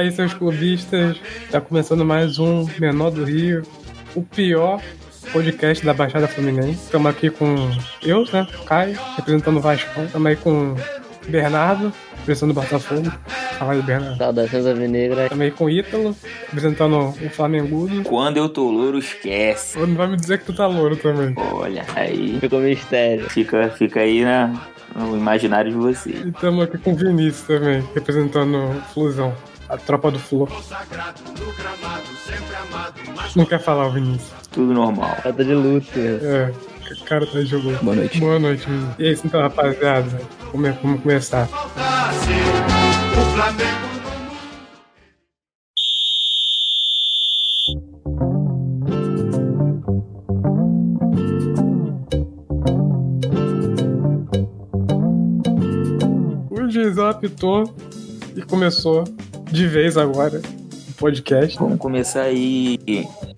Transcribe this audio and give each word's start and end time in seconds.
Fala 0.00 0.08
aí, 0.08 0.12
seus 0.12 0.32
clubistas. 0.32 1.20
Tá 1.50 1.60
começando 1.60 2.06
mais 2.06 2.38
um 2.38 2.66
Menor 2.78 3.10
do 3.10 3.22
Rio. 3.22 3.62
O 4.14 4.22
pior 4.22 4.80
podcast 5.30 5.84
da 5.84 5.92
Baixada 5.92 6.26
Fluminense. 6.26 6.84
Estamos 6.84 7.10
aqui 7.10 7.28
com 7.28 7.54
eu, 8.02 8.24
né? 8.32 8.48
Caio, 8.64 8.98
representando 9.16 9.58
o 9.58 9.60
Vasco. 9.60 10.00
Estamos 10.00 10.26
aí 10.26 10.36
com 10.36 10.72
o 10.72 10.76
Bernardo, 11.28 11.92
representando 12.20 12.52
o 12.52 12.54
Botafogo. 12.54 13.12
Fala 13.58 13.72
aí, 13.74 13.82
Bernardo. 13.82 14.16
Saudações 14.16 14.64
Alvinegras. 14.64 15.24
Estamos 15.24 15.44
aí 15.44 15.50
com 15.50 15.64
o 15.66 15.70
Ítalo, 15.70 16.16
representando 16.46 16.96
o 16.96 17.28
Flamengo. 17.28 17.86
Quando 18.04 18.38
eu 18.38 18.48
tô 18.48 18.70
louro, 18.70 18.98
esquece. 18.98 19.78
Não 19.80 19.96
vai 19.96 20.06
me 20.06 20.16
dizer 20.16 20.38
que 20.38 20.46
tu 20.46 20.54
tá 20.54 20.66
louro 20.66 20.96
também. 20.96 21.34
Olha, 21.36 21.84
aí 21.94 22.38
Ficou 22.40 22.60
mistério. 22.60 23.28
fica, 23.28 23.68
fica 23.76 24.00
aí 24.00 24.24
na, 24.24 24.66
no 24.96 25.14
imaginário 25.14 25.70
de 25.70 25.76
vocês. 25.76 26.24
E 26.24 26.30
estamos 26.30 26.64
aqui 26.64 26.78
com 26.78 26.92
o 26.92 26.96
Vinícius 26.96 27.42
também, 27.42 27.84
representando 27.94 28.56
o 28.56 28.80
Flusão. 28.94 29.36
A 29.70 29.76
tropa 29.76 30.10
do 30.10 30.18
Flu. 30.18 30.48
Não 33.36 33.46
quer 33.46 33.60
falar 33.60 33.86
o 33.86 33.92
Vinícius. 33.92 34.32
Tudo 34.50 34.74
normal. 34.74 35.16
Falta 35.22 35.44
de 35.44 35.54
luto. 35.54 35.88
É, 35.96 36.52
o 37.00 37.04
cara 37.04 37.24
tá 37.24 37.40
jogando. 37.42 37.80
Boa 37.80 37.94
noite. 37.94 38.18
Boa 38.18 38.38
noite, 38.40 38.66
Vinícius. 38.66 38.94
E 38.98 39.06
aí, 39.06 39.20
então, 39.24 39.40
rapaziada, 39.40 40.20
vamos, 40.52 40.74
vamos 40.82 41.02
começar. 41.02 41.48
O 56.50 56.68
juizão 56.68 57.08
apitou 57.08 57.72
e 58.34 58.42
começou 58.42 59.04
de 59.50 59.66
vez 59.66 59.96
agora 59.96 60.40
o 60.88 60.92
podcast. 60.94 61.58
Vamos 61.58 61.78
começar 61.78 62.22
aí 62.22 62.78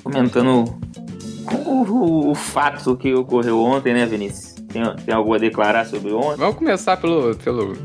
comentando 0.03 0.65
o, 1.67 1.71
o- 1.71 2.31
o 2.31 2.35
fato 2.35 2.97
que 2.97 3.13
ocorreu 3.15 3.61
ontem, 3.63 3.93
né, 3.95 4.07
Vinícius? 4.07 4.53
Tem, 4.73 4.83
tem 5.05 5.15
algo 5.15 5.35
a 5.35 5.39
declarar 5.39 5.87
sobre 5.87 6.13
ontem? 6.13 6.39
Vamos 6.39 6.57
começar 6.57 6.97
pelo, 6.97 7.35
pelo 7.37 7.77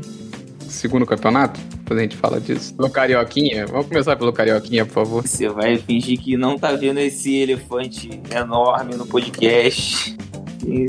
segundo 0.68 1.04
campeonato? 1.06 1.60
Depois 1.78 1.98
a 2.00 2.02
gente 2.02 2.16
fala 2.16 2.40
disso. 2.40 2.74
Pelo 2.74 2.90
Carioquinha. 2.90 3.66
Vamos 3.66 3.86
começar 3.86 4.16
pelo 4.16 4.32
Carioquinha, 4.32 4.84
por 4.84 4.92
favor. 4.94 5.26
Você 5.26 5.48
vai 5.48 5.76
fingir 5.78 6.18
que 6.20 6.36
não 6.36 6.58
tá 6.58 6.72
vendo 6.72 6.98
esse 6.98 7.34
elefante 7.36 8.20
enorme 8.34 8.94
no 8.94 9.06
podcast. 9.06 10.16
E, 10.66 10.86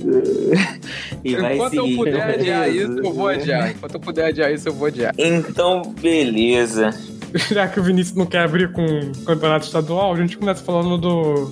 e 1.23 1.35
vai 1.37 1.55
Enquanto 1.55 1.73
eu 1.75 1.83
seguir. 1.83 1.95
puder 1.97 2.21
adiar 2.33 2.69
isso, 2.69 2.99
eu 2.99 3.13
vou 3.13 3.27
adiar. 3.29 3.71
Enquanto 3.71 3.93
eu 3.93 3.99
puder 3.99 4.25
adiar 4.25 4.51
isso, 4.53 4.67
eu 4.67 4.73
vou 4.73 4.87
adiar. 4.87 5.13
Então, 5.17 5.81
beleza. 6.01 6.89
Já 7.51 7.67
que 7.67 7.79
o 7.79 7.83
Vinícius 7.83 8.17
não 8.17 8.25
quer 8.25 8.43
abrir 8.43 8.71
com 8.71 8.83
o 8.83 9.25
campeonato 9.25 9.65
estadual, 9.65 10.13
a 10.13 10.17
gente 10.17 10.37
começa 10.37 10.63
falando 10.63 10.97
do 10.97 11.51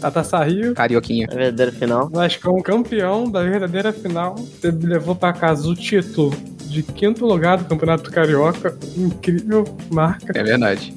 Taça 0.00 0.42
Rio. 0.44 0.74
Carioquinha. 0.74 1.26
A 1.30 1.34
verdadeira 1.34 1.72
final. 1.72 2.08
Vascão 2.08 2.60
campeão 2.62 3.30
da 3.30 3.42
verdadeira 3.42 3.92
final. 3.92 4.36
Ele 4.62 4.86
levou 4.86 5.14
pra 5.14 5.32
casa 5.32 5.68
o 5.68 5.74
título 5.74 6.32
de 6.68 6.82
quinto 6.82 7.26
lugar 7.26 7.58
do 7.58 7.64
Campeonato 7.64 8.10
Carioca. 8.10 8.76
Incrível 8.96 9.64
marca. 9.90 10.38
É 10.38 10.42
verdade. 10.42 10.94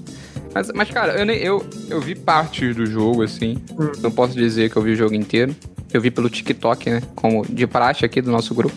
Mas, 0.53 0.69
mas 0.73 0.89
cara, 0.91 1.13
eu, 1.17 1.25
nem, 1.25 1.37
eu, 1.37 1.65
eu 1.89 2.01
vi 2.01 2.13
parte 2.13 2.73
do 2.73 2.85
jogo, 2.85 3.23
assim. 3.23 3.57
Hum. 3.79 3.91
Não 4.01 4.11
posso 4.11 4.33
dizer 4.33 4.69
que 4.69 4.77
eu 4.77 4.81
vi 4.81 4.91
o 4.91 4.95
jogo 4.95 5.15
inteiro. 5.15 5.55
Eu 5.93 6.01
vi 6.01 6.11
pelo 6.11 6.29
TikTok, 6.29 6.89
né? 6.89 7.01
Como 7.15 7.45
de 7.45 7.65
praxe 7.67 8.05
aqui 8.05 8.21
do 8.21 8.31
nosso 8.31 8.53
grupo. 8.53 8.75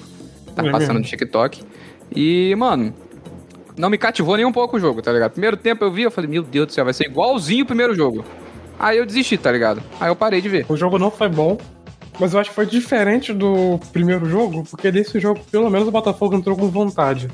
Tá 0.54 0.64
É 0.64 0.70
passando 0.70 0.98
no 0.98 1.04
TikTok. 1.04 1.62
E, 2.14 2.54
mano, 2.56 2.94
não 3.76 3.90
me 3.90 3.98
cativou 3.98 4.36
nem 4.36 4.44
um 4.44 4.52
pouco 4.52 4.76
o 4.76 4.80
jogo, 4.80 5.02
tá 5.02 5.12
ligado? 5.12 5.32
Primeiro 5.32 5.56
tempo 5.56 5.84
eu 5.84 5.90
vi, 5.90 6.02
eu 6.02 6.10
falei, 6.10 6.30
meu 6.30 6.42
Deus 6.42 6.66
do 6.66 6.72
céu, 6.72 6.84
vai 6.84 6.94
ser 6.94 7.06
igualzinho 7.06 7.64
o 7.64 7.66
primeiro 7.66 7.94
jogo. 7.94 8.24
Aí 8.78 8.98
eu 8.98 9.06
desisti, 9.06 9.36
tá 9.36 9.50
ligado? 9.50 9.82
Aí 10.00 10.08
eu 10.08 10.16
parei 10.16 10.40
de 10.40 10.48
ver. 10.48 10.66
O 10.68 10.76
jogo 10.76 10.98
não 10.98 11.10
foi 11.10 11.28
bom. 11.28 11.58
Mas 12.18 12.32
eu 12.32 12.38
acho 12.38 12.50
que 12.50 12.54
foi 12.54 12.66
diferente 12.66 13.32
do 13.32 13.78
primeiro 13.92 14.24
jogo, 14.26 14.62
porque 14.70 14.90
desse 14.90 15.18
jogo, 15.18 15.40
pelo 15.50 15.68
menos, 15.68 15.88
o 15.88 15.90
Botafogo 15.90 16.36
entrou 16.36 16.56
com 16.56 16.68
vontade. 16.68 17.28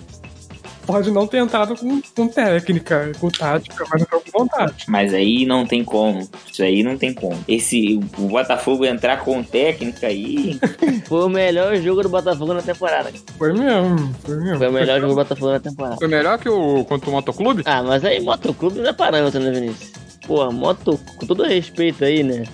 Pode 0.91 1.11
não 1.11 1.27
ter 1.27 1.39
entrado 1.39 1.77
com, 1.77 2.01
com 2.15 2.29
técnica, 2.29 3.13
com 3.21 3.29
tática, 3.29 3.85
mas 3.91 4.03
entrou 4.03 4.21
com 4.21 4.39
vontade. 4.41 4.85
Mas 4.89 5.15
aí 5.15 5.47
não 5.47 5.67
tem 5.67 5.85
como. 5.85 6.29
Isso 6.51 6.63
aí 6.63 6.83
não 6.83 6.99
tem 6.99 7.15
como. 7.15 7.39
Esse 7.47 8.01
o 8.19 8.29
Botafogo 8.29 8.85
entrar 8.85 9.21
com 9.25 9.43
técnica 9.43 10.09
aí. 10.09 10.59
Foi 11.07 11.25
o 11.25 11.29
melhor 11.29 11.77
jogo 11.77 12.03
do 12.03 12.09
Botafogo 12.09 12.55
na 12.55 12.63
temporada. 12.63 13.13
Foi 13.39 13.53
mesmo, 13.53 14.15
foi 14.25 14.37
mesmo. 14.37 14.59
Foi 14.59 14.69
o 14.69 14.73
melhor 14.73 15.01
jogo 15.01 15.13
do 15.13 15.17
Botafogo 15.17 15.53
na 15.53 15.61
temporada. 15.61 15.97
Foi 15.97 16.09
melhor 16.09 16.39
que 16.39 16.49
o 16.49 16.85
contra 16.85 17.09
o 17.09 17.13
Motoclube? 17.13 17.63
Ah, 17.65 17.83
mas 17.83 18.05
aí 18.05 18.21
motoclube 18.21 18.81
não 18.81 18.91
é 18.91 18.93
parâmetro, 18.93 19.41
né, 19.41 19.51
Vinícius? 19.51 19.93
Pô, 20.27 20.51
moto, 20.51 20.99
com 21.17 21.27
todo 21.27 21.45
respeito 21.45 22.05
aí, 22.05 22.23
né? 22.23 22.45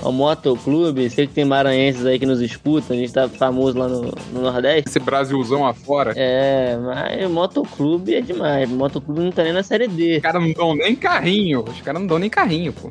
Ao 0.00 0.12
motoclube, 0.12 1.08
sei 1.08 1.26
que 1.26 1.32
tem 1.32 1.44
maranhenses 1.44 2.04
aí 2.04 2.18
que 2.18 2.26
nos 2.26 2.40
escutam, 2.40 2.96
a 2.96 3.00
gente 3.00 3.12
tá 3.12 3.28
famoso 3.28 3.78
lá 3.78 3.88
no, 3.88 4.12
no 4.32 4.42
Nordeste. 4.42 4.90
Esse 4.90 4.98
Brasilzão 4.98 5.66
afora. 5.66 6.12
É, 6.16 6.76
mas 6.76 7.30
motoclube 7.30 8.14
é 8.14 8.20
demais. 8.20 8.68
Motoclube 8.68 9.20
não 9.20 9.32
tá 9.32 9.42
nem 9.42 9.52
na 9.52 9.62
série 9.62 9.88
D. 9.88 10.16
Os 10.16 10.22
caras 10.22 10.42
não 10.42 10.52
dão 10.52 10.74
nem 10.74 10.94
carrinho. 10.94 11.64
Os 11.66 11.80
caras 11.80 12.00
não 12.00 12.06
dão 12.06 12.18
nem 12.18 12.28
carrinho, 12.28 12.72
pô. 12.72 12.90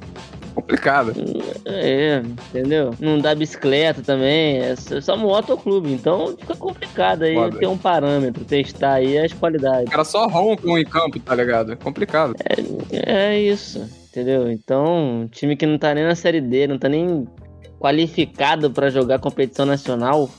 Complicado. 0.56 1.14
É, 1.66 2.24
entendeu? 2.50 2.96
Não 3.00 3.20
dá 3.20 3.36
bicicleta 3.36 4.02
também, 4.02 4.60
é 4.60 4.76
só 5.02 5.18
motoclube. 5.18 5.92
Então 5.92 6.34
fica 6.40 6.56
complicado 6.56 7.24
aí 7.24 7.36
Foda. 7.36 7.60
ter 7.60 7.68
um 7.68 7.78
parâmetro, 7.78 8.46
testar 8.46 8.94
aí 8.94 9.18
as 9.18 9.34
qualidades. 9.34 9.84
Os 9.84 9.90
caras 9.90 10.08
só 10.08 10.28
rompam 10.28 10.78
em 10.78 10.86
campo, 10.86 11.20
tá 11.20 11.36
ligado? 11.36 11.74
É 11.74 11.76
complicado. 11.76 12.36
É 12.92 13.38
isso, 13.38 13.86
entendeu? 14.16 14.50
Então, 14.50 15.22
um 15.24 15.28
time 15.28 15.58
que 15.58 15.66
não 15.66 15.78
tá 15.78 15.94
nem 15.94 16.06
na 16.06 16.16
série 16.16 16.40
D, 16.40 16.68
não 16.68 16.80
tá 16.80 16.88
nem 16.88 17.28
qualificado 17.78 18.72
pra 18.72 18.90
jogar 18.90 19.20
competição 19.20 19.66
nacional, 19.66 20.30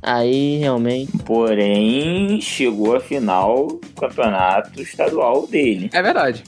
aí 0.00 0.58
realmente. 0.58 1.10
Porém, 1.24 2.40
chegou 2.40 2.94
a 2.94 3.00
final 3.00 3.66
do 3.66 3.80
campeonato 4.00 4.80
estadual 4.80 5.46
dele. 5.48 5.90
É 5.92 6.00
verdade. 6.00 6.44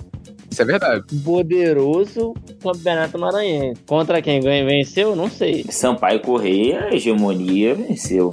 Isso 0.48 0.60
é 0.60 0.64
verdade. 0.66 1.04
Poderoso 1.24 2.34
Campeonato 2.62 3.18
Maranhense. 3.18 3.80
Contra 3.86 4.20
quem 4.20 4.38
ganha 4.38 4.64
venceu? 4.66 5.16
Não 5.16 5.30
sei. 5.30 5.64
Sampaio 5.70 6.20
Correia, 6.20 6.84
a 6.84 6.94
hegemonia, 6.94 7.74
venceu. 7.74 8.30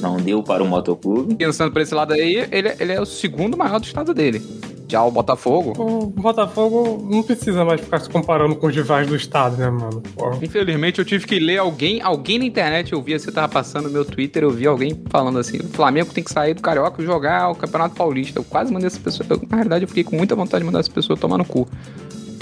Não 0.00 0.18
deu 0.18 0.42
para 0.42 0.62
o 0.62 0.66
motoclube. 0.66 1.34
Pensando 1.34 1.72
por 1.72 1.80
esse 1.80 1.94
lado 1.94 2.12
aí, 2.12 2.46
ele, 2.52 2.74
ele 2.78 2.92
é 2.92 3.00
o 3.00 3.06
segundo 3.06 3.56
maior 3.56 3.80
do 3.80 3.86
estado 3.86 4.12
dele. 4.12 4.59
Já 4.90 5.04
o 5.04 5.10
Botafogo, 5.10 5.72
O 5.78 6.06
Botafogo 6.06 7.06
não 7.08 7.22
precisa 7.22 7.64
mais 7.64 7.80
ficar 7.80 8.00
se 8.00 8.10
comparando 8.10 8.56
com 8.56 8.66
os 8.66 8.74
rivais 8.74 9.06
do 9.06 9.14
estado, 9.14 9.56
né, 9.56 9.70
mano? 9.70 10.02
Pô, 10.16 10.32
infelizmente 10.42 10.98
eu 10.98 11.04
tive 11.04 11.26
que 11.26 11.38
ler 11.38 11.58
alguém, 11.58 12.02
alguém 12.02 12.40
na 12.40 12.44
internet, 12.44 12.92
eu 12.92 13.00
via, 13.00 13.16
você 13.16 13.30
tava 13.30 13.48
passando 13.48 13.84
no 13.84 13.90
meu 13.90 14.04
Twitter, 14.04 14.42
eu 14.42 14.50
vi 14.50 14.66
alguém 14.66 15.00
falando 15.08 15.38
assim, 15.38 15.58
o 15.58 15.68
Flamengo 15.68 16.12
tem 16.12 16.24
que 16.24 16.32
sair 16.32 16.54
do 16.54 16.62
Carioca 16.62 17.00
e 17.00 17.06
jogar 17.06 17.50
o 17.50 17.54
Campeonato 17.54 17.94
Paulista. 17.94 18.40
Eu 18.40 18.44
quase 18.44 18.72
mandei 18.72 18.88
essa 18.88 18.98
pessoa, 18.98 19.24
eu, 19.30 19.40
na 19.48 19.58
realidade 19.58 19.84
eu 19.84 19.88
fiquei 19.88 20.02
com 20.02 20.16
muita 20.16 20.34
vontade 20.34 20.62
de 20.62 20.66
mandar 20.66 20.80
essa 20.80 20.90
pessoa 20.90 21.16
tomar 21.16 21.38
no 21.38 21.44
cu. 21.44 21.68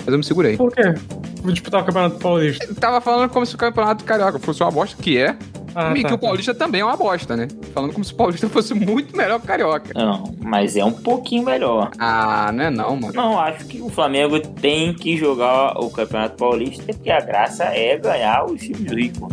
Mas 0.09 0.13
eu 0.15 0.19
me 0.19 0.25
segurei. 0.25 0.57
Por 0.57 0.73
quê? 0.73 0.95
Vou 1.43 1.53
disputar 1.53 1.83
o 1.83 1.85
Campeonato 1.85 2.17
Paulista. 2.17 2.65
Eu 2.65 2.75
tava 2.75 2.99
falando 2.99 3.29
como 3.29 3.45
se 3.45 3.55
o 3.55 3.59
Campeonato 3.59 4.05
Carioca 4.05 4.39
fosse 4.39 4.63
uma 4.63 4.71
bosta, 4.71 4.97
que 5.03 5.19
é, 5.19 5.37
Ah, 5.75 5.93
e 5.95 6.01
tá, 6.01 6.09
que 6.09 6.15
o 6.15 6.19
tá. 6.19 6.27
Paulista 6.27 6.55
também 6.55 6.81
é 6.81 6.85
uma 6.87 6.97
bosta, 6.97 7.37
né? 7.37 7.47
Falando 7.75 7.93
como 7.93 8.03
se 8.03 8.15
o 8.15 8.17
Paulista 8.17 8.49
fosse 8.51 8.73
muito 8.73 9.15
melhor 9.15 9.39
que 9.39 9.45
o 9.45 9.49
Carioca. 9.49 9.93
Não, 9.95 10.35
mas 10.41 10.79
é 10.79 10.85
um 10.85 10.93
pouquinho 10.93 11.45
melhor. 11.45 11.91
Ah, 11.99 12.51
não 12.55 12.65
é 12.65 12.71
não, 12.71 12.97
mano. 12.97 13.13
Não, 13.13 13.39
acho 13.39 13.67
que 13.67 13.83
o 13.83 13.91
Flamengo 13.91 14.41
tem 14.41 14.95
que 14.95 15.15
jogar 15.15 15.79
o 15.79 15.91
Campeonato 15.91 16.39
Paulista, 16.39 16.85
porque 16.91 17.11
a 17.11 17.21
graça 17.21 17.65
é 17.65 17.99
ganhar 17.99 18.47
os 18.47 18.63
times 18.63 18.91
ricos. 18.91 19.29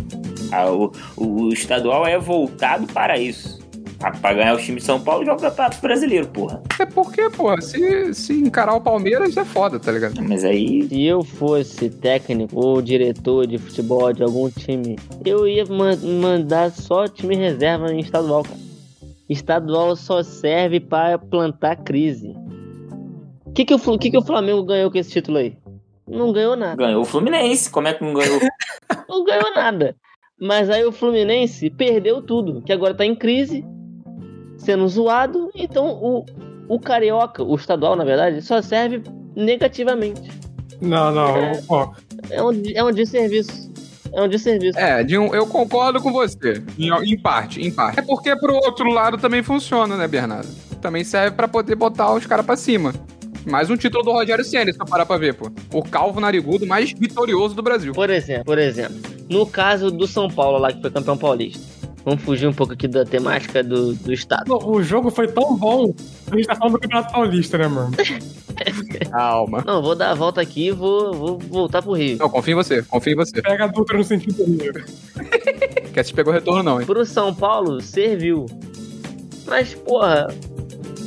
Ah, 0.52 0.66
o, 0.70 0.92
o 1.16 1.48
estadual 1.54 2.06
é 2.06 2.18
voltado 2.18 2.86
para 2.88 3.18
isso. 3.18 3.55
Ah, 4.02 4.10
Pra 4.12 4.34
ganhar 4.34 4.54
os 4.54 4.62
times 4.62 4.82
de 4.82 4.86
São 4.86 5.00
Paulo, 5.00 5.24
joga 5.24 5.38
o 5.38 5.40
Campeonato 5.42 5.80
Brasileiro, 5.80 6.26
porra. 6.28 6.62
É 6.78 6.84
porque, 6.86 7.28
porra, 7.30 7.60
se, 7.60 8.12
se 8.14 8.32
encarar 8.34 8.74
o 8.74 8.80
Palmeiras 8.80 9.36
é 9.36 9.44
foda, 9.44 9.78
tá 9.80 9.90
ligado? 9.90 10.20
Mas 10.22 10.44
aí 10.44 10.86
Se 10.88 11.02
eu 11.02 11.22
fosse 11.24 11.88
técnico 11.90 12.58
ou 12.58 12.82
diretor 12.82 13.46
de 13.46 13.58
futebol 13.58 14.12
de 14.12 14.22
algum 14.22 14.50
time, 14.50 14.96
eu 15.24 15.46
ia 15.48 15.64
ma- 15.66 15.96
mandar 15.96 16.70
só 16.70 17.08
time 17.08 17.34
reserva 17.36 17.92
em 17.92 18.00
estadual, 18.00 18.42
cara. 18.42 18.58
Estadual 19.28 19.96
só 19.96 20.22
serve 20.22 20.78
para 20.78 21.18
plantar 21.18 21.76
crise. 21.76 22.34
O 23.44 23.52
que, 23.52 23.64
que, 23.64 23.74
o, 23.74 23.98
que, 23.98 24.10
que 24.10 24.18
o 24.18 24.22
Flamengo 24.24 24.62
ganhou 24.62 24.90
com 24.90 24.98
esse 24.98 25.10
título 25.10 25.38
aí? 25.38 25.56
Não 26.06 26.32
ganhou 26.32 26.54
nada. 26.54 26.76
ganhou 26.76 27.02
o 27.02 27.04
Fluminense. 27.04 27.68
Como 27.70 27.88
é 27.88 27.94
que 27.94 28.04
não 28.04 28.14
ganhou? 28.14 28.38
Não 29.08 29.24
ganhou 29.24 29.52
nada. 29.54 29.96
Mas 30.40 30.68
aí 30.70 30.84
o 30.84 30.92
Fluminense 30.92 31.70
perdeu 31.70 32.20
tudo, 32.22 32.60
que 32.62 32.72
agora 32.72 32.94
tá 32.94 33.04
em 33.04 33.14
crise, 33.16 33.64
sendo 34.56 34.86
zoado. 34.88 35.50
Então 35.54 35.86
o, 35.86 36.24
o 36.68 36.78
Carioca, 36.78 37.42
o 37.42 37.54
estadual, 37.54 37.96
na 37.96 38.04
verdade, 38.04 38.42
só 38.42 38.60
serve 38.62 39.02
negativamente. 39.34 40.30
Não, 40.80 41.12
não, 41.12 41.52
ó. 41.68 41.92
É 42.30 42.42
um, 42.42 42.62
é 42.74 42.84
um 42.84 42.92
desserviço. 42.92 43.72
É 44.12 44.22
um 44.22 44.28
desserviço. 44.28 44.78
É, 44.78 45.02
de 45.02 45.18
um, 45.18 45.34
eu 45.34 45.46
concordo 45.46 46.00
com 46.00 46.12
você. 46.12 46.62
Em, 46.78 46.90
em 46.90 47.18
parte, 47.18 47.60
em 47.60 47.70
parte. 47.70 47.98
É 47.98 48.02
porque 48.02 48.34
pro 48.36 48.54
outro 48.54 48.90
lado 48.90 49.18
também 49.18 49.42
funciona, 49.42 49.96
né, 49.96 50.06
Bernardo? 50.06 50.48
Também 50.80 51.04
serve 51.04 51.36
pra 51.36 51.48
poder 51.48 51.74
botar 51.74 52.12
os 52.14 52.26
caras 52.26 52.44
pra 52.44 52.56
cima. 52.56 52.94
Mais 53.46 53.70
um 53.70 53.76
título 53.76 54.02
do 54.02 54.10
Rogério 54.10 54.44
Senna, 54.44 54.72
se 54.72 54.80
eu 54.80 54.86
parar 54.86 55.06
pra 55.06 55.16
ver, 55.16 55.34
pô. 55.34 55.50
O 55.72 55.82
calvo 55.82 56.20
narigudo 56.20 56.66
mais 56.66 56.92
vitorioso 56.92 57.54
do 57.54 57.62
Brasil. 57.62 57.92
Por 57.92 58.10
exemplo, 58.10 58.44
por 58.44 58.58
exemplo, 58.58 58.96
no 59.30 59.46
caso 59.46 59.90
do 59.90 60.06
São 60.06 60.28
Paulo 60.28 60.58
lá, 60.58 60.72
que 60.72 60.80
foi 60.80 60.90
campeão 60.90 61.16
paulista. 61.16 61.62
Vamos 62.06 62.22
fugir 62.22 62.46
um 62.46 62.52
pouco 62.52 62.72
aqui 62.72 62.86
da 62.86 63.04
temática 63.04 63.64
do, 63.64 63.92
do 63.92 64.12
estado. 64.12 64.56
O 64.64 64.80
jogo 64.80 65.10
foi 65.10 65.26
tão 65.26 65.56
bom. 65.56 65.92
A 66.30 66.36
gente 66.36 66.46
tá 66.46 66.54
falando 66.54 66.74
do 66.74 66.78
Campeonato 66.78 67.12
Paulista, 67.12 67.58
né, 67.58 67.66
mano? 67.66 67.90
Calma. 69.10 69.64
Não, 69.66 69.82
vou 69.82 69.96
dar 69.96 70.12
a 70.12 70.14
volta 70.14 70.40
aqui 70.40 70.68
e 70.68 70.70
vou, 70.70 71.12
vou 71.12 71.38
voltar 71.40 71.82
pro 71.82 71.94
Rio. 71.94 72.16
Não, 72.18 72.30
confio 72.30 72.52
em 72.52 72.54
você, 72.54 72.80
confio 72.84 73.14
em 73.14 73.16
você. 73.16 73.42
Pega 73.42 73.64
a 73.64 73.66
Dutra 73.66 73.98
no 73.98 74.04
sentido 74.04 74.44
livre. 74.44 74.84
Quer 75.92 76.04
se 76.04 76.14
pegou 76.14 76.32
retorno, 76.32 76.62
não, 76.62 76.80
hein? 76.80 76.86
Pro 76.86 77.04
São 77.04 77.34
Paulo, 77.34 77.80
serviu. 77.80 78.46
Mas, 79.44 79.74
porra, 79.74 80.28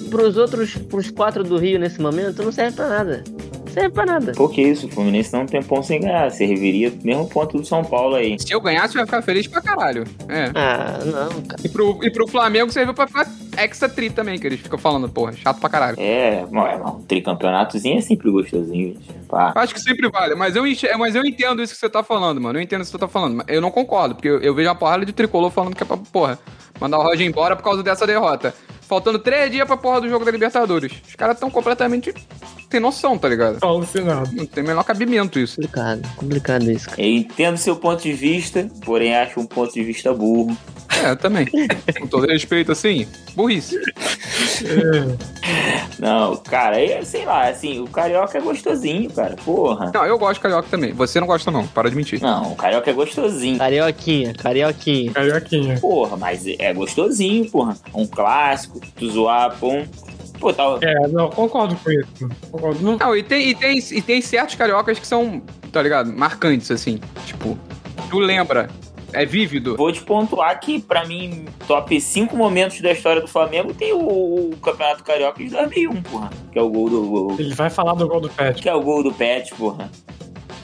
pros 0.09 0.35
outros, 0.35 0.75
pros 0.75 1.09
quatro 1.11 1.45
do 1.45 1.57
Rio 1.57 1.79
nesse 1.79 2.01
momento, 2.01 2.43
não 2.43 2.51
serve 2.51 2.75
pra 2.75 2.89
nada. 2.89 3.23
Não 3.69 3.73
serve 3.73 3.89
pra 3.91 4.05
nada. 4.05 4.31
Por 4.33 4.51
que 4.51 4.61
isso? 4.61 4.87
O 4.87 4.89
Fluminense 4.89 5.31
não 5.31 5.45
tem 5.45 5.61
ponto 5.61 5.85
sem 5.85 6.01
ganhar. 6.01 6.29
Serviria 6.31 6.89
o 6.89 7.05
mesmo 7.05 7.27
ponto 7.29 7.57
do 7.57 7.65
São 7.65 7.83
Paulo 7.83 8.15
aí. 8.15 8.35
Se 8.39 8.51
eu 8.51 8.59
ganhasse, 8.59 8.95
eu 8.95 8.99
ia 9.01 9.05
ficar 9.05 9.21
feliz 9.21 9.47
pra 9.47 9.61
caralho. 9.61 10.03
É. 10.27 10.51
Ah, 10.55 10.99
não, 11.05 11.41
cara. 11.43 11.61
E 11.63 11.69
pro, 11.69 11.99
e 12.03 12.11
pro 12.11 12.27
Flamengo 12.27 12.71
serviu 12.71 12.93
pra 12.93 13.07
ficar 13.07 13.27
extra 13.57 13.87
tri 13.87 14.09
também, 14.09 14.39
que 14.39 14.47
eles 14.47 14.59
ficam 14.59 14.79
falando, 14.79 15.07
porra, 15.09 15.33
chato 15.33 15.59
pra 15.59 15.69
caralho. 15.69 15.97
É, 15.99 16.45
não, 16.51 16.65
é, 16.67 16.77
não. 16.77 17.01
Tricampeonatozinho 17.01 17.97
é 17.99 18.01
sempre 18.01 18.31
gostosinho, 18.31 18.93
gente. 18.95 19.13
Pá. 19.27 19.53
Acho 19.55 19.73
que 19.73 19.81
sempre 19.81 20.09
vale, 20.09 20.33
mas 20.35 20.55
eu, 20.55 20.65
enche- 20.65 20.91
mas 20.97 21.13
eu 21.15 21.23
entendo 21.23 21.61
isso 21.61 21.73
que 21.73 21.79
você 21.79 21.89
tá 21.89 22.01
falando, 22.03 22.41
mano. 22.41 22.57
Eu 22.57 22.63
entendo 22.63 22.81
isso 22.81 22.91
que 22.91 22.97
você 22.97 23.05
tá 23.05 23.07
falando. 23.07 23.43
Eu 23.47 23.61
não 23.61 23.69
concordo, 23.69 24.15
porque 24.15 24.27
eu, 24.27 24.39
eu 24.41 24.55
vejo 24.55 24.67
uma 24.67 24.75
porrada 24.75 25.05
de 25.05 25.13
tricolor 25.13 25.51
falando 25.51 25.75
que 25.75 25.83
é 25.83 25.85
pra, 25.85 25.97
porra, 25.97 26.39
mandar 26.79 26.97
o 26.97 27.03
Roger 27.03 27.27
embora 27.27 27.55
por 27.55 27.63
causa 27.63 27.83
dessa 27.83 28.07
derrota. 28.07 28.53
Faltando 28.81 29.19
três 29.19 29.51
dias 29.51 29.67
pra 29.67 29.77
porra 29.77 30.01
do 30.01 30.09
jogo 30.09 30.25
da 30.25 30.31
Libertadores. 30.31 30.91
Os 31.07 31.13
caras 31.15 31.39
tão 31.39 31.51
completamente 31.51 32.11
sem 32.69 32.79
noção, 32.79 33.17
tá 33.17 33.27
ligado? 33.27 33.59
Tô 33.59 33.67
alucinado. 33.67 34.29
Não 34.33 34.45
tem 34.45 34.63
o 34.63 34.67
menor 34.67 34.83
cabimento 34.83 35.39
isso. 35.39 35.55
Complicado, 35.55 36.01
complicado 36.15 36.71
isso, 36.71 36.89
cara. 36.89 37.01
Eu 37.01 37.09
entendo 37.09 37.57
seu 37.57 37.75
ponto 37.75 38.03
de 38.03 38.13
vista, 38.13 38.69
porém 38.85 39.15
acho 39.15 39.39
um 39.39 39.45
ponto 39.45 39.73
de 39.73 39.83
vista 39.83 40.13
burro. 40.13 40.55
É, 41.03 41.15
também. 41.15 41.47
Com 41.99 42.07
todo 42.07 42.27
respeito, 42.27 42.71
assim, 42.71 43.07
burrice. 43.33 43.79
Não, 45.97 46.35
cara, 46.37 46.81
eu, 46.81 47.05
sei 47.05 47.25
lá, 47.25 47.47
assim, 47.47 47.79
o 47.79 47.87
carioca 47.87 48.37
é 48.37 48.41
gostosinho, 48.41 49.09
cara. 49.09 49.35
Porra. 49.37 49.91
Não, 49.93 50.05
eu 50.05 50.17
gosto 50.17 50.35
de 50.35 50.39
carioca 50.41 50.67
também. 50.69 50.91
Você 50.93 51.19
não 51.19 51.27
gosta, 51.27 51.49
não. 51.51 51.65
Para 51.67 51.89
de 51.89 51.95
mentir. 51.95 52.21
Não, 52.21 52.51
o 52.51 52.55
carioca 52.55 52.89
é 52.89 52.93
gostosinho. 52.93 53.57
Carioquinha, 53.57 54.33
carioquinha. 54.33 55.11
Carioquinha. 55.11 55.79
Porra, 55.79 56.17
mas 56.17 56.45
é 56.45 56.73
gostosinho, 56.73 57.49
porra. 57.49 57.77
Um 57.93 58.05
clássico, 58.05 58.81
tu 58.97 59.09
zoar, 59.09 59.57
pum. 59.57 59.85
Pô, 60.39 60.53
tá. 60.53 60.77
É, 60.81 61.07
não, 61.07 61.29
concordo 61.29 61.75
com 61.75 61.91
isso. 61.91 62.29
Concordo. 62.51 62.81
Não, 62.81 62.97
Não, 62.97 63.15
e 63.15 63.23
tem, 63.23 63.49
e, 63.49 63.55
tem, 63.55 63.77
e 63.77 64.01
tem 64.01 64.21
certos 64.21 64.55
cariocas 64.55 64.97
que 64.97 65.05
são, 65.05 65.41
tá 65.71 65.81
ligado? 65.81 66.11
Marcantes, 66.13 66.71
assim. 66.71 66.99
Tipo, 67.25 67.57
tu 68.09 68.19
lembra. 68.19 68.69
É 69.11 69.25
vívido. 69.25 69.75
Vou 69.75 69.91
te 69.91 70.01
pontuar 70.03 70.59
que, 70.59 70.79
pra 70.79 71.03
mim, 71.03 71.45
top 71.67 71.99
5 71.99 72.35
momentos 72.37 72.79
da 72.79 72.91
história 72.91 73.19
do 73.19 73.27
Flamengo 73.27 73.73
tem 73.73 73.91
o, 73.91 73.97
o 74.51 74.57
Campeonato 74.61 75.03
Carioca 75.03 75.43
de 75.43 75.49
2001, 75.49 76.01
porra. 76.03 76.29
Que 76.51 76.59
é 76.59 76.61
o 76.61 76.69
gol 76.69 76.89
do. 76.89 77.35
ele 77.39 77.55
vai 77.55 77.71
falar 77.71 77.95
do 77.95 78.07
gol 78.07 78.21
do 78.21 78.29
Pet. 78.29 78.61
Que 78.61 78.69
é 78.69 78.75
o 78.75 78.81
gol 78.81 79.01
do 79.01 79.11
Pet, 79.11 79.53
porra. 79.55 79.89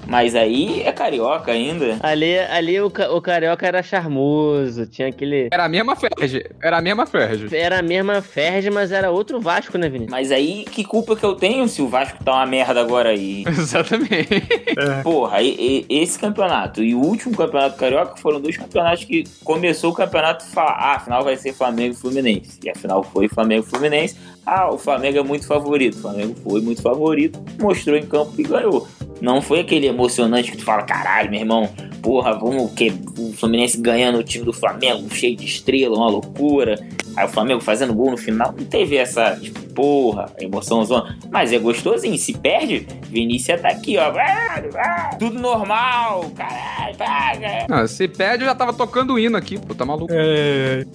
Mas 0.08 0.36
aí 0.36 0.82
é 0.84 0.92
carioca 0.92 1.52
ainda. 1.52 1.98
Ali, 2.02 2.38
ali 2.40 2.80
o, 2.80 2.88
o 2.88 3.22
carioca 3.22 3.66
era 3.66 3.82
charmoso, 3.84 4.86
tinha 4.86 5.08
aquele. 5.08 5.50
Era 5.52 5.66
a 5.66 5.70
mesma 5.70 5.96
Ferge. 5.96 6.44
Era 6.62 6.78
a 6.78 6.82
mesma 6.82 7.06
Ferge. 7.06 7.56
Era 7.56 7.80
a 7.80 7.82
mesma 7.82 8.22
Ferge, 8.22 8.70
mas 8.70 8.92
era 8.92 9.10
outro 9.12 9.40
Vasco, 9.40 9.78
né, 9.78 9.88
Vinícius? 9.90 10.12
Mas 10.12 10.32
aí, 10.32 10.66
que 10.66 10.84
culpa 10.84 11.16
que 11.16 11.24
eu 11.24 11.36
tenho 11.36 11.68
se 11.68 11.82
o 11.82 11.88
Vasco 11.88 12.24
tá 12.24 12.34
uma 12.34 12.46
merda 12.46 12.80
agora 12.82 13.10
aí? 13.10 13.44
Exatamente. 13.50 14.34
É. 14.78 15.02
Porra, 15.04 15.42
e- 15.42 15.86
e- 15.90 16.02
esse 16.02 16.18
campeonato 16.20 16.84
e 16.84 16.94
o 16.94 17.00
último 17.02 17.36
campeonato 17.36 17.78
carioca 17.78 18.16
foram 18.18 18.40
dois 18.40 18.58
campeonatos 18.58 19.04
que 19.06 19.24
começou 19.44 19.92
o 19.92 19.94
campeonato 19.94 20.46
e 20.46 20.60
ah, 20.60 20.96
afinal 20.96 21.24
vai 21.24 21.36
ser 21.36 21.54
Flamengo 21.54 21.94
e 21.94 21.98
Fluminense. 21.98 22.60
E 22.64 22.70
afinal 22.70 23.04
foi 23.04 23.28
Flamengo 23.28 23.66
e 23.68 23.70
Fluminense. 23.70 24.16
Ah, 24.46 24.70
o 24.72 24.78
Flamengo 24.78 25.18
é 25.18 25.24
muito 25.24 25.48
favorito. 25.48 25.98
O 25.98 26.02
Flamengo 26.02 26.36
foi 26.44 26.62
muito 26.62 26.82
favorito, 26.82 27.40
mostrou 27.60 27.98
em 27.98 28.06
campo 28.06 28.34
e 28.38 28.44
ganhou. 28.44 28.88
Não 29.22 29.42
foi 29.42 29.62
aquele 29.62 29.88
emocionante 29.88 30.52
que 30.52 30.58
tu 30.58 30.64
fala, 30.64 30.84
caralho, 30.84 31.30
meu 31.32 31.40
irmão, 31.40 31.70
porra, 32.02 32.34
vamos 32.38 32.72
que 32.74 32.94
o 33.18 33.34
Fluminense 33.34 33.78
ganhando 33.80 34.20
o 34.20 34.24
time 34.24 34.46
do 34.46 34.54
Flamengo, 34.54 35.10
cheio 35.14 35.36
de 35.36 35.46
estrela, 35.46 35.96
uma 35.96 36.10
loucura. 36.10 36.76
Aí 37.16 37.26
o 37.26 37.30
Flamengo 37.30 37.62
fazendo 37.62 37.94
gol 37.94 38.12
no 38.12 38.18
final, 38.18 38.54
não 38.58 38.66
teve 38.66 38.98
essa, 38.98 39.36
tipo, 39.38 39.60
porra, 39.74 40.26
emoção 40.40 40.84
zona. 40.84 41.18
Mas 41.32 41.54
é 41.54 41.58
gostosinho, 41.58 42.18
se 42.18 42.34
perde, 42.34 42.86
Vinícius 43.10 43.62
tá 43.62 43.70
aqui, 43.70 43.98
ó. 43.98 44.12
Ah, 44.12 44.62
ah, 44.78 45.16
Tudo 45.18 45.40
normal, 45.40 46.30
caralho, 46.36 46.98
paga. 46.98 47.66
Não, 47.70 47.88
se 47.88 48.08
pede, 48.08 48.44
eu 48.44 48.48
já 48.48 48.56
tava 48.56 48.74
tocando 48.74 49.14
o 49.14 49.20
hino 49.20 49.38
aqui, 49.38 49.58
pô, 49.58 49.74
tá 49.74 49.86
maluco. 49.86 50.12
É, 50.14 50.86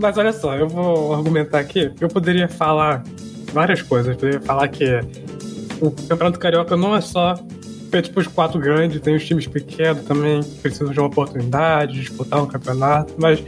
Mas 0.00 0.16
olha 0.16 0.32
só, 0.32 0.56
eu 0.56 0.68
vou 0.68 1.14
argumentar 1.14 1.58
aqui. 1.60 1.92
Eu 2.00 2.08
poderia 2.08 2.48
falar 2.48 3.04
várias 3.52 3.82
coisas. 3.82 4.08
Eu 4.08 4.16
poderia 4.16 4.40
falar 4.40 4.68
que 4.68 4.84
o 5.82 5.90
Campeonato 5.90 6.38
Carioca 6.38 6.76
não 6.76 6.94
é 6.94 7.00
só 7.00 7.34
feito 7.90 8.10
para 8.12 8.20
os 8.20 8.26
quatro 8.26 8.58
grandes, 8.58 9.00
tem 9.00 9.14
os 9.14 9.24
times 9.24 9.46
pequenos 9.46 10.04
também 10.04 10.42
que 10.42 10.60
precisam 10.60 10.90
de 10.92 10.98
uma 10.98 11.08
oportunidade, 11.08 11.94
de 11.94 12.00
disputar 12.00 12.42
um 12.42 12.46
campeonato, 12.46 13.14
mas 13.18 13.44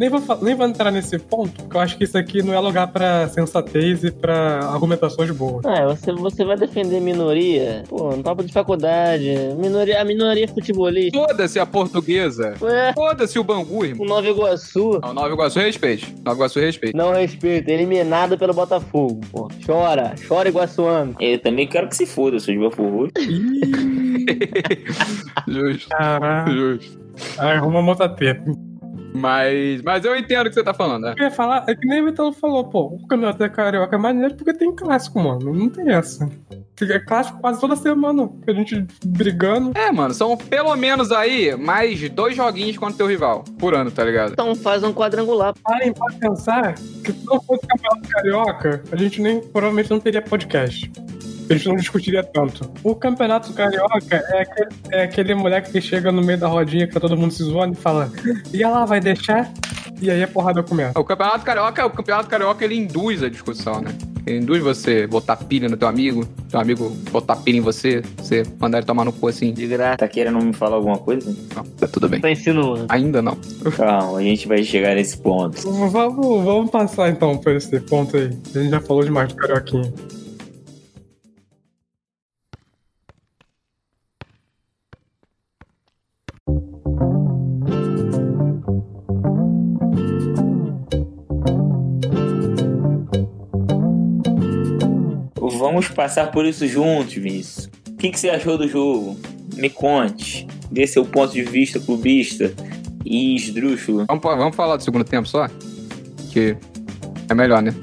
nem 0.00 0.08
vou, 0.08 0.22
nem 0.40 0.54
vou 0.54 0.66
entrar 0.66 0.90
nesse 0.90 1.18
ponto, 1.18 1.62
porque 1.62 1.76
eu 1.76 1.80
acho 1.82 1.98
que 1.98 2.04
isso 2.04 2.16
aqui 2.16 2.42
não 2.42 2.54
é 2.54 2.58
lugar 2.58 2.86
para 2.86 3.28
sensatez 3.28 4.02
e 4.02 4.10
para 4.10 4.60
argumentações 4.60 5.30
boas. 5.30 5.62
Ah, 5.66 5.88
você, 5.88 6.10
você 6.10 6.42
vai 6.42 6.56
defender 6.56 7.00
minoria? 7.00 7.82
Pô, 7.86 8.16
no 8.16 8.22
papo 8.22 8.42
de 8.42 8.50
faculdade. 8.50 9.28
Minoria, 9.58 10.00
a 10.00 10.04
minoria 10.06 10.48
futebolista. 10.48 11.18
Foda-se 11.18 11.58
a 11.58 11.66
portuguesa. 11.66 12.54
Ué, 12.62 12.94
Foda-se 12.94 13.38
o 13.38 13.44
Bangu, 13.44 13.84
irmão. 13.84 14.06
o 14.06 14.08
Nova 14.08 14.26
Iguaçu. 14.26 14.98
Não, 15.02 15.12
Nova 15.12 15.34
Iguaçu 15.34 15.58
respeite. 15.58 16.14
Nova 16.24 16.38
Iguaçu 16.38 16.60
respeite. 16.60 16.96
Não 16.96 17.12
respeita, 17.12 17.70
eliminado 17.70 18.38
pelo 18.38 18.54
Botafogo, 18.54 19.20
pô. 19.30 19.50
Chora, 19.66 20.14
chora 20.26 20.48
Iguaçuano. 20.48 21.14
Eu 21.20 21.38
também 21.40 21.68
quero 21.68 21.90
que 21.90 21.96
se 21.96 22.06
foda, 22.06 22.38
de 22.38 22.58
Botafogo. 22.58 23.08
Justo, 25.46 25.88
Caralho, 25.90 26.80
justo. 26.80 26.98
arruma 27.38 27.80
uma 27.80 27.90
outra 27.90 28.08
treta. 28.08 28.69
Mas, 29.12 29.82
mas 29.82 30.04
eu 30.04 30.16
entendo 30.16 30.46
o 30.46 30.48
que 30.48 30.54
você 30.54 30.62
tá 30.62 30.74
falando, 30.74 31.04
né? 31.04 31.14
Eu 31.18 31.24
ia 31.24 31.30
falar, 31.30 31.64
é 31.68 31.74
que 31.74 31.86
nem 31.86 32.02
o 32.02 32.06
Vitão 32.06 32.32
falou, 32.32 32.64
pô, 32.64 32.86
o 32.86 33.06
campeonato 33.06 33.38
da 33.38 33.48
Carioca 33.48 33.96
é 33.96 33.98
maneiro 33.98 34.34
porque 34.34 34.54
tem 34.54 34.74
clássico, 34.74 35.20
mano. 35.20 35.52
Não 35.52 35.68
tem 35.68 35.90
essa. 35.92 36.28
Fica 36.76 36.98
clássico 37.00 37.40
quase 37.40 37.60
toda 37.60 37.76
semana. 37.76 38.30
A 38.46 38.52
gente 38.52 38.86
brigando. 39.04 39.72
É, 39.74 39.92
mano, 39.92 40.14
são 40.14 40.36
pelo 40.36 40.74
menos 40.76 41.12
aí 41.12 41.54
mais 41.56 42.08
dois 42.10 42.34
joguinhos 42.34 42.78
contra 42.78 42.94
o 42.94 42.96
teu 42.98 43.06
rival 43.06 43.44
por 43.58 43.74
ano, 43.74 43.90
tá 43.90 44.04
ligado? 44.04 44.32
Então 44.32 44.54
faz 44.54 44.82
um 44.82 44.92
quadrangular. 44.92 45.54
Parem 45.62 45.92
pra 45.92 46.06
pensar 46.18 46.74
que 46.74 47.12
se 47.12 47.26
não 47.26 47.40
fosse 47.42 47.64
o 47.64 47.68
campeonato 47.68 48.08
carioca, 48.08 48.82
a 48.90 48.96
gente 48.96 49.20
nem 49.20 49.40
provavelmente 49.40 49.90
não 49.90 50.00
teria 50.00 50.22
podcast. 50.22 50.90
A 51.50 51.54
gente 51.54 51.68
não 51.68 51.74
discutiria 51.74 52.22
tanto. 52.22 52.70
O 52.84 52.94
campeonato 52.94 53.52
carioca 53.52 54.16
é 54.16 54.42
aquele, 54.42 54.68
é 54.92 55.02
aquele 55.02 55.34
moleque 55.34 55.72
que 55.72 55.80
chega 55.80 56.12
no 56.12 56.22
meio 56.22 56.38
da 56.38 56.46
rodinha 56.46 56.86
que 56.86 56.94
tá 56.94 57.00
todo 57.00 57.16
mundo 57.16 57.32
se 57.32 57.42
zoando 57.42 57.72
e 57.72 57.76
fala: 57.76 58.10
E 58.54 58.62
ela 58.62 58.84
vai 58.84 59.00
deixar? 59.00 59.52
E 60.00 60.08
aí 60.08 60.22
a 60.22 60.28
porrada 60.28 60.62
começa. 60.62 60.98
O 60.98 61.04
campeonato 61.04 61.44
carioca, 61.44 61.84
o 61.84 61.90
campeonato 61.90 62.28
carioca 62.28 62.64
ele 62.64 62.76
induz 62.76 63.22
a 63.24 63.28
discussão, 63.28 63.80
né? 63.80 63.92
Ele 64.24 64.38
induz 64.38 64.62
você 64.62 65.08
botar 65.08 65.36
pilha 65.36 65.68
no 65.68 65.76
teu 65.76 65.88
amigo, 65.88 66.24
teu 66.48 66.60
amigo 66.60 66.90
botar 67.10 67.34
pilha 67.36 67.58
em 67.58 67.60
você, 67.60 68.00
você 68.16 68.44
mandar 68.60 68.78
ele 68.78 68.86
tomar 68.86 69.04
no 69.04 69.12
cu 69.12 69.26
assim. 69.26 69.52
De 69.52 69.66
graça. 69.66 69.96
Tá 69.96 70.08
querendo 70.08 70.38
me 70.38 70.52
falar 70.52 70.76
alguma 70.76 70.98
coisa? 70.98 71.34
Não, 71.56 71.64
tá 71.64 71.88
tudo 71.88 72.08
bem. 72.08 72.20
Tá 72.20 72.30
insinuando. 72.30 72.86
Ainda 72.88 73.20
não. 73.20 73.36
Calma, 73.76 74.18
a 74.18 74.22
gente 74.22 74.46
vai 74.46 74.62
chegar 74.62 74.94
nesse 74.94 75.18
ponto. 75.18 75.60
Vamos, 75.68 76.44
vamos 76.44 76.70
passar 76.70 77.10
então 77.10 77.36
por 77.36 77.52
esse 77.52 77.80
ponto 77.80 78.16
aí. 78.16 78.30
A 78.54 78.58
gente 78.58 78.70
já 78.70 78.80
falou 78.80 79.02
demais 79.02 79.28
do 79.30 79.34
carioquinha. 79.34 79.92
Vamos 95.60 95.88
passar 95.88 96.30
por 96.30 96.46
isso 96.46 96.66
juntos, 96.66 97.12
Vinícius. 97.14 97.68
O 97.88 97.96
que, 97.96 98.10
que 98.10 98.18
você 98.18 98.30
achou 98.30 98.56
do 98.56 98.66
jogo? 98.66 99.16
Me 99.56 99.68
conte. 99.68 100.46
Dê 100.70 100.86
seu 100.86 101.04
ponto 101.04 101.32
de 101.34 101.42
vista 101.42 101.78
clubista 101.78 102.52
e 103.04 103.36
esdrúxulo. 103.36 104.06
Vamos, 104.08 104.22
vamos 104.22 104.56
falar 104.56 104.76
do 104.76 104.82
segundo 104.82 105.04
tempo 105.04 105.28
só? 105.28 105.48
Que 106.32 106.56
é 107.28 107.34
melhor, 107.34 107.60
né? 107.62 107.74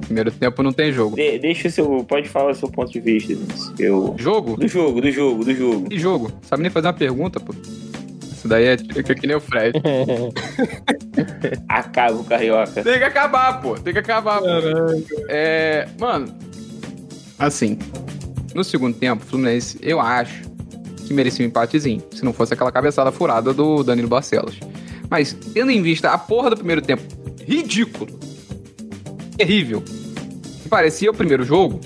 Primeiro 0.00 0.30
tempo 0.30 0.62
não 0.62 0.72
tem 0.72 0.92
jogo. 0.92 1.16
De- 1.16 1.38
deixa 1.38 1.68
o 1.68 1.70
seu. 1.70 2.04
Pode 2.04 2.28
falar 2.28 2.50
o 2.50 2.54
seu 2.54 2.68
ponto 2.70 2.90
de 2.92 3.00
vista, 3.00 3.34
Vinícius. 3.34 3.72
Eu. 3.78 4.14
Jogo? 4.18 4.56
Do 4.56 4.66
jogo, 4.68 5.00
do 5.00 5.10
jogo, 5.10 5.44
do 5.44 5.54
jogo. 5.54 5.88
Que 5.88 5.98
jogo? 5.98 6.32
Sabe 6.42 6.62
nem 6.62 6.70
fazer 6.70 6.88
uma 6.88 6.92
pergunta, 6.94 7.38
pô. 7.40 7.54
Isso 8.42 8.48
daí 8.48 8.64
é 8.64 8.76
que, 8.76 9.14
que 9.14 9.26
nem 9.26 9.36
o 9.36 9.40
Fred. 9.40 9.78
Acaba 11.68 12.16
o 12.16 12.24
carioca. 12.24 12.82
Tem 12.82 12.98
que 12.98 13.04
acabar, 13.04 13.60
pô. 13.60 13.74
Tem 13.74 13.92
que 13.92 14.00
acabar, 14.00 14.40
pô. 14.40 14.46
Caralho. 14.46 15.06
É. 15.28 15.86
Mano, 15.96 16.34
Assim, 17.42 17.76
no 18.54 18.62
segundo 18.62 18.96
tempo, 18.96 19.24
o 19.24 19.26
Fluminense, 19.26 19.76
eu 19.82 20.00
acho 20.00 20.44
que 21.04 21.12
merecia 21.12 21.44
um 21.44 21.48
empatezinho, 21.48 22.00
se 22.12 22.24
não 22.24 22.32
fosse 22.32 22.54
aquela 22.54 22.70
cabeçada 22.70 23.10
furada 23.10 23.52
do 23.52 23.82
Danilo 23.82 24.06
Barcelos. 24.06 24.60
Mas, 25.10 25.32
tendo 25.52 25.72
em 25.72 25.82
vista 25.82 26.12
a 26.12 26.16
porra 26.16 26.50
do 26.50 26.56
primeiro 26.56 26.80
tempo 26.80 27.02
ridículo, 27.44 28.16
terrível, 29.36 29.82
que 30.62 30.68
parecia 30.68 31.10
o 31.10 31.14
primeiro 31.14 31.42
jogo, 31.42 31.80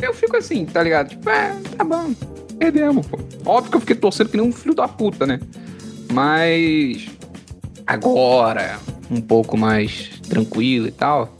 eu 0.00 0.14
fico 0.14 0.36
assim, 0.36 0.64
tá 0.64 0.80
ligado? 0.80 1.08
Tipo, 1.08 1.28
é, 1.28 1.52
tá 1.76 1.82
bom, 1.82 2.14
perdemos, 2.58 3.06
pô. 3.06 3.18
Óbvio 3.44 3.70
que 3.70 3.76
eu 3.76 3.80
fiquei 3.80 3.96
torcendo 3.96 4.28
que 4.28 4.36
nem 4.36 4.46
um 4.46 4.52
filho 4.52 4.74
da 4.74 4.88
puta, 4.88 5.26
né? 5.26 5.40
Mas 6.12 7.08
agora, 7.86 8.78
um 9.10 9.20
pouco 9.20 9.56
mais 9.56 10.20
tranquilo 10.28 10.86
e 10.86 10.92
tal. 10.92 11.36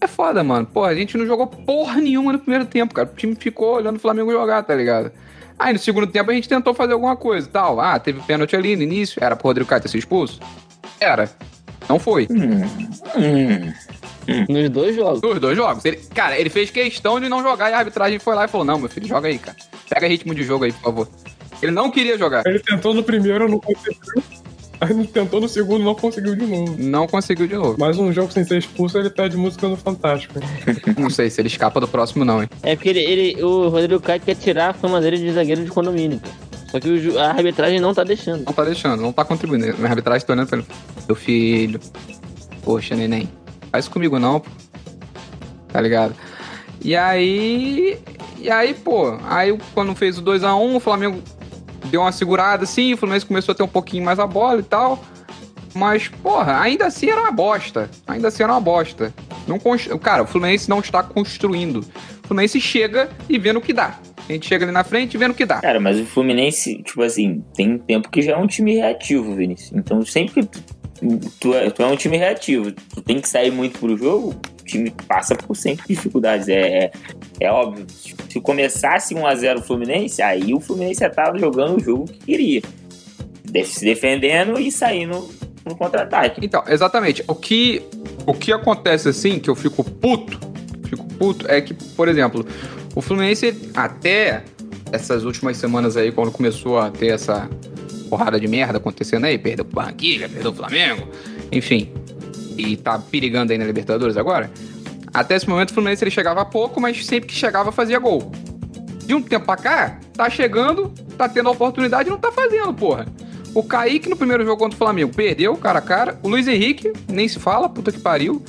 É 0.00 0.06
foda, 0.06 0.42
mano. 0.42 0.66
Pô, 0.66 0.84
a 0.84 0.94
gente 0.94 1.18
não 1.18 1.26
jogou 1.26 1.46
porra 1.46 2.00
nenhuma 2.00 2.32
no 2.32 2.38
primeiro 2.38 2.64
tempo, 2.64 2.94
cara. 2.94 3.10
O 3.12 3.14
time 3.14 3.34
ficou 3.34 3.76
olhando 3.76 3.96
o 3.96 4.00
Flamengo 4.00 4.32
jogar, 4.32 4.62
tá 4.62 4.74
ligado? 4.74 5.12
Aí 5.58 5.74
no 5.74 5.78
segundo 5.78 6.06
tempo 6.06 6.30
a 6.30 6.34
gente 6.34 6.48
tentou 6.48 6.72
fazer 6.72 6.94
alguma 6.94 7.16
coisa 7.16 7.46
e 7.46 7.50
tal. 7.50 7.78
Ah, 7.80 7.98
teve 7.98 8.20
pênalti 8.22 8.56
ali 8.56 8.76
no 8.76 8.82
início. 8.82 9.22
Era 9.22 9.36
pro 9.36 9.48
Rodrigo 9.48 9.68
Caio 9.68 9.82
ter 9.82 9.88
sido 9.88 9.98
expulso? 9.98 10.40
Era. 10.98 11.28
Não 11.86 11.98
foi. 11.98 12.26
Hum, 12.30 12.64
hum. 13.16 13.72
Nos 14.48 14.70
dois 14.70 14.94
jogos. 14.96 15.20
Nos 15.22 15.40
dois 15.40 15.56
jogos. 15.56 15.84
Ele, 15.84 15.96
cara, 16.14 16.38
ele 16.38 16.50
fez 16.50 16.70
questão 16.70 17.18
de 17.20 17.28
não 17.28 17.42
jogar 17.42 17.70
e 17.70 17.74
a 17.74 17.78
arbitragem 17.78 18.18
foi 18.18 18.34
lá 18.34 18.44
e 18.44 18.48
falou: 18.48 18.64
Não, 18.66 18.78
meu 18.78 18.88
filho, 18.88 19.06
joga 19.06 19.28
aí, 19.28 19.38
cara. 19.38 19.56
Pega 19.88 20.06
ritmo 20.06 20.34
de 20.34 20.42
jogo 20.42 20.64
aí, 20.64 20.72
por 20.72 20.82
favor. 20.82 21.08
Ele 21.62 21.72
não 21.72 21.90
queria 21.90 22.16
jogar. 22.16 22.42
Ele 22.46 22.58
tentou 22.60 22.94
no 22.94 23.02
primeiro, 23.02 23.48
não 23.48 23.58
conseguiu. 23.58 24.22
Aí 24.80 24.90
ele 24.92 25.06
tentou 25.06 25.42
no 25.42 25.48
segundo, 25.48 25.84
não 25.84 25.94
conseguiu 25.94 26.34
de 26.34 26.46
novo. 26.46 26.74
Não 26.78 27.06
conseguiu 27.06 27.46
de 27.46 27.54
novo. 27.54 27.78
Mais 27.78 27.98
um 27.98 28.10
jogo 28.14 28.32
sem 28.32 28.44
ser 28.44 28.56
expulso, 28.58 28.96
ele 28.96 29.10
pede 29.10 29.36
música 29.36 29.68
no 29.68 29.76
Fantástico. 29.76 30.38
hein? 30.38 30.76
Não 30.96 31.10
sei 31.10 31.28
se 31.28 31.38
ele 31.38 31.48
escapa 31.48 31.78
do 31.80 31.86
próximo, 31.86 32.24
não, 32.24 32.42
hein? 32.42 32.48
É 32.62 32.74
porque 32.74 32.88
ele, 32.88 33.00
ele- 33.00 33.42
o 33.44 33.68
Rodrigo 33.68 34.00
Caio 34.00 34.22
quer 34.22 34.36
tirar 34.36 34.70
a 34.70 34.72
fama 34.72 34.98
dele 35.02 35.18
de 35.18 35.30
zagueiro 35.32 35.62
de 35.62 35.70
condomínio. 35.70 36.18
Só 36.70 36.80
que 36.80 36.88
a 37.18 37.28
arbitragem 37.30 37.78
não 37.78 37.92
tá 37.92 38.04
deixando. 38.04 38.42
Não 38.46 38.52
tá 38.54 38.64
deixando, 38.64 39.02
não 39.02 39.12
tá 39.12 39.22
contribuindo. 39.22 39.66
Minha 39.76 39.90
arbitragem 39.90 40.26
tá 40.26 40.32
olhando 40.32 40.48
pra 40.48 40.56
ele. 40.58 40.66
Meu 41.06 41.14
filho. 41.16 41.78
Poxa, 42.62 42.94
neném. 42.96 43.28
Faz 43.70 43.88
comigo 43.88 44.18
não, 44.18 44.40
pô. 44.40 44.50
Tá 45.68 45.80
ligado? 45.80 46.14
E 46.82 46.96
aí. 46.96 47.98
E 48.38 48.50
aí, 48.50 48.74
pô. 48.74 49.18
Aí 49.24 49.56
quando 49.74 49.94
fez 49.94 50.18
o 50.18 50.22
2x1, 50.22 50.76
o 50.76 50.80
Flamengo 50.80 51.22
deu 51.86 52.00
uma 52.02 52.12
segurada 52.12 52.64
assim, 52.64 52.92
o 52.92 52.96
Fluminense 52.96 53.26
começou 53.26 53.52
a 53.52 53.54
ter 53.54 53.62
um 53.62 53.68
pouquinho 53.68 54.04
mais 54.04 54.18
a 54.18 54.26
bola 54.26 54.60
e 54.60 54.64
tal. 54.64 55.02
Mas, 55.74 56.08
porra, 56.08 56.60
ainda 56.60 56.86
assim 56.86 57.10
era 57.10 57.20
uma 57.20 57.30
bosta. 57.30 57.88
Ainda 58.06 58.28
assim 58.28 58.42
era 58.42 58.52
uma 58.52 58.60
bosta. 58.60 59.14
Não 59.46 59.58
const... 59.58 59.88
Cara, 59.98 60.24
o 60.24 60.26
Fluminense 60.26 60.68
não 60.68 60.80
está 60.80 61.02
construindo. 61.02 61.80
O 62.24 62.26
Fluminense 62.26 62.60
chega 62.60 63.08
e 63.28 63.38
vendo 63.38 63.58
o 63.58 63.60
que 63.60 63.72
dá. 63.72 63.98
A 64.28 64.32
gente 64.32 64.46
chega 64.46 64.64
ali 64.64 64.72
na 64.72 64.84
frente 64.84 65.14
e 65.14 65.18
vendo 65.18 65.32
o 65.32 65.34
que 65.34 65.46
dá. 65.46 65.60
Cara, 65.60 65.80
mas 65.80 65.98
o 65.98 66.06
Fluminense, 66.06 66.82
tipo 66.82 67.02
assim, 67.02 67.44
tem 67.54 67.78
tempo 67.78 68.08
que 68.10 68.22
já 68.22 68.32
é 68.32 68.36
um 68.36 68.46
time 68.46 68.74
reativo, 68.74 69.34
Vinícius. 69.34 69.72
Então 69.74 70.04
sempre 70.04 70.46
que 70.46 70.62
tu, 71.38 71.54
é, 71.54 71.70
tu 71.70 71.82
é 71.82 71.86
um 71.86 71.96
time 71.96 72.16
reativo, 72.16 72.72
tu 72.72 73.00
tem 73.02 73.20
que 73.20 73.28
sair 73.28 73.50
muito 73.50 73.78
pro 73.78 73.96
jogo, 73.96 74.30
o 74.30 74.64
time 74.64 74.90
passa 75.08 75.34
por 75.34 75.56
sempre 75.56 75.84
dificuldades. 75.88 76.48
É, 76.48 76.60
é, 76.60 76.90
é 77.40 77.50
óbvio. 77.50 77.86
Se 77.88 78.40
começasse 78.40 79.14
1x0 79.14 79.58
o 79.58 79.62
Fluminense, 79.62 80.22
aí 80.22 80.54
o 80.54 80.60
Fluminense 80.60 81.00
já 81.00 81.10
tava 81.10 81.38
jogando 81.38 81.76
o 81.76 81.80
jogo 81.80 82.04
que 82.04 82.18
queria. 82.18 82.62
Se 83.64 83.84
defendendo 83.84 84.60
e 84.60 84.70
saindo 84.70 85.28
no 85.64 85.76
contra-ataque. 85.76 86.40
Então, 86.44 86.62
exatamente. 86.68 87.24
O 87.26 87.34
que, 87.34 87.82
o 88.26 88.32
que 88.32 88.52
acontece 88.52 89.08
assim, 89.08 89.38
que 89.38 89.50
eu 89.50 89.56
fico 89.56 89.82
puto, 89.82 90.38
fico 90.84 91.04
puto, 91.14 91.50
é 91.50 91.60
que, 91.60 91.74
por 91.74 92.08
exemplo, 92.08 92.46
o 92.94 93.00
Fluminense 93.00 93.70
até 93.74 94.44
essas 94.92 95.24
últimas 95.24 95.56
semanas 95.56 95.96
aí, 95.96 96.12
quando 96.12 96.30
começou 96.30 96.78
a 96.78 96.90
ter 96.90 97.08
essa 97.08 97.48
porrada 98.10 98.38
de 98.38 98.46
merda 98.46 98.76
acontecendo 98.76 99.24
aí, 99.24 99.38
perdeu 99.38 99.64
pro 99.64 99.76
Barranquilla, 99.76 100.28
perdeu 100.28 100.50
o 100.50 100.54
Flamengo, 100.54 101.08
enfim, 101.50 101.90
e 102.58 102.76
tá 102.76 102.98
perigando 102.98 103.52
aí 103.52 103.58
na 103.58 103.64
Libertadores 103.64 104.16
agora, 104.16 104.50
até 105.14 105.36
esse 105.36 105.48
momento 105.48 105.70
o 105.70 105.74
Fluminense 105.74 106.04
ele 106.04 106.10
chegava 106.10 106.44
pouco, 106.44 106.80
mas 106.80 107.04
sempre 107.06 107.28
que 107.28 107.34
chegava 107.34 107.72
fazia 107.72 107.98
gol. 107.98 108.30
De 109.04 109.14
um 109.14 109.22
tempo 109.22 109.46
pra 109.46 109.56
cá, 109.56 109.98
tá 110.14 110.28
chegando, 110.30 110.92
tá 111.16 111.28
tendo 111.28 111.48
a 111.48 111.52
oportunidade 111.52 112.08
e 112.08 112.12
não 112.12 112.18
tá 112.18 112.30
fazendo, 112.30 112.72
porra. 112.74 113.06
O 113.52 113.64
Kaique 113.64 114.08
no 114.08 114.16
primeiro 114.16 114.44
jogo 114.44 114.58
contra 114.58 114.76
o 114.76 114.78
Flamengo 114.78 115.12
perdeu, 115.12 115.56
cara 115.56 115.80
a 115.80 115.82
cara. 115.82 116.18
O 116.22 116.28
Luiz 116.28 116.46
Henrique, 116.46 116.92
nem 117.08 117.26
se 117.26 117.40
fala, 117.40 117.68
puta 117.68 117.90
que 117.90 117.98
pariu. 117.98 118.40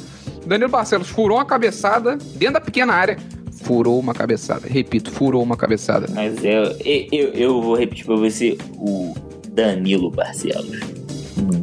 Danilo 0.46 0.70
Barcelos 0.70 1.10
furou 1.10 1.38
uma 1.38 1.46
cabeçada 1.46 2.18
dentro 2.36 2.56
da 2.56 2.62
pequena 2.62 2.94
área. 2.94 3.18
Furou 3.64 4.00
uma 4.00 4.14
cabeçada. 4.14 4.68
Repito, 4.68 5.10
furou 5.10 5.42
uma 5.42 5.58
cabeçada. 5.58 6.08
Mas 6.14 6.44
eu, 6.44 6.64
eu, 6.84 7.34
eu 7.34 7.62
vou 7.62 7.76
repetir 7.76 8.06
pra 8.06 8.16
você 8.16 8.58
o 8.74 9.16
Danilo 9.52 10.10
Barcelos. 10.10 10.80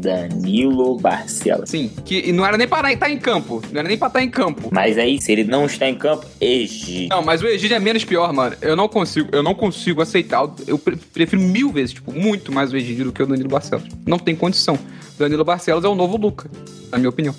Danilo 0.00 0.96
Barcelos. 0.98 1.70
Sim, 1.70 1.90
que 2.04 2.32
não 2.32 2.44
era 2.44 2.56
nem 2.56 2.66
pra 2.66 2.92
estar 2.92 3.10
em 3.10 3.18
campo. 3.18 3.62
Não 3.72 3.80
era 3.80 3.88
nem 3.88 3.96
pra 3.98 4.08
estar 4.08 4.22
em 4.22 4.30
campo. 4.30 4.68
Mas 4.72 4.98
aí, 4.98 5.20
se 5.20 5.32
ele 5.32 5.44
não 5.44 5.66
está 5.66 5.88
em 5.88 5.94
campo, 5.94 6.26
Egídio. 6.40 7.08
Não, 7.08 7.22
mas 7.22 7.42
o 7.42 7.46
Egídio 7.46 7.76
é 7.76 7.80
menos 7.80 8.04
pior, 8.04 8.32
mano. 8.32 8.56
Eu 8.60 8.74
não 8.76 8.88
consigo, 8.88 9.28
eu 9.32 9.42
não 9.42 9.54
consigo 9.54 10.02
aceitar. 10.02 10.48
Eu 10.66 10.78
pre- 10.78 10.96
prefiro 10.96 11.40
mil 11.42 11.70
vezes, 11.70 11.94
tipo, 11.94 12.12
muito 12.12 12.52
mais 12.52 12.72
o 12.72 12.76
Egídio 12.76 13.06
do 13.06 13.12
que 13.12 13.22
o 13.22 13.26
Danilo 13.26 13.48
Barcelos. 13.48 13.84
Não 14.06 14.18
tem 14.18 14.34
condição. 14.34 14.78
Danilo 15.18 15.44
Barcelos 15.44 15.84
é 15.84 15.88
o 15.88 15.94
novo 15.94 16.16
Luca, 16.16 16.50
na 16.90 16.98
minha 16.98 17.08
opinião. 17.10 17.34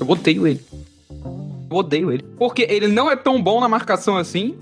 Eu 0.00 0.08
odeio 0.08 0.46
ele. 0.46 0.60
Eu 1.70 1.76
odeio 1.76 2.12
ele. 2.12 2.22
Porque 2.38 2.66
ele 2.68 2.88
não 2.88 3.10
é 3.10 3.16
tão 3.16 3.40
bom 3.42 3.60
na 3.60 3.68
marcação 3.68 4.16
assim, 4.16 4.54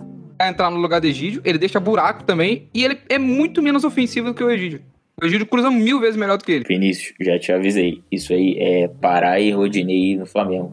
entrar 0.49 0.70
no 0.70 0.76
lugar 0.78 1.00
do 1.00 1.06
Egídio. 1.06 1.40
Ele 1.44 1.58
deixa 1.58 1.78
buraco 1.80 2.25
também. 2.25 2.68
E 2.75 2.84
ele 2.84 2.99
é 3.08 3.18
muito 3.18 3.62
menos 3.62 3.84
ofensivo 3.84 4.28
do 4.28 4.34
que 4.34 4.42
o 4.44 4.50
Egídio. 4.50 4.80
O 5.20 5.26
Egídio 5.26 5.46
cruza 5.46 5.70
mil 5.70 6.00
vezes 6.00 6.16
melhor 6.16 6.38
do 6.38 6.44
que 6.44 6.52
ele. 6.52 6.64
Vinícius, 6.66 7.14
já 7.20 7.38
te 7.38 7.52
avisei. 7.52 8.02
Isso 8.11 8.32
aí 8.32 8.56
é 8.58 8.88
Pará 8.88 9.38
e 9.38 9.50
Rodinei 9.52 10.16
no 10.16 10.26
Flamengo. 10.26 10.72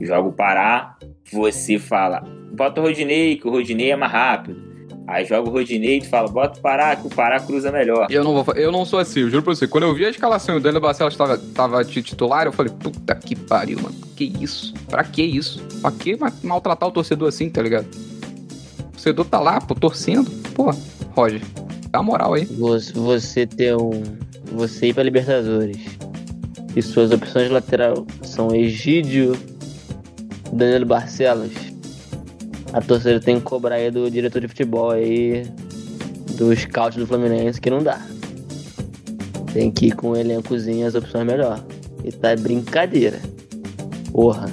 Joga 0.00 0.28
o 0.28 0.32
Pará, 0.32 0.96
você 1.32 1.78
fala, 1.78 2.20
bota 2.52 2.80
o 2.80 2.84
Rodinei, 2.84 3.36
que 3.36 3.48
o 3.48 3.50
Rodinei 3.50 3.90
é 3.90 3.96
mais 3.96 4.12
rápido. 4.12 4.68
Aí 5.08 5.24
joga 5.24 5.48
o 5.48 5.52
Rodinei 5.52 5.96
e 5.96 6.00
tu 6.02 6.08
fala, 6.10 6.28
bota 6.28 6.58
o 6.58 6.62
Pará, 6.62 6.94
que 6.94 7.06
o 7.06 7.10
Pará 7.10 7.40
cruza 7.40 7.72
melhor. 7.72 8.06
Eu 8.10 8.22
não, 8.22 8.44
vou, 8.44 8.54
eu 8.54 8.70
não 8.70 8.84
sou 8.84 8.98
assim, 8.98 9.20
eu 9.20 9.30
juro 9.30 9.42
pra 9.42 9.54
você. 9.54 9.66
Quando 9.66 9.84
eu 9.84 9.94
vi 9.94 10.04
a 10.04 10.10
escalação 10.10 10.54
e 10.54 10.58
o 10.58 10.60
Danilo 10.60 10.82
Barcelos 10.82 11.16
tava, 11.16 11.38
tava 11.38 11.82
de 11.82 12.02
titular, 12.02 12.46
eu 12.46 12.52
falei, 12.52 12.70
puta 12.78 13.14
que 13.16 13.34
pariu, 13.34 13.80
mano. 13.80 13.94
Que 14.14 14.30
isso? 14.40 14.74
Pra 14.88 15.02
que 15.02 15.22
isso? 15.22 15.64
Pra 15.80 15.90
que 15.90 16.14
ma- 16.14 16.32
maltratar 16.44 16.88
o 16.88 16.92
torcedor 16.92 17.28
assim, 17.28 17.48
tá 17.48 17.62
ligado? 17.62 17.86
O 18.98 19.00
torcedor 19.00 19.26
tá 19.26 19.38
lá, 19.38 19.60
pô, 19.60 19.76
torcendo. 19.76 20.28
Pô, 20.54 20.74
Roger, 21.14 21.40
dá 21.90 22.02
moral 22.02 22.34
aí. 22.34 22.44
Você, 22.46 22.92
você 22.92 23.46
ter 23.46 23.76
um. 23.76 24.02
Você 24.52 24.88
ir 24.88 24.94
pra 24.94 25.04
Libertadores. 25.04 25.78
E 26.74 26.82
suas 26.82 27.12
opções 27.12 27.46
de 27.46 27.52
lateral 27.52 28.04
são 28.22 28.52
Egídio, 28.52 29.38
Danilo 30.52 30.84
Barcelos. 30.84 31.52
A 32.72 32.80
torcida 32.80 33.20
tem 33.20 33.36
que 33.36 33.42
cobrar 33.42 33.76
aí 33.76 33.88
do 33.88 34.10
diretor 34.10 34.40
de 34.40 34.48
futebol 34.48 34.90
aí. 34.90 35.44
Do 36.36 36.54
scout 36.56 36.98
do 36.98 37.06
Fluminense 37.06 37.60
que 37.60 37.70
não 37.70 37.82
dá. 37.82 38.00
Tem 39.52 39.70
que 39.70 39.86
ir 39.86 39.92
com 39.92 40.10
o 40.10 40.16
elencozinho 40.16 40.86
as 40.88 40.96
opções 40.96 41.24
melhor. 41.24 41.64
E 42.02 42.10
tá 42.10 42.34
brincadeira. 42.34 43.20
Porra. 44.10 44.46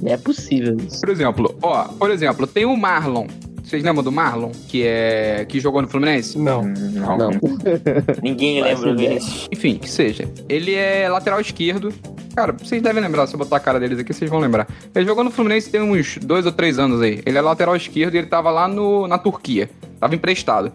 Não 0.00 0.12
é 0.12 0.16
possível 0.16 0.76
isso. 0.76 1.00
Por 1.00 1.10
exemplo, 1.10 1.58
ó, 1.60 1.84
por 1.88 2.10
exemplo, 2.10 2.46
tem 2.46 2.64
o 2.64 2.76
Marlon. 2.76 3.26
Vocês 3.70 3.84
lembram 3.84 4.02
do 4.02 4.10
Marlon? 4.10 4.50
Que 4.66 4.82
é. 4.84 5.46
que 5.48 5.60
jogou 5.60 5.80
no 5.80 5.86
Fluminense? 5.86 6.36
Não. 6.36 6.64
Não, 6.64 7.16
Não. 7.16 7.30
ninguém 8.20 8.60
lembra. 8.60 8.96
Vinícius. 8.96 9.48
Enfim, 9.52 9.76
que 9.76 9.88
seja. 9.88 10.28
Ele 10.48 10.74
é 10.74 11.08
lateral 11.08 11.40
esquerdo. 11.40 11.94
Cara, 12.34 12.52
vocês 12.52 12.82
devem 12.82 13.00
lembrar, 13.00 13.28
se 13.28 13.34
eu 13.34 13.38
botar 13.38 13.58
a 13.58 13.60
cara 13.60 13.78
deles 13.78 14.00
aqui, 14.00 14.12
vocês 14.12 14.28
vão 14.28 14.40
lembrar. 14.40 14.66
Ele 14.92 15.06
jogou 15.06 15.22
no 15.22 15.30
Fluminense 15.30 15.70
tem 15.70 15.80
uns 15.80 16.18
dois 16.18 16.46
ou 16.46 16.50
três 16.50 16.80
anos 16.80 17.00
aí. 17.00 17.22
Ele 17.24 17.38
é 17.38 17.40
lateral 17.40 17.76
esquerdo 17.76 18.16
e 18.16 18.18
ele 18.18 18.26
tava 18.26 18.50
lá 18.50 18.66
no, 18.66 19.06
na 19.06 19.18
Turquia. 19.18 19.70
Tava 20.00 20.16
emprestado. 20.16 20.72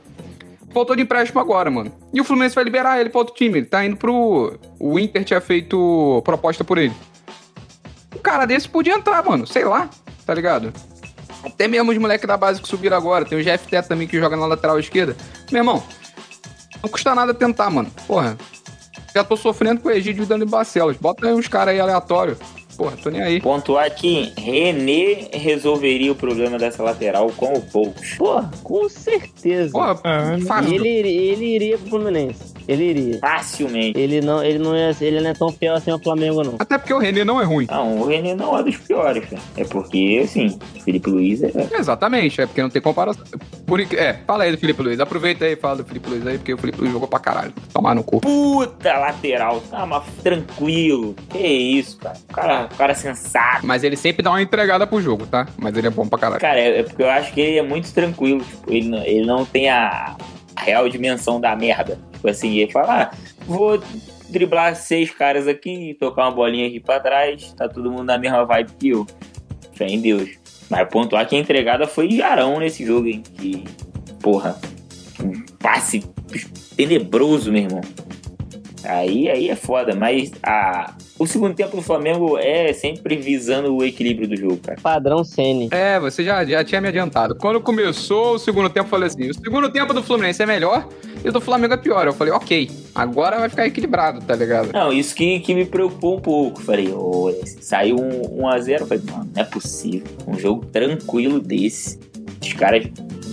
Voltou 0.71 0.95
de 0.95 1.01
empréstimo 1.01 1.41
agora, 1.41 1.69
mano. 1.69 1.91
E 2.13 2.21
o 2.21 2.23
Fluminense 2.23 2.55
vai 2.55 2.63
liberar 2.63 3.01
ele 3.01 3.09
pra 3.09 3.19
outro 3.19 3.35
time. 3.35 3.57
Ele 3.57 3.65
tá 3.65 3.85
indo 3.85 3.97
pro. 3.97 4.57
O 4.79 4.97
Inter 4.97 5.25
tinha 5.25 5.41
feito 5.41 6.21
proposta 6.23 6.63
por 6.63 6.77
ele. 6.77 6.93
Um 8.15 8.19
cara 8.19 8.45
desse 8.45 8.69
podia 8.69 8.93
entrar, 8.93 9.21
mano. 9.21 9.45
Sei 9.45 9.65
lá, 9.65 9.89
tá 10.25 10.33
ligado? 10.33 10.71
Até 11.45 11.67
mesmo 11.67 11.91
os 11.91 11.97
moleques 11.97 12.27
da 12.27 12.35
base 12.37 12.61
que 12.61 12.67
subiram 12.67 12.97
agora. 12.97 13.25
Tem 13.25 13.39
o 13.39 13.43
GFT 13.43 13.83
também 13.87 14.07
que 14.07 14.19
joga 14.19 14.35
na 14.35 14.45
lateral 14.45 14.79
esquerda. 14.79 15.15
Meu 15.51 15.59
irmão, 15.61 15.83
não 16.81 16.89
custa 16.89 17.13
nada 17.15 17.33
tentar, 17.33 17.69
mano. 17.69 17.91
Porra. 18.07 18.37
Já 19.13 19.23
tô 19.23 19.37
sofrendo 19.37 19.79
com 19.79 19.87
o 19.87 19.91
Egídio 19.91 20.23
e 20.23 20.25
o 20.25 20.27
Danilo 20.27 20.49
Barcelos. 20.49 20.97
Bota 20.97 21.27
aí 21.27 21.33
uns 21.33 21.47
caras 21.47 21.73
aí 21.73 21.79
aleatórios. 21.79 22.37
Porra, 22.75 22.97
tô 23.01 23.09
nem 23.09 23.21
aí. 23.21 23.39
Pontuar 23.39 23.89
que 23.95 24.33
René 24.37 25.29
resolveria 25.31 26.11
o 26.11 26.15
problema 26.15 26.57
dessa 26.57 26.83
lateral 26.83 27.31
com 27.37 27.53
o 27.53 27.61
poucos. 27.61 28.15
Porra, 28.15 28.51
com 28.61 28.89
certeza. 28.89 29.71
Porra, 29.71 29.97
É, 30.03 30.37
fácil. 30.41 30.73
ele, 30.75 30.89
ele 30.89 31.45
iria 31.55 31.77
pro 31.77 31.91
Fluminense. 31.91 32.53
Ele 32.67 32.83
iria. 32.85 33.19
Facilmente. 33.19 33.99
Ele 33.99 34.21
não, 34.21 34.43
ele 34.43 34.59
não 34.59 34.75
é, 34.75 34.91
ele 35.01 35.21
não 35.21 35.29
é 35.29 35.33
tão 35.33 35.49
fiel 35.51 35.75
assim 35.75 35.91
ao 35.91 35.99
Flamengo, 35.99 36.43
não. 36.43 36.55
Até 36.59 36.77
porque 36.77 36.93
o 36.93 36.97
René 36.99 37.23
não 37.23 37.39
é 37.41 37.45
ruim. 37.45 37.67
Não, 37.69 37.99
o 38.01 38.07
René 38.07 38.35
não 38.35 38.57
é 38.57 38.63
dos 38.63 38.77
piores, 38.77 39.23
cara. 39.25 39.41
É 39.57 39.63
porque, 39.63 40.21
assim, 40.23 40.57
Felipe 40.83 41.09
Luiz 41.09 41.43
é. 41.43 41.51
Exatamente, 41.77 42.41
é 42.41 42.45
porque 42.45 42.61
não 42.61 42.69
tem 42.69 42.81
comparação. 42.81 43.23
Por, 43.65 43.79
é, 43.79 44.13
fala 44.25 44.43
aí 44.43 44.51
do 44.51 44.57
Felipe 44.57 44.81
Luiz. 44.81 44.99
Aproveita 44.99 45.45
aí 45.45 45.53
e 45.53 45.55
fala 45.55 45.77
do 45.77 45.85
Felipe 45.85 46.09
Luiz 46.09 46.25
aí, 46.27 46.37
porque 46.37 46.53
o 46.53 46.57
Felipe 46.57 46.79
Luiz 46.81 46.91
jogou 46.91 47.07
pra 47.07 47.19
caralho. 47.19 47.53
Tomar 47.73 47.95
no 47.95 48.03
cu. 48.03 48.21
Puta 48.21 48.97
lateral. 48.97 49.61
Tá, 49.69 49.85
mas 49.85 50.03
tranquilo. 50.23 51.15
Que 51.29 51.39
isso, 51.47 51.97
cara. 51.97 52.17
O 52.29 52.33
cara, 52.33 52.69
o 52.71 52.77
cara 52.77 52.91
é 52.91 52.95
sensato. 52.95 53.65
Mas 53.65 53.83
ele 53.83 53.95
sempre 53.95 54.21
dá 54.23 54.29
uma 54.31 54.41
entregada 54.41 54.85
pro 54.85 55.01
jogo, 55.01 55.25
tá? 55.25 55.47
Mas 55.57 55.75
ele 55.77 55.87
é 55.87 55.89
bom 55.89 56.07
pra 56.07 56.19
caralho. 56.19 56.41
Cara, 56.41 56.59
é, 56.59 56.79
é 56.79 56.83
porque 56.83 57.01
eu 57.03 57.09
acho 57.09 57.33
que 57.33 57.41
ele 57.41 57.57
é 57.59 57.63
muito 57.63 57.91
tranquilo. 57.93 58.41
Tipo, 58.43 58.71
ele, 58.73 58.87
não- 58.87 59.03
ele 59.03 59.25
não 59.25 59.45
tem 59.45 59.69
a 59.69 60.15
real 60.65 60.89
dimensão 60.89 61.39
da 61.39 61.55
merda. 61.55 61.99
Tipo 62.13 62.27
assim, 62.27 62.57
ele 62.57 62.71
fala, 62.71 63.03
ah, 63.03 63.11
vou 63.45 63.81
driblar 64.29 64.75
seis 64.75 65.11
caras 65.11 65.47
aqui, 65.47 65.95
tocar 65.99 66.23
uma 66.23 66.31
bolinha 66.31 66.67
aqui 66.67 66.79
pra 66.79 66.99
trás, 66.99 67.53
tá 67.53 67.69
todo 67.69 67.91
mundo 67.91 68.05
na 68.05 68.17
mesma 68.17 68.43
vibe 68.43 68.71
que 68.79 68.89
eu. 68.89 69.07
Fé 69.73 69.87
em 69.87 70.01
Deus. 70.01 70.29
Mas 70.69 70.89
pontuar 70.89 71.27
que 71.27 71.35
a 71.35 71.39
entregada 71.39 71.85
foi 71.85 72.07
de 72.07 72.21
Arão 72.21 72.59
nesse 72.59 72.85
jogo, 72.85 73.07
hein? 73.07 73.21
Que, 73.21 73.63
porra, 74.21 74.59
um 75.23 75.45
passe 75.59 76.03
tenebroso, 76.75 77.51
meu 77.51 77.63
irmão. 77.63 77.81
Aí, 78.83 79.29
aí 79.29 79.49
é 79.49 79.55
foda, 79.55 79.95
mas 79.95 80.31
a, 80.41 80.95
o 81.17 81.25
segundo 81.25 81.53
tempo 81.55 81.75
do 81.75 81.81
Flamengo 81.81 82.37
é 82.37 82.73
sempre 82.73 83.15
visando 83.15 83.75
o 83.75 83.83
equilíbrio 83.83 84.27
do 84.27 84.35
jogo, 84.35 84.57
cara. 84.57 84.77
Padrão 84.81 85.23
Sene. 85.23 85.69
É, 85.71 85.99
você 85.99 86.23
já, 86.23 86.43
já 86.43 86.63
tinha 86.63 86.81
me 86.81 86.87
adiantado. 86.89 87.35
Quando 87.35 87.61
começou 87.61 88.35
o 88.35 88.39
segundo 88.39 88.69
tempo, 88.69 88.87
eu 88.87 88.89
falei 88.89 89.07
assim: 89.07 89.29
o 89.29 89.33
segundo 89.33 89.69
tempo 89.69 89.93
do 89.93 90.03
Fluminense 90.03 90.43
é 90.43 90.45
melhor 90.45 90.87
e 91.23 91.29
o 91.29 91.31
do 91.31 91.39
Flamengo 91.39 91.73
é 91.73 91.77
pior. 91.77 92.05
Eu 92.05 92.13
falei, 92.13 92.33
ok, 92.33 92.69
agora 92.93 93.39
vai 93.39 93.49
ficar 93.49 93.65
equilibrado, 93.65 94.19
tá 94.21 94.35
ligado? 94.35 94.71
Não, 94.73 94.91
isso 94.91 95.15
que, 95.15 95.39
que 95.39 95.53
me 95.55 95.65
preocupou 95.65 96.17
um 96.17 96.21
pouco. 96.21 96.61
Falei, 96.61 96.89
ô, 96.91 97.29
esse- 97.29 97.57
saiu 97.61 97.95
um, 97.97 98.41
1 98.43 98.47
a 98.49 98.59
0 98.59 98.85
Falei, 98.85 99.03
mano, 99.09 99.29
não 99.33 99.41
é 99.41 99.45
possível. 99.45 100.03
Um 100.27 100.37
jogo 100.37 100.65
tranquilo 100.65 101.39
desse. 101.39 101.99
Os 102.41 102.53
caras. 102.53 102.85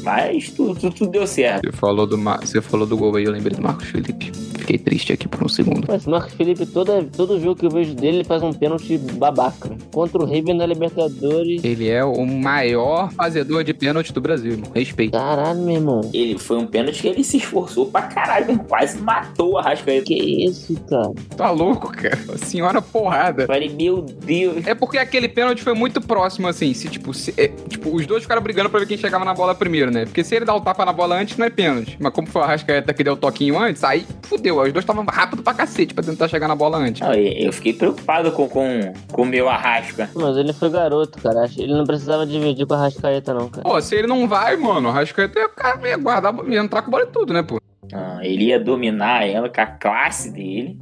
Mas 0.05 0.51
tudo, 0.51 0.75
tudo, 0.79 0.95
tudo 0.95 1.11
deu 1.13 1.27
certo. 1.27 1.63
Você 1.65 1.77
falou, 1.77 2.07
do, 2.07 2.17
você 2.17 2.61
falou 2.61 2.87
do 2.87 2.97
gol 2.97 3.15
aí, 3.17 3.25
eu 3.25 3.31
lembrei 3.31 3.57
do 3.57 3.63
Marcos 3.63 3.87
Felipe. 3.89 4.33
Fiquei 4.63 4.79
triste 4.79 5.13
aqui 5.13 5.27
por 5.27 5.45
um 5.45 5.49
segundo. 5.49 5.87
Mas 5.89 6.07
o 6.07 6.11
Marcos 6.11 6.35
Felipe, 6.35 6.65
toda, 6.67 7.03
todo 7.05 7.41
jogo 7.41 7.57
que 7.57 7.67
eu 7.67 7.71
vejo 7.71 7.95
dele, 7.95 8.19
ele 8.19 8.25
faz 8.25 8.43
um 8.43 8.53
pênalti 8.53 8.97
babaca. 8.97 9.71
Contra 9.93 10.23
o 10.23 10.25
River 10.25 10.55
na 10.55 10.65
Libertadores. 10.67 11.65
Ele 11.65 11.89
é 11.89 12.05
o 12.05 12.25
maior 12.27 13.11
fazedor 13.13 13.65
de 13.65 13.75
pênalti 13.75 14.13
do 14.13 14.21
Brasil, 14.21 14.53
irmão. 14.53 14.71
Respeito. 14.75 15.13
Caralho, 15.13 15.61
meu 15.61 15.75
irmão. 15.77 16.01
Ele 16.15 16.39
foi 16.39 16.59
um 16.59 16.67
pênalti 16.67 17.03
que 17.03 17.09
ele 17.09 17.25
se 17.25 17.39
esforçou 17.39 17.87
pra 17.87 18.03
caralho, 18.03 18.47
mesmo. 18.47 18.65
Quase 18.65 18.99
matou 19.01 19.59
a 19.59 19.63
Rascaeta. 19.63 20.05
Que 20.05 20.15
isso, 20.47 20.75
cara? 20.89 21.11
Tá 21.37 21.51
louco, 21.51 21.91
cara? 21.93 22.19
A 22.33 22.39
senhora 22.39 22.81
porrada. 22.81 23.47
Falei, 23.47 23.69
meu 23.69 24.01
Deus. 24.03 24.65
É 24.67 24.75
porque 24.75 24.99
aquele 24.99 25.29
pênalti 25.29 25.63
foi 25.63 25.75
muito 25.75 26.01
próximo, 26.01 26.47
assim. 26.47 26.73
Se, 26.73 26.89
tipo, 26.89 27.13
se- 27.13 27.35
é, 27.37 27.49
tipo, 27.49 27.95
os 27.95 28.07
dois 28.07 28.23
ficaram 28.23 28.43
brigando 28.43 28.71
pra 28.71 28.79
ver 28.81 28.87
quem 28.87 28.97
chegava 28.97 29.25
na 29.25 29.35
bola 29.35 29.55
primeiro, 29.55 29.91
né? 29.91 30.05
Porque 30.05 30.23
se 30.23 30.35
ele 30.37 30.45
dá 30.45 30.55
o 30.55 30.61
tapa 30.61 30.85
na 30.85 30.93
bola 30.93 31.17
antes, 31.17 31.37
não 31.37 31.47
é 31.47 31.51
pênalti. 31.51 31.97
Mas 32.01 32.13
como 32.13 32.29
foi 32.29 32.43
o 32.43 32.45
Arrascaeta 32.45 32.95
que 32.95 33.03
deu 33.03 33.15
o 33.15 33.17
toquinho 33.17 33.59
antes, 33.59 33.83
aí 33.83 34.07
fudeu. 34.23 34.52
Os 34.61 34.73
dois 34.73 34.83
estavam 34.83 35.05
rápido 35.05 35.43
pra 35.43 35.55
cacete 35.55 35.95
pra 35.95 36.05
tentar 36.05 36.29
chegar 36.29 36.49
na 36.49 36.55
bola 36.55 36.79
antes. 36.79 37.01
Não, 37.01 37.15
eu 37.15 37.53
fiquei 37.53 37.73
preocupado 37.73 38.33
com, 38.33 38.49
com, 38.49 38.93
com 39.11 39.23
o 39.23 39.27
meu 39.27 39.49
arrasca. 39.49 40.11
Mas 40.15 40.37
ele 40.37 40.53
foi 40.53 40.71
garoto, 40.71 41.21
cara. 41.21 41.49
Ele 41.57 41.73
não 41.75 41.85
precisava 41.85 42.27
dividir 42.27 42.67
com 42.67 42.75
a 42.75 42.79
Rascaeta, 42.79 43.35
não, 43.35 43.49
cara. 43.49 43.63
Pô, 43.63 43.81
se 43.81 43.95
ele 43.95 44.07
não 44.07 44.29
vai, 44.29 44.57
mano, 44.57 44.89
o 44.89 44.91
Arrascaeta 44.91 45.39
ia, 45.39 45.49
cara, 45.49 45.89
ia 45.89 45.97
guardar, 45.97 46.35
ia 46.49 46.61
entrar 46.61 46.83
com 46.83 46.91
bola 46.91 47.05
e 47.05 47.07
tudo, 47.07 47.33
né, 47.33 47.43
pô? 47.43 47.61
Ah, 47.93 48.21
ele 48.23 48.45
ia 48.45 48.61
dominar 48.61 49.27
ela 49.27 49.49
com 49.49 49.61
a 49.61 49.67
classe 49.67 50.31
dele. 50.31 50.79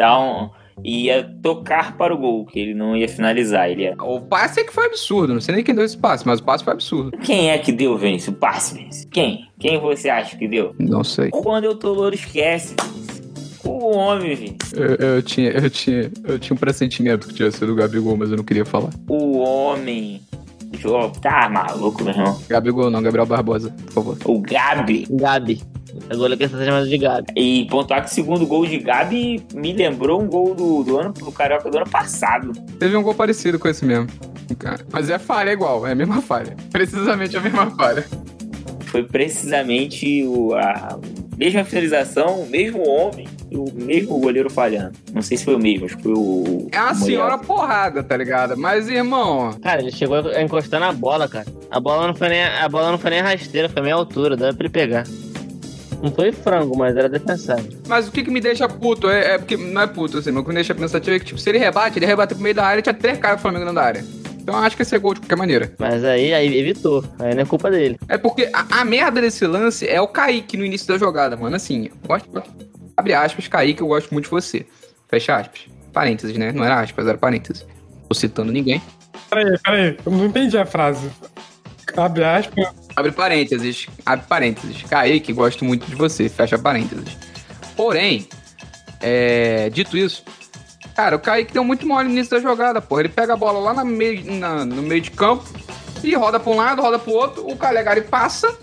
Um, 0.00 0.50
ia 0.84 1.24
tocar 1.42 1.96
para 1.96 2.14
o 2.14 2.18
gol, 2.18 2.44
que 2.46 2.58
ele 2.58 2.74
não 2.74 2.96
ia 2.96 3.08
finalizar. 3.08 3.70
Ele 3.70 3.82
ia... 3.82 3.94
O 4.00 4.20
passe 4.20 4.60
é 4.60 4.64
que 4.64 4.72
foi 4.72 4.86
absurdo. 4.86 5.34
Não 5.34 5.40
sei 5.40 5.54
nem 5.54 5.64
quem 5.64 5.74
deu 5.74 5.84
esse 5.84 5.96
passe, 5.96 6.26
mas 6.26 6.40
o 6.40 6.44
passe 6.44 6.64
foi 6.64 6.72
absurdo. 6.72 7.16
Quem 7.18 7.50
é 7.50 7.58
que 7.58 7.72
deu, 7.72 7.96
Vence? 7.96 8.30
O 8.30 8.32
passe, 8.32 8.74
Vence? 8.74 9.06
Quem? 9.08 9.46
Quem 9.58 9.78
você 9.80 10.08
acha 10.08 10.36
que 10.36 10.48
deu? 10.48 10.74
Não 10.78 11.04
sei. 11.04 11.30
Quando 11.30 11.64
eu 11.64 11.74
tô 11.74 11.92
louro, 11.92 12.14
esquece. 12.14 12.74
O 13.64 13.96
homem, 13.96 14.34
Vence. 14.34 14.56
Eu, 14.74 14.94
eu 14.96 15.22
tinha, 15.22 15.50
eu, 15.50 15.70
tinha, 15.70 16.10
eu 16.24 16.38
tinha 16.38 16.54
um 16.54 16.58
pressentimento 16.58 17.28
que 17.28 17.34
tinha 17.34 17.50
sido 17.50 17.72
o 17.72 17.76
Gabigol, 17.76 18.16
mas 18.16 18.30
eu 18.30 18.36
não 18.36 18.44
queria 18.44 18.64
falar. 18.64 18.90
O 19.08 19.38
homem. 19.38 20.20
Jô, 20.78 21.10
Tá 21.10 21.48
maluco, 21.48 22.02
meu 22.02 22.14
irmão. 22.14 22.40
Gabigol 22.48 22.90
não, 22.90 23.02
Gabriel 23.02 23.26
Barbosa, 23.26 23.70
por 23.86 23.92
favor. 23.92 24.18
O 24.24 24.40
Gabi. 24.40 25.06
Gabi. 25.10 25.62
Agora 26.10 26.36
quer 26.36 26.48
ser 26.48 26.64
chamado 26.64 26.88
de 26.88 26.98
Gabi. 26.98 27.32
E 27.36 27.66
pontuar 27.66 28.04
que 28.04 28.10
o 28.10 28.14
segundo 28.14 28.46
gol 28.46 28.66
de 28.66 28.78
Gabi 28.78 29.44
me 29.54 29.72
lembrou 29.72 30.22
um 30.22 30.26
gol 30.26 30.54
do, 30.54 30.82
do 30.82 30.98
ano 30.98 31.12
do 31.12 31.32
Carioca 31.32 31.70
do 31.70 31.76
ano 31.76 31.88
passado. 31.88 32.52
Teve 32.78 32.96
um 32.96 33.02
gol 33.02 33.14
parecido 33.14 33.58
com 33.58 33.68
esse 33.68 33.84
mesmo. 33.84 34.06
Mas 34.92 35.08
é 35.08 35.18
falha 35.18 35.50
igual, 35.50 35.86
é 35.86 35.92
a 35.92 35.94
mesma 35.94 36.20
falha. 36.20 36.56
Precisamente 36.70 37.36
a 37.36 37.40
mesma 37.40 37.70
falha. 37.70 38.04
Foi 38.86 39.02
precisamente 39.04 40.22
o, 40.24 40.54
a 40.54 40.98
mesma 41.38 41.64
finalização, 41.64 42.40
o 42.40 42.46
mesmo 42.46 42.86
homem 42.86 43.26
e 43.50 43.56
o 43.56 43.64
mesmo 43.74 44.18
goleiro 44.18 44.50
falhando. 44.50 44.92
Não 45.12 45.22
sei 45.22 45.36
se 45.36 45.44
foi 45.44 45.54
o 45.54 45.58
mesmo, 45.58 45.86
acho 45.86 45.96
que 45.96 46.02
foi 46.02 46.12
o. 46.12 46.68
É 46.70 46.80
uma 46.80 46.92
o 46.92 46.94
senhora 46.94 47.38
porrada, 47.38 48.02
tá 48.02 48.16
ligado? 48.16 48.56
Mas, 48.56 48.88
irmão, 48.88 49.52
Cara, 49.62 49.80
ele 49.80 49.92
chegou 49.92 50.16
a 50.18 50.42
encostar 50.42 50.78
na 50.78 50.92
bola, 50.92 51.26
cara. 51.26 51.46
A 51.70 51.80
bola 51.80 52.06
não 52.06 52.14
foi 52.14 52.28
nem, 52.28 52.44
a 52.44 52.68
bola 52.68 52.90
não 52.90 52.98
foi 52.98 53.10
nem 53.10 53.20
rasteira, 53.20 53.68
foi 53.68 53.82
meia 53.82 53.94
altura, 53.94 54.36
dava 54.36 54.54
pra 54.54 54.66
ele 54.66 54.72
pegar. 54.72 55.04
Não 56.02 56.10
foi 56.10 56.32
frango, 56.32 56.76
mas 56.76 56.96
era 56.96 57.08
defensável. 57.08 57.78
mas 57.86 58.08
o 58.08 58.12
que 58.12 58.24
que 58.24 58.30
me 58.30 58.40
deixa 58.40 58.68
puto 58.68 59.08
é, 59.08 59.34
é 59.34 59.38
porque 59.38 59.56
não 59.56 59.82
é 59.82 59.86
puto, 59.86 60.18
assim, 60.18 60.32
mas 60.32 60.40
o 60.40 60.44
que 60.44 60.48
me 60.48 60.54
deixa 60.56 60.74
pensativo 60.74 61.14
é 61.14 61.18
que, 61.20 61.26
tipo, 61.26 61.38
se 61.38 61.48
ele 61.48 61.58
rebate, 61.58 61.98
ele 61.98 62.06
rebate 62.06 62.34
pro 62.34 62.42
meio 62.42 62.54
da 62.54 62.64
área 62.66 62.80
e 62.80 62.82
tinha 62.82 62.94
três 62.94 63.18
caras 63.18 63.38
do 63.38 63.42
Flamengo 63.42 63.64
dentro 63.64 63.76
da 63.76 63.86
área. 63.86 64.04
Então 64.42 64.56
eu 64.56 64.60
acho 64.60 64.74
que 64.74 64.82
esse 64.82 64.94
é 64.94 64.98
gol 64.98 65.14
de 65.14 65.20
qualquer 65.20 65.36
maneira. 65.36 65.72
Mas 65.78 66.04
aí, 66.04 66.34
aí 66.34 66.58
evitou. 66.58 67.04
Aí 67.20 67.32
não 67.32 67.42
é 67.42 67.46
culpa 67.46 67.70
dele. 67.70 67.96
É 68.08 68.18
porque 68.18 68.50
a, 68.52 68.80
a 68.80 68.84
merda 68.84 69.20
desse 69.20 69.46
lance 69.46 69.88
é 69.88 70.00
o 70.00 70.08
Kaique 70.08 70.56
no 70.56 70.64
início 70.64 70.88
da 70.88 70.98
jogada, 70.98 71.36
mano. 71.36 71.54
Assim, 71.54 71.86
eu 71.86 72.08
gosto. 72.08 72.42
Abre 72.96 73.14
aspas, 73.14 73.46
Kaique, 73.46 73.80
eu 73.80 73.86
gosto 73.86 74.10
muito 74.10 74.24
de 74.24 74.30
você. 74.30 74.66
Fecha 75.08 75.36
aspas. 75.36 75.66
Parênteses, 75.92 76.36
né? 76.36 76.50
Não 76.50 76.64
era 76.64 76.80
aspas, 76.80 77.06
era 77.06 77.16
parênteses. 77.16 77.64
Tô 78.08 78.14
citando 78.14 78.50
ninguém. 78.50 78.82
Peraí, 79.30 79.58
peraí, 79.62 79.96
eu 80.04 80.10
não 80.10 80.26
entendi 80.26 80.58
a 80.58 80.66
frase. 80.66 81.08
Abre 81.96 82.24
aspas. 82.24 82.66
Abre 82.94 83.12
parênteses, 83.12 83.86
abre 84.04 84.26
parênteses. 84.26 84.82
Kaique, 84.82 85.32
gosto 85.32 85.64
muito 85.64 85.86
de 85.86 85.94
você, 85.94 86.28
fecha 86.28 86.58
parênteses. 86.58 87.16
Porém, 87.76 88.28
é, 89.00 89.70
dito 89.70 89.96
isso, 89.96 90.22
cara, 90.94 91.16
o 91.16 91.18
Kaique 91.18 91.52
deu 91.52 91.64
muito 91.64 91.86
mole 91.86 92.10
início 92.10 92.30
da 92.36 92.40
jogada, 92.40 92.80
porra. 92.82 93.02
Ele 93.02 93.08
pega 93.08 93.32
a 93.32 93.36
bola 93.36 93.58
lá 93.58 93.74
na 93.74 93.84
na- 93.84 94.64
no 94.64 94.82
meio 94.82 95.00
de 95.00 95.10
campo 95.10 95.44
e 96.04 96.14
roda 96.14 96.38
pra 96.38 96.52
um 96.52 96.56
lado, 96.56 96.82
roda 96.82 96.98
pro 96.98 97.12
outro, 97.12 97.46
o 97.50 97.56
Calegari 97.56 98.02
passa. 98.02 98.54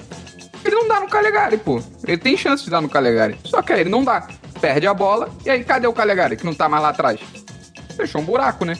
Ele 0.63 0.75
não 0.75 0.87
dá 0.87 0.99
no 0.99 1.07
Calegari, 1.07 1.57
pô. 1.57 1.81
Ele 2.05 2.17
tem 2.17 2.35
chance 2.37 2.63
de 2.63 2.69
dar 2.69 2.81
no 2.81 2.89
Calegari. 2.89 3.37
Só 3.45 3.61
que 3.61 3.71
aí 3.73 3.81
ele 3.81 3.89
não 3.89 4.03
dá. 4.03 4.27
Perde 4.61 4.85
a 4.87 4.93
bola, 4.93 5.29
e 5.45 5.49
aí 5.49 5.63
cadê 5.63 5.87
o 5.87 5.93
Calegari, 5.93 6.35
que 6.35 6.45
não 6.45 6.53
tá 6.53 6.67
mais 6.67 6.83
lá 6.83 6.89
atrás? 6.89 7.19
Fechou 7.95 8.21
um 8.21 8.25
buraco, 8.25 8.65
né? 8.65 8.77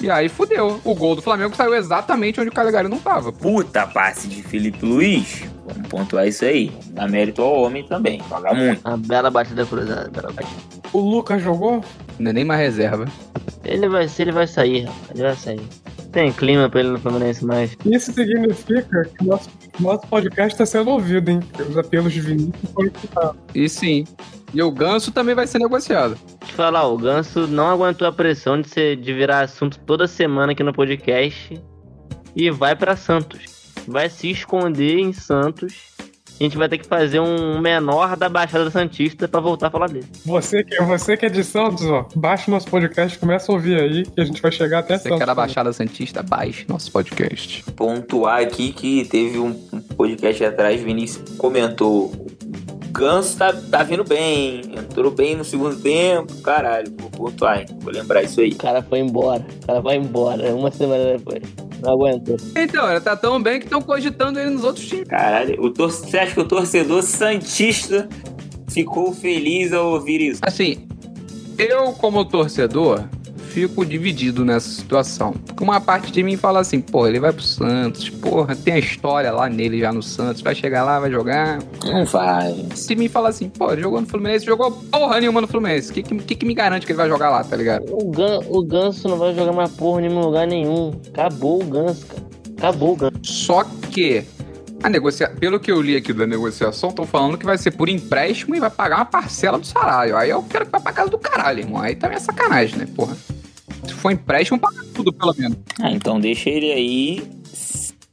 E 0.00 0.10
aí 0.10 0.28
fudeu. 0.28 0.80
O 0.84 0.94
gol 0.94 1.16
do 1.16 1.22
Flamengo 1.22 1.54
saiu 1.56 1.74
exatamente 1.74 2.40
onde 2.40 2.50
o 2.50 2.52
Calegari 2.52 2.88
não 2.88 2.98
tava. 2.98 3.32
Puta 3.32 3.86
passe 3.86 4.28
de 4.28 4.42
Felipe 4.42 4.84
Luiz. 4.84 5.44
Vamos 5.66 5.88
pontuar 5.88 6.26
isso 6.26 6.44
aí. 6.44 6.72
Dá 6.90 7.06
mérito 7.08 7.42
ao 7.42 7.62
homem 7.62 7.84
também. 7.84 8.22
Joga 8.28 8.54
muito. 8.54 8.86
Uma 8.86 8.96
bela 8.96 9.30
batida 9.30 9.66
cruzada, 9.66 10.08
bela 10.08 10.32
batida. 10.32 10.62
O 10.92 11.00
Lucas 11.00 11.42
jogou? 11.42 11.84
Não 12.18 12.30
é 12.30 12.32
nem 12.32 12.44
mais 12.44 12.60
reserva. 12.60 13.06
Ele 13.64 13.88
vai, 13.88 14.08
se 14.08 14.22
ele 14.22 14.32
vai 14.32 14.46
sair, 14.46 14.84
rapaz, 14.84 15.10
ele 15.10 15.22
vai 15.22 15.36
sair. 15.36 15.60
Tem 16.12 16.32
clima 16.32 16.68
pra 16.70 16.80
ele 16.80 16.90
no 16.90 16.98
Fluminense 16.98 17.44
mais. 17.44 17.76
Isso 17.84 18.12
significa 18.12 19.04
que 19.04 19.24
o 19.24 19.26
nosso, 19.26 19.50
nosso 19.78 20.06
podcast 20.06 20.54
está 20.54 20.64
sendo 20.64 20.90
ouvido, 20.90 21.30
hein? 21.30 21.40
Os 21.68 21.76
apelos 21.76 22.12
de 22.12 22.20
Vinícius 22.20 22.72
foram 22.72 22.88
escutados. 22.88 23.40
E 23.54 23.68
sim. 23.68 24.04
E 24.54 24.62
o 24.62 24.70
Ganso 24.70 25.12
também 25.12 25.34
vai 25.34 25.46
ser 25.46 25.58
negociado. 25.58 26.16
Te 26.44 26.52
falar, 26.54 26.86
o 26.86 26.96
Ganso 26.96 27.46
não 27.46 27.68
aguentou 27.68 28.08
a 28.08 28.12
pressão 28.12 28.60
de, 28.60 28.68
ser, 28.68 28.96
de 28.96 29.12
virar 29.12 29.42
assunto 29.42 29.78
toda 29.80 30.06
semana 30.06 30.52
aqui 30.52 30.62
no 30.62 30.72
podcast 30.72 31.62
e 32.34 32.50
vai 32.50 32.74
pra 32.74 32.96
Santos. 32.96 33.72
Vai 33.86 34.08
se 34.08 34.30
esconder 34.30 34.98
em 34.98 35.12
Santos. 35.12 35.97
A 36.40 36.44
gente 36.44 36.56
vai 36.56 36.68
ter 36.68 36.78
que 36.78 36.86
fazer 36.86 37.18
um 37.18 37.60
menor 37.60 38.16
da 38.16 38.28
Baixada 38.28 38.70
Santista 38.70 39.26
pra 39.26 39.40
voltar 39.40 39.66
a 39.66 39.70
falar 39.70 39.88
dele. 39.88 40.06
Você 40.24 40.62
que, 40.62 40.80
você 40.82 41.16
que 41.16 41.26
é 41.26 41.28
de 41.28 41.42
Santos, 41.42 41.84
ó, 41.86 42.06
baixa 42.14 42.48
o 42.48 42.54
nosso 42.54 42.68
podcast 42.68 43.18
começa 43.18 43.50
a 43.50 43.54
ouvir 43.54 43.80
aí, 43.80 44.04
que 44.04 44.20
a 44.20 44.24
gente 44.24 44.40
vai 44.40 44.52
chegar 44.52 44.78
até 44.78 44.96
Você 44.96 45.04
Santos. 45.04 45.16
que 45.16 45.22
é 45.24 45.26
da 45.26 45.34
Baixada 45.34 45.72
Santista, 45.72 46.22
baixe 46.22 46.64
nosso 46.68 46.92
podcast. 46.92 47.64
Pontuar 47.72 48.40
aqui 48.40 48.72
que 48.72 49.04
teve 49.06 49.38
um 49.38 49.52
podcast 49.96 50.44
atrás, 50.44 50.80
Vinícius 50.80 51.36
comentou. 51.36 52.04
O 52.06 52.28
Ganso 52.92 53.36
tá, 53.36 53.52
tá 53.52 53.82
vindo 53.82 54.04
bem. 54.04 54.62
Entrou 54.76 55.10
bem 55.10 55.36
no 55.36 55.44
segundo 55.44 55.76
tempo. 55.76 56.34
Caralho, 56.40 56.92
vou 56.98 57.10
pontuar, 57.10 57.60
hein? 57.60 57.66
Vou 57.80 57.92
lembrar 57.92 58.22
isso 58.22 58.40
aí. 58.40 58.50
O 58.50 58.56
cara 58.56 58.82
foi 58.82 59.00
embora. 59.00 59.44
O 59.62 59.66
cara 59.66 59.80
vai 59.80 59.96
embora 59.96 60.54
uma 60.54 60.70
semana 60.70 61.16
depois. 61.16 61.42
Não 61.82 61.92
aguentou. 61.92 62.36
Então, 62.56 62.90
ele 62.90 63.00
tá 63.00 63.16
tão 63.16 63.40
bem 63.42 63.58
que 63.58 63.66
estão 63.66 63.80
cogitando 63.80 64.38
ele 64.38 64.50
nos 64.50 64.64
outros 64.64 64.86
times. 64.86 65.08
Caralho, 65.08 65.62
o 65.62 65.70
tor- 65.70 65.90
você 65.90 66.18
acha 66.18 66.34
que 66.34 66.40
o 66.40 66.44
torcedor 66.44 67.02
Santista 67.02 68.08
ficou 68.68 69.12
feliz 69.14 69.72
ao 69.72 69.92
ouvir 69.92 70.20
isso. 70.20 70.40
Assim, 70.42 70.86
eu 71.56 71.92
como 71.92 72.24
torcedor 72.24 73.04
fico 73.48 73.84
dividido 73.84 74.44
nessa 74.44 74.68
situação. 74.68 75.32
Porque 75.32 75.64
uma 75.64 75.80
parte 75.80 76.12
de 76.12 76.22
mim 76.22 76.36
fala 76.36 76.60
assim, 76.60 76.80
pô, 76.80 77.06
ele 77.06 77.18
vai 77.18 77.32
pro 77.32 77.42
Santos, 77.42 78.08
porra, 78.08 78.54
tem 78.54 78.74
a 78.74 78.78
história 78.78 79.32
lá 79.32 79.48
nele 79.48 79.80
já 79.80 79.92
no 79.92 80.02
Santos, 80.02 80.42
vai 80.42 80.54
chegar 80.54 80.84
lá, 80.84 81.00
vai 81.00 81.10
jogar. 81.10 81.58
Não 81.84 82.04
vai. 82.04 82.66
Se 82.74 82.94
me 82.94 83.08
fala 83.08 83.30
assim, 83.30 83.48
pô, 83.48 83.72
ele 83.72 83.82
jogou 83.82 84.00
no 84.00 84.06
Fluminense, 84.06 84.44
jogou 84.44 84.70
porra 84.70 85.20
nenhuma 85.20 85.40
no 85.40 85.48
Fluminense. 85.48 85.90
O 85.90 85.94
que, 85.94 86.02
que, 86.02 86.34
que 86.36 86.46
me 86.46 86.54
garante 86.54 86.86
que 86.86 86.92
ele 86.92 86.98
vai 86.98 87.08
jogar 87.08 87.30
lá, 87.30 87.42
tá 87.42 87.56
ligado? 87.56 87.84
O, 87.90 88.10
Gan, 88.10 88.40
o 88.46 88.62
Ganso 88.62 89.08
não 89.08 89.16
vai 89.16 89.34
jogar 89.34 89.52
mais 89.52 89.70
porra 89.72 90.00
em 90.00 90.08
nenhum 90.08 90.20
lugar 90.20 90.46
nenhum. 90.46 90.92
Acabou 91.08 91.62
o 91.62 91.66
Ganso, 91.66 92.06
cara. 92.06 92.22
Acabou 92.58 92.92
o 92.92 92.96
Ganso. 92.96 93.18
Só 93.22 93.64
que 93.90 94.24
a 94.82 94.88
negocia... 94.88 95.28
pelo 95.28 95.58
que 95.58 95.70
eu 95.70 95.80
li 95.80 95.96
aqui 95.96 96.12
da 96.12 96.26
negociação, 96.26 96.90
estão 96.90 97.04
falando 97.04 97.36
que 97.36 97.44
vai 97.44 97.58
ser 97.58 97.72
por 97.72 97.88
empréstimo 97.88 98.54
e 98.54 98.60
vai 98.60 98.70
pagar 98.70 98.96
uma 98.96 99.04
parcela 99.04 99.58
do 99.58 99.66
salário. 99.66 100.16
Aí 100.16 100.30
eu 100.30 100.42
quero 100.42 100.66
que 100.66 100.70
vai 100.70 100.80
pra 100.80 100.92
casa 100.92 101.10
do 101.10 101.18
caralho, 101.18 101.60
irmão. 101.60 101.82
Aí 101.82 101.96
também 101.96 102.16
é 102.16 102.20
sacanagem, 102.20 102.78
né, 102.78 102.86
porra? 102.94 103.16
Se 103.84 103.94
for 103.94 104.12
empréstimo, 104.12 104.58
paga 104.58 104.84
tudo, 104.94 105.12
pelo 105.12 105.34
menos. 105.36 105.58
Ah, 105.80 105.90
então 105.90 106.20
deixa 106.20 106.50
ele 106.50 106.72
aí 106.72 107.38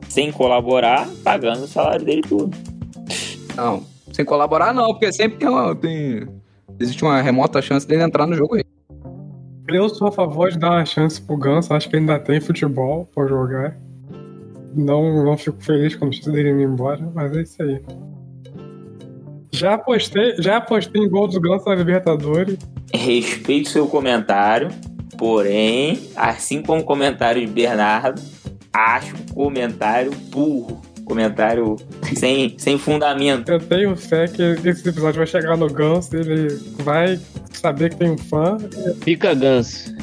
sem 0.08 0.32
colaborar, 0.32 1.10
pagando 1.24 1.64
o 1.64 1.68
salário 1.68 2.06
dele 2.06 2.22
tudo. 2.22 2.56
Não, 3.56 3.84
sem 4.12 4.24
colaborar 4.24 4.74
não, 4.74 4.88
porque 4.90 5.12
sempre 5.12 5.38
tem, 5.38 5.50
uma, 5.50 5.76
tem... 5.76 6.28
existe 6.80 7.04
uma 7.04 7.22
remota 7.22 7.62
chance 7.62 7.88
dele 7.88 8.04
entrar 8.04 8.26
no 8.26 8.36
jogo 8.36 8.56
aí. 8.56 8.64
Eu 9.68 9.90
sou 9.90 10.08
a 10.08 10.12
favor 10.12 10.52
de 10.52 10.60
dar 10.60 10.72
uma 10.72 10.86
chance 10.86 11.20
pro 11.20 11.36
Ganso, 11.36 11.74
acho 11.74 11.90
que 11.90 11.96
ainda 11.96 12.20
tem 12.20 12.40
futebol 12.40 13.10
pra 13.14 13.28
jogar. 13.28 13.78
Não, 14.76 15.24
não 15.24 15.38
fico 15.38 15.62
feliz 15.62 15.96
com 15.96 16.06
a 16.06 16.08
notícia 16.08 16.32
dele 16.32 16.50
ir 16.50 16.64
embora, 16.64 17.12
mas 17.14 17.36
é 17.36 17.42
isso 17.42 17.62
aí. 17.64 17.82
Já 19.52 19.74
apostei, 19.74 20.36
já 20.40 20.58
apostei 20.58 21.02
em 21.02 21.10
gol 21.10 21.28
do 21.28 21.40
Ganso 21.40 21.68
na 21.68 21.76
Libertadores. 21.76 22.58
Respeito 22.94 23.70
seu 23.70 23.88
comentário, 23.88 24.70
porém, 25.18 26.10
assim 26.16 26.62
como 26.62 26.82
o 26.82 26.84
comentário 26.84 27.46
de 27.46 27.52
Bernardo, 27.52 28.22
acho 28.74 29.16
um 29.16 29.34
comentário 29.34 30.12
burro. 30.30 30.82
Comentário 31.06 31.76
sem, 32.16 32.56
sem 32.58 32.80
fundamento. 32.80 33.52
Eu 33.52 33.60
tenho 33.60 33.96
fé 33.96 34.28
que 34.28 34.42
esse 34.42 34.90
episódio 34.90 35.20
vai 35.20 35.28
chegar 35.28 35.56
no 35.56 35.68
Ganso, 35.68 36.16
ele 36.16 36.48
vai 36.80 37.20
saber 37.52 37.92
que 37.92 37.98
tem 37.98 38.10
um 38.10 38.18
fã. 38.18 38.58
Fica 39.02 39.36
Ganso. 39.36 39.94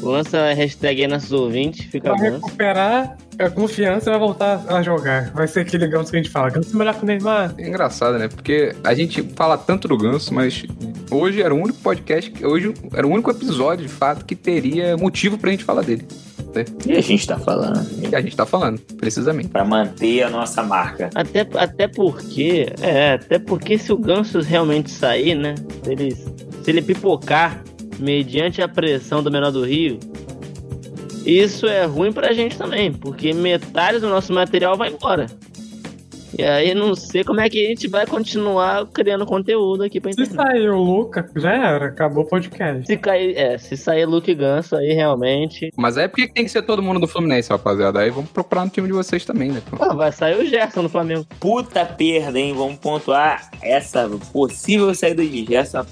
Lança 0.00 0.38
a 0.38 0.52
hashtag 0.52 1.02
aí 1.02 1.08
nossos 1.08 1.32
ouvintes, 1.32 1.86
fica 1.86 2.10
Vai 2.10 2.30
Ganso. 2.30 2.46
recuperar 2.46 3.16
a 3.38 3.50
confiança 3.50 4.08
e 4.08 4.10
vai 4.10 4.20
voltar 4.20 4.64
a 4.68 4.80
jogar. 4.80 5.32
Vai 5.32 5.48
ser 5.48 5.60
aquele 5.60 5.88
Ganso 5.88 6.12
que 6.12 6.16
a 6.16 6.22
gente 6.22 6.30
fala, 6.30 6.50
Ganso 6.50 6.72
é 6.72 6.78
melhor 6.78 6.94
que 6.94 7.02
o 7.02 7.06
Neymar. 7.06 7.54
É 7.58 7.66
engraçado, 7.66 8.16
né? 8.16 8.28
Porque 8.28 8.76
a 8.84 8.94
gente 8.94 9.22
fala 9.34 9.58
tanto 9.58 9.88
do 9.88 9.98
Ganso, 9.98 10.32
mas 10.32 10.64
hoje 11.10 11.42
era 11.42 11.54
o 11.54 11.58
único 11.58 11.78
podcast, 11.80 12.30
que- 12.30 12.44
hoje 12.44 12.72
era 12.92 13.06
o 13.06 13.10
único 13.10 13.30
episódio, 13.30 13.86
de 13.86 13.92
fato, 13.92 14.24
que 14.24 14.34
teria 14.34 14.96
motivo 14.96 15.38
pra 15.38 15.50
gente 15.50 15.64
falar 15.64 15.82
dele. 15.82 16.06
E 16.86 16.92
a 16.92 17.02
gente 17.02 17.26
tá 17.26 17.38
falando 17.38 17.86
E 18.10 18.16
a 18.16 18.20
gente 18.22 18.34
tá 18.34 18.46
falando, 18.46 18.80
precisamente. 18.96 19.48
para 19.48 19.62
manter 19.62 20.22
a 20.22 20.30
nossa 20.30 20.62
marca. 20.62 21.10
Até, 21.14 21.46
até 21.54 21.86
porque, 21.86 22.72
é, 22.80 23.12
até 23.12 23.38
porque 23.38 23.76
se 23.76 23.92
o 23.92 23.98
Ganso 23.98 24.40
realmente 24.40 24.90
sair, 24.90 25.34
né? 25.34 25.54
Se 25.84 25.92
ele, 25.92 26.14
se 26.14 26.70
ele 26.70 26.80
pipocar 26.80 27.62
mediante 27.98 28.62
a 28.62 28.68
pressão 28.68 29.22
do 29.22 29.30
menor 29.30 29.50
do 29.52 29.66
Rio, 29.66 29.98
isso 31.26 31.66
é 31.66 31.84
ruim 31.84 32.12
pra 32.12 32.32
gente 32.32 32.56
também, 32.56 32.90
porque 32.92 33.34
metade 33.34 33.98
do 33.98 34.08
nosso 34.08 34.32
material 34.32 34.76
vai 34.78 34.90
embora. 34.90 35.26
E 36.38 36.42
aí 36.42 36.74
não 36.74 36.94
sei 36.94 37.24
como 37.24 37.40
é 37.40 37.48
que 37.48 37.64
a 37.64 37.68
gente 37.68 37.88
vai 37.88 38.06
continuar 38.06 38.86
criando 38.86 39.24
conteúdo 39.26 39.84
aqui 39.84 40.00
pra 40.00 40.12
Se 40.12 40.22
internet. 40.22 40.48
sair 40.48 40.68
o 40.68 40.78
Luca, 40.82 41.30
já 41.36 41.52
era, 41.52 41.86
acabou 41.86 42.24
o 42.24 42.28
podcast. 42.28 42.86
Se 42.86 42.96
cair, 42.96 43.36
é, 43.36 43.58
se 43.58 43.76
sair 43.76 44.06
Luke 44.06 44.34
Ganso 44.34 44.76
aí 44.76 44.92
realmente. 44.92 45.70
Mas 45.76 45.96
aí 45.96 46.08
por 46.08 46.16
que 46.16 46.28
que 46.28 46.34
tem 46.34 46.44
que 46.44 46.50
ser 46.50 46.62
todo 46.62 46.82
mundo 46.82 47.00
do 47.00 47.06
Fluminense, 47.08 47.50
rapaziada? 47.50 48.00
Aí 48.00 48.10
vamos 48.10 48.30
procurar 48.30 48.64
no 48.64 48.70
time 48.70 48.86
de 48.86 48.92
vocês 48.92 49.24
também, 49.24 49.50
né? 49.50 49.62
pô? 49.70 49.76
Ah, 49.80 49.94
vai 49.94 50.12
sair 50.12 50.38
o 50.38 50.44
Gerson 50.46 50.82
no 50.82 50.88
Flamengo. 50.88 51.26
Puta 51.40 51.84
perda, 51.84 52.38
hein? 52.38 52.54
Vamos 52.54 52.76
pontuar 52.78 53.50
essa 53.62 54.08
possível 54.32 54.94
saída 54.94 55.24
de 55.24 55.44
Gerson, 55.44 55.84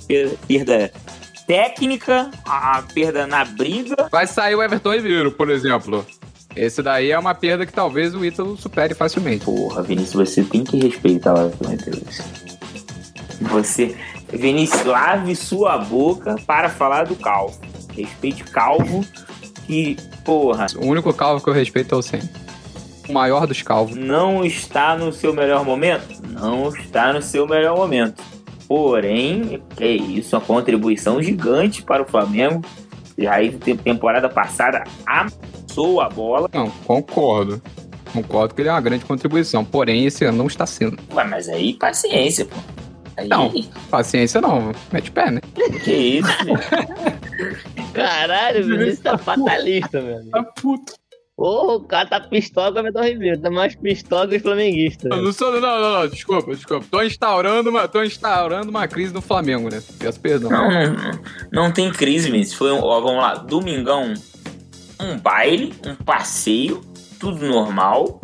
perda 0.47 0.91
técnica, 1.47 2.31
a 2.47 2.83
perda 2.95 3.27
na 3.27 3.45
briga. 3.45 4.09
Vai 4.11 4.27
sair 4.27 4.55
o 4.55 4.63
Everton 4.63 4.95
Ribeiro, 4.95 5.33
por 5.33 5.51
exemplo. 5.51 6.05
Esse 6.57 6.83
daí 6.83 7.11
é 7.11 7.19
uma 7.19 7.35
perda 7.35 7.67
que 7.67 7.73
talvez 7.73 8.15
o 8.15 8.25
Ítalo 8.25 8.57
supere 8.57 8.95
facilmente. 8.95 9.45
Porra, 9.45 9.83
Vinícius, 9.83 10.31
você 10.31 10.43
tem 10.45 10.63
que 10.63 10.79
respeitar 10.79 11.35
o 11.35 11.49
Ribeiro. 11.69 12.03
Você, 13.41 13.97
Vinícius, 14.33 14.85
lave 14.85 15.35
sua 15.35 15.79
boca 15.79 16.37
para 16.47 16.69
falar 16.69 17.05
do 17.07 17.17
Calvo. 17.17 17.59
Respeite 17.93 18.45
Calvo, 18.45 19.05
que, 19.67 19.97
porra, 20.25 20.67
O 20.77 20.87
único 20.87 21.13
calvo 21.13 21.43
que 21.43 21.49
eu 21.51 21.55
respeito 21.55 21.95
é 21.95 21.99
o 21.99 22.03
Sen. 22.03 22.21
O 23.09 23.13
maior 23.13 23.47
dos 23.47 23.61
calvos. 23.63 23.97
não 23.97 24.45
está 24.45 24.97
no 24.97 25.13
seu 25.13 25.33
melhor 25.35 25.65
momento? 25.65 26.23
Não 26.29 26.69
está 26.71 27.13
no 27.13 27.21
seu 27.23 27.47
melhor 27.47 27.77
momento. 27.77 28.23
Porém, 28.67 29.63
é 29.79 29.89
isso, 29.93 30.35
uma 30.35 30.41
contribuição 30.43 31.23
gigante 31.23 31.83
para 31.83 32.03
o 32.03 32.07
Flamengo. 32.07 32.63
Já 33.17 33.35
aí, 33.35 33.53
tem- 33.53 33.77
temporada 33.77 34.29
passada, 34.29 34.83
amassou 35.75 36.01
a 36.01 36.09
bola. 36.09 36.49
Não, 36.53 36.71
concordo. 36.71 37.61
Concordo 38.13 38.55
que 38.55 38.63
ele 38.63 38.69
é 38.69 38.73
uma 38.73 38.81
grande 38.81 39.05
contribuição. 39.05 39.65
Porém, 39.65 40.07
esse 40.07 40.25
ano 40.25 40.39
não 40.39 40.47
está 40.47 40.65
sendo. 40.67 40.97
Ué, 41.13 41.25
mas 41.25 41.49
aí, 41.49 41.75
paciência, 41.75 42.45
pô. 42.45 42.57
Aí, 43.17 43.29
Não. 43.29 43.53
Paciência 43.91 44.41
não, 44.41 44.73
mete 44.93 45.11
pé, 45.11 45.31
né? 45.31 45.41
que 45.85 45.93
isso? 45.93 46.29
Caralho, 47.95 48.65
o 48.65 48.69
Vinícius 48.69 48.99
tá 49.01 49.17
fatalista, 49.17 50.01
velho. 50.01 50.29
Tá 50.31 50.43
puto. 50.43 50.95
Ô, 51.37 51.77
o 51.77 51.81
cara 51.81 52.09
tá 52.09 52.21
pistola 52.21 52.73
com 52.73 52.77
o 52.77 52.81
Everton 52.81 53.03
Ribeiro, 53.03 53.41
tá 53.41 53.51
mais 53.51 53.75
pistola 53.75 54.29
que 54.29 54.37
os 54.37 54.43
flamenguistas. 54.43 55.11
Eu 55.11 55.23
não 55.23 55.33
sou, 55.33 55.53
não, 55.53 55.61
não, 55.61 56.01
não, 56.01 56.09
desculpa, 56.09 56.55
desculpa. 56.55 56.87
Tô 56.89 57.03
instaurando 57.03 57.71
uma, 57.71 57.89
tô 57.89 58.05
instaurando 58.05 58.71
uma 58.71 58.87
crise 58.87 59.13
no 59.13 59.21
Flamengo, 59.21 59.69
né? 59.69 59.83
Peço 59.99 60.21
perdão. 60.21 60.51
Não, 60.51 60.71
não, 60.71 61.21
não 61.53 61.73
tem 61.73 61.91
crise, 61.93 62.31
Vinícius. 62.31 62.57
Foi 62.57 62.73
um, 62.73 62.81
ó, 62.81 63.01
vamos 63.01 63.21
lá, 63.21 63.35
domingão, 63.35 64.15
um 65.05 65.19
baile, 65.19 65.75
um 65.87 65.95
passeio, 65.95 66.81
tudo 67.19 67.47
normal. 67.47 68.21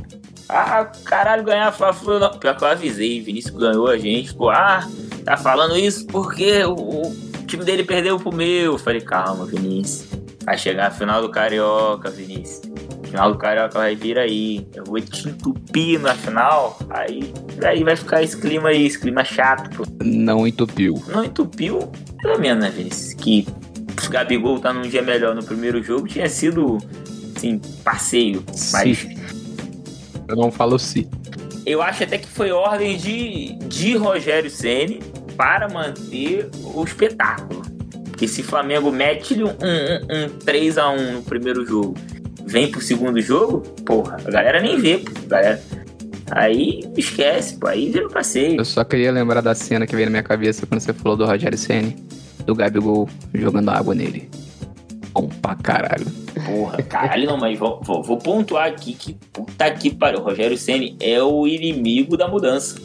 Ah, 0.49 0.85
caralho, 1.05 1.45
ganhar 1.45 1.71
Fla-Flu. 1.73 2.19
não. 2.19 2.31
Pior 2.31 2.57
que 2.57 2.65
eu 2.65 2.69
avisei, 2.69 3.21
Vinícius 3.21 3.57
ganhou 3.57 3.87
a 3.87 3.97
gente. 3.97 4.35
Pô, 4.35 4.51
ah, 4.51 4.87
tá 5.25 5.37
falando 5.37 5.77
isso 5.77 6.07
porque 6.09 6.65
o, 6.65 6.75
o 6.75 7.17
time 7.47 7.65
dele 7.65 7.85
perdeu 7.85 8.19
pro 8.19 8.35
meu. 8.35 8.73
Eu 8.73 8.79
falei, 8.79 9.01
calma, 9.01 9.47
Vinícius. 9.47 10.09
Vai 10.45 10.59
chegar 10.59 10.89
a 10.89 10.91
final 10.91 11.23
do 11.23 11.29
Carioca, 11.29 12.11
Vinícius. 12.11 12.63
Final 13.05 13.33
do 13.33 13.39
Carioca 13.39 13.79
vai 13.79 13.95
vir 13.95 14.19
aí. 14.19 14.67
Eu 14.75 14.85
vou 14.85 15.01
te 15.01 15.29
entupir 15.29 16.01
na 16.01 16.15
final. 16.15 16.79
Aí, 16.91 17.33
aí 17.65 17.85
vai 17.85 17.95
ficar 17.95 18.23
esse 18.23 18.37
clima 18.37 18.71
aí, 18.71 18.87
esse 18.87 18.99
clima 18.99 19.23
chato, 19.25 19.71
pô 19.77 19.85
Não 20.03 20.47
entupiu. 20.47 21.01
não 21.09 21.25
entupiu, 21.25 21.91
pelo 22.23 22.39
menos, 22.41 22.65
né, 22.65 22.71
Vinícius? 22.71 23.15
Que 23.15 23.47
Gabigol 24.11 24.59
tá 24.59 24.73
num 24.73 24.83
dia 24.83 25.03
melhor 25.03 25.35
no 25.35 25.43
primeiro 25.43 25.83
jogo, 25.83 26.07
tinha 26.07 26.29
sido, 26.29 26.79
assim, 27.37 27.61
passeio. 27.85 28.45
Mas 28.73 28.99
Se. 28.99 29.19
Eu 30.29 30.37
não 30.37 30.51
falo 30.53 30.79
se. 30.79 31.09
eu 31.67 31.83
acho 31.83 32.05
até 32.05 32.19
que 32.19 32.29
foi 32.29 32.53
ordem 32.53 32.97
de, 32.97 33.55
de 33.67 33.97
Rogério 33.97 34.51
Ceni 34.51 35.01
para 35.37 35.69
manter 35.69 36.49
o 36.63 36.85
espetáculo. 36.85 37.63
Porque 38.05 38.29
se 38.29 38.43
Flamengo 38.43 38.93
mete 38.93 39.43
um, 39.43 39.47
um, 39.47 39.51
um 39.51 40.29
3x1 40.41 41.13
no 41.13 41.23
primeiro 41.23 41.65
jogo, 41.65 41.95
vem 42.45 42.71
pro 42.71 42.81
segundo 42.81 43.21
jogo, 43.21 43.61
porra, 43.85 44.19
a 44.25 44.31
galera 44.31 44.61
nem 44.61 44.79
vê, 44.79 44.99
pô, 44.99 45.11
galera. 45.27 45.63
Aí 46.31 46.85
esquece, 46.97 47.57
pô, 47.57 47.67
aí 47.67 47.91
vira 47.91 48.07
um 48.07 48.11
passeio. 48.11 48.61
Eu 48.61 48.65
só 48.65 48.85
queria 48.85 49.11
lembrar 49.11 49.41
da 49.41 49.55
cena 49.55 49.87
que 49.87 49.97
veio 49.97 50.07
na 50.07 50.11
minha 50.11 50.23
cabeça 50.23 50.67
quando 50.67 50.81
você 50.81 50.93
falou 50.93 51.17
do 51.17 51.25
Rogério 51.25 51.59
Ceni, 51.59 51.97
do 52.45 52.55
Gabigol 52.55 53.09
jogando 53.35 53.69
água 53.71 53.95
nele. 53.95 54.29
Bom 55.13 55.29
pra 55.43 55.55
caralho. 55.57 56.07
Porra, 56.47 56.83
caralho, 56.83 57.27
não, 57.27 57.37
mas 57.37 57.59
vou, 57.59 57.81
vou- 57.83 58.03
vou 58.03 58.17
pontuar 58.17 58.69
aqui 58.69 58.93
que 58.95 59.15
puta 59.33 59.71
que 59.73 59.91
pariu. 59.91 60.21
O 60.21 60.23
Rogério 60.23 60.57
Ceni 60.57 60.97
é 61.01 61.21
o 61.23 61.47
inimigo 61.47 62.17
da 62.17 62.29
mudança. 62.29 62.81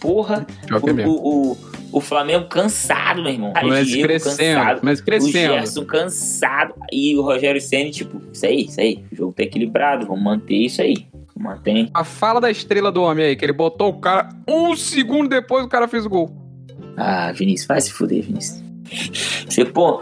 Porra, 0.00 0.46
é 0.70 0.74
o, 1.06 1.10
o, 1.10 1.52
o, 1.52 1.56
o 1.92 2.00
Flamengo 2.00 2.46
cansado, 2.46 3.20
meu 3.22 3.32
irmão. 3.32 3.52
Mas 3.54 3.88
Diego 3.88 4.04
crescendo, 4.04 4.58
cansado. 4.60 4.80
mas 4.84 5.00
O 5.00 5.04
crescendo. 5.04 5.32
Gerson 5.54 5.84
cansado. 5.84 6.74
E 6.92 7.16
o 7.16 7.22
Rogério 7.22 7.60
Ceni 7.60 7.90
tipo, 7.90 8.22
isso 8.32 8.46
aí, 8.46 8.66
isso 8.66 8.80
aí. 8.80 9.04
O 9.10 9.16
jogo 9.16 9.32
tá 9.32 9.42
equilibrado, 9.42 10.06
vamos 10.06 10.22
manter 10.22 10.54
isso 10.56 10.80
aí. 10.80 11.06
Mantém. 11.38 11.90
A 11.92 12.02
fala 12.04 12.40
da 12.40 12.50
estrela 12.50 12.90
do 12.90 13.02
homem 13.02 13.26
aí, 13.26 13.36
que 13.36 13.44
ele 13.44 13.52
botou 13.52 13.90
o 13.90 13.98
cara 14.00 14.28
um 14.48 14.74
segundo 14.76 15.28
depois 15.28 15.64
o 15.64 15.68
cara 15.68 15.86
fez 15.88 16.06
o 16.06 16.08
gol. 16.08 16.30
Ah, 16.96 17.30
Vinícius, 17.32 17.66
vai 17.66 17.80
se 17.80 17.92
fuder, 17.92 18.22
Vinícius. 18.22 18.64
Você, 19.48 19.64
pô, 19.64 20.00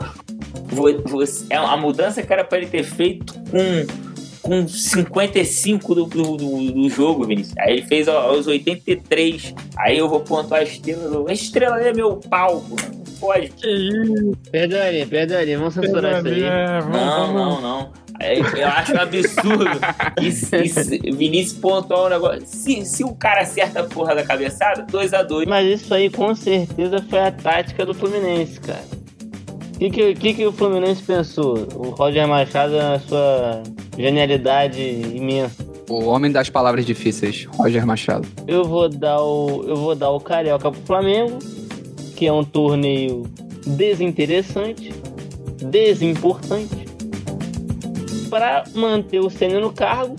vo- 0.66 1.02
você, 1.04 1.44
é 1.50 1.56
a 1.56 1.76
mudança 1.76 2.22
que 2.22 2.32
era 2.32 2.44
pra 2.44 2.58
ele 2.58 2.66
ter 2.66 2.82
feito 2.84 3.34
com 3.50 4.04
com 4.42 4.68
55 4.68 5.94
do, 5.94 6.04
do, 6.04 6.36
do, 6.36 6.72
do 6.72 6.88
jogo, 6.90 7.24
Vinícius. 7.26 7.56
Aí 7.58 7.78
ele 7.78 7.82
fez 7.86 8.06
aos 8.08 8.46
83. 8.46 9.54
Aí 9.78 9.96
eu 9.96 10.06
vou 10.06 10.20
pontuar 10.20 10.60
a 10.60 10.64
estrela. 10.64 11.24
A 11.30 11.32
estrela 11.32 11.80
é 11.80 11.94
meu 11.94 12.16
palco. 12.16 12.76
Não 12.76 13.14
pode. 13.18 13.50
Perdoaria, 14.52 15.06
perdoaria. 15.06 15.56
Vamos 15.58 15.72
censurar 15.72 16.18
isso 16.18 16.26
aí. 16.28 16.42
É, 16.42 16.78
vamos- 16.80 16.96
Não, 16.96 17.32
vamos- 17.32 17.34
não, 17.34 17.60
não. 17.62 17.92
É, 18.24 18.38
eu 18.62 18.68
acho 18.68 18.94
um 18.94 19.00
absurdo. 19.00 19.66
E, 20.20 20.28
e 20.28 20.32
se- 20.68 20.98
Vinícius 21.12 21.58
pontuar 21.60 22.06
um 22.06 22.08
negócio. 22.08 22.42
Se, 22.46 22.84
se 22.84 23.04
o 23.04 23.14
cara 23.14 23.42
acerta 23.42 23.80
a 23.80 23.84
porra 23.84 24.14
da 24.14 24.22
cabeçada, 24.24 24.86
2x2. 24.86 25.46
Mas 25.46 25.80
isso 25.82 25.92
aí 25.92 26.08
com 26.08 26.34
certeza 26.34 27.04
foi 27.10 27.18
a 27.20 27.30
tática 27.30 27.84
do 27.84 27.92
Fluminense, 27.92 28.58
cara. 28.60 28.84
O 29.74 29.78
que, 29.78 29.90
que, 29.90 30.14
que, 30.14 30.34
que 30.34 30.46
o 30.46 30.52
Fluminense 30.52 31.02
pensou? 31.02 31.66
O 31.74 31.90
Roger 31.90 32.26
Machado, 32.28 32.74
na 32.76 32.98
sua 33.00 33.62
genialidade 33.98 34.80
imensa. 34.80 35.66
O 35.90 36.04
homem 36.06 36.30
das 36.32 36.48
palavras 36.48 36.86
difíceis, 36.86 37.44
Roger 37.56 37.84
Machado. 37.86 38.26
Eu 38.48 38.64
vou 38.64 38.88
dar 38.88 39.20
o. 39.20 39.64
Eu 39.68 39.76
vou 39.76 39.94
dar 39.94 40.10
o 40.10 40.20
Carioca 40.20 40.70
pro 40.70 40.80
Flamengo, 40.86 41.38
que 42.16 42.26
é 42.26 42.32
um 42.32 42.42
torneio 42.44 43.24
desinteressante, 43.66 44.92
desimportante, 45.60 46.83
para 48.34 48.64
manter 48.74 49.20
o 49.20 49.30
Senna 49.30 49.60
no 49.60 49.72
cargo 49.72 50.16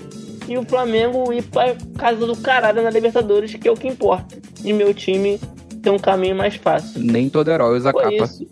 e 0.47 0.57
o 0.57 0.63
Flamengo 0.63 1.33
ir 1.33 1.43
pra 1.43 1.75
casa 1.97 2.25
do 2.25 2.33
caralho 2.37 2.81
na 2.81 2.89
Libertadores, 2.89 3.53
que 3.55 3.67
é 3.67 3.71
o 3.71 3.75
que 3.75 3.89
importa. 3.89 4.37
E 4.63 4.71
meu 4.71 4.93
time 4.93 5.37
tem 5.83 5.91
um 5.91 5.99
caminho 5.99 6.33
mais 6.33 6.55
fácil. 6.55 7.01
Nem 7.03 7.27
todo 7.27 7.51
herói 7.51 7.75
usa 7.77 7.91
capa. 7.91 8.09
isso. 8.13 8.47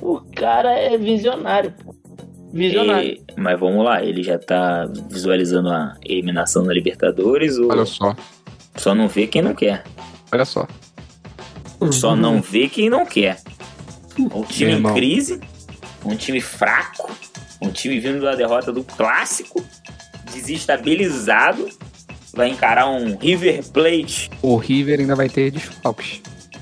O 0.00 0.18
cara 0.34 0.72
é 0.72 0.96
visionário, 0.96 1.74
pô. 1.84 1.94
Visionário. 2.54 3.10
E- 3.10 3.22
mas 3.36 3.60
vamos 3.60 3.84
lá, 3.84 4.02
ele 4.02 4.22
já 4.22 4.38
tá 4.38 4.86
visualizando 5.10 5.68
a 5.68 5.94
eliminação 6.02 6.64
na 6.64 6.72
Libertadores 6.72 7.58
ou 7.58 7.70
Olha 7.70 7.84
só, 7.84 8.16
só 8.76 8.94
não 8.94 9.08
vê 9.08 9.26
quem 9.26 9.42
não 9.42 9.54
quer? 9.54 9.84
olha 10.32 10.46
só. 10.46 10.66
Só 11.92 12.16
não 12.16 12.40
vê 12.40 12.66
quem 12.66 12.88
não 12.88 13.04
quer. 13.04 13.42
Um 14.18 14.42
time 14.42 14.72
em 14.72 14.82
crise, 14.94 15.38
um 16.02 16.16
time 16.16 16.40
fraco, 16.40 17.10
um 17.60 17.70
time 17.70 17.98
vindo 18.00 18.20
da 18.22 18.34
derrota 18.34 18.72
do 18.72 18.82
clássico, 18.82 19.64
desestabilizado, 20.32 21.68
vai 22.34 22.48
encarar 22.48 22.88
um 22.88 23.16
River 23.16 23.62
Plate. 23.70 24.30
O 24.42 24.56
River 24.56 25.00
ainda 25.00 25.14
vai 25.14 25.28
ter 25.28 25.50
desfalques. 25.50 26.20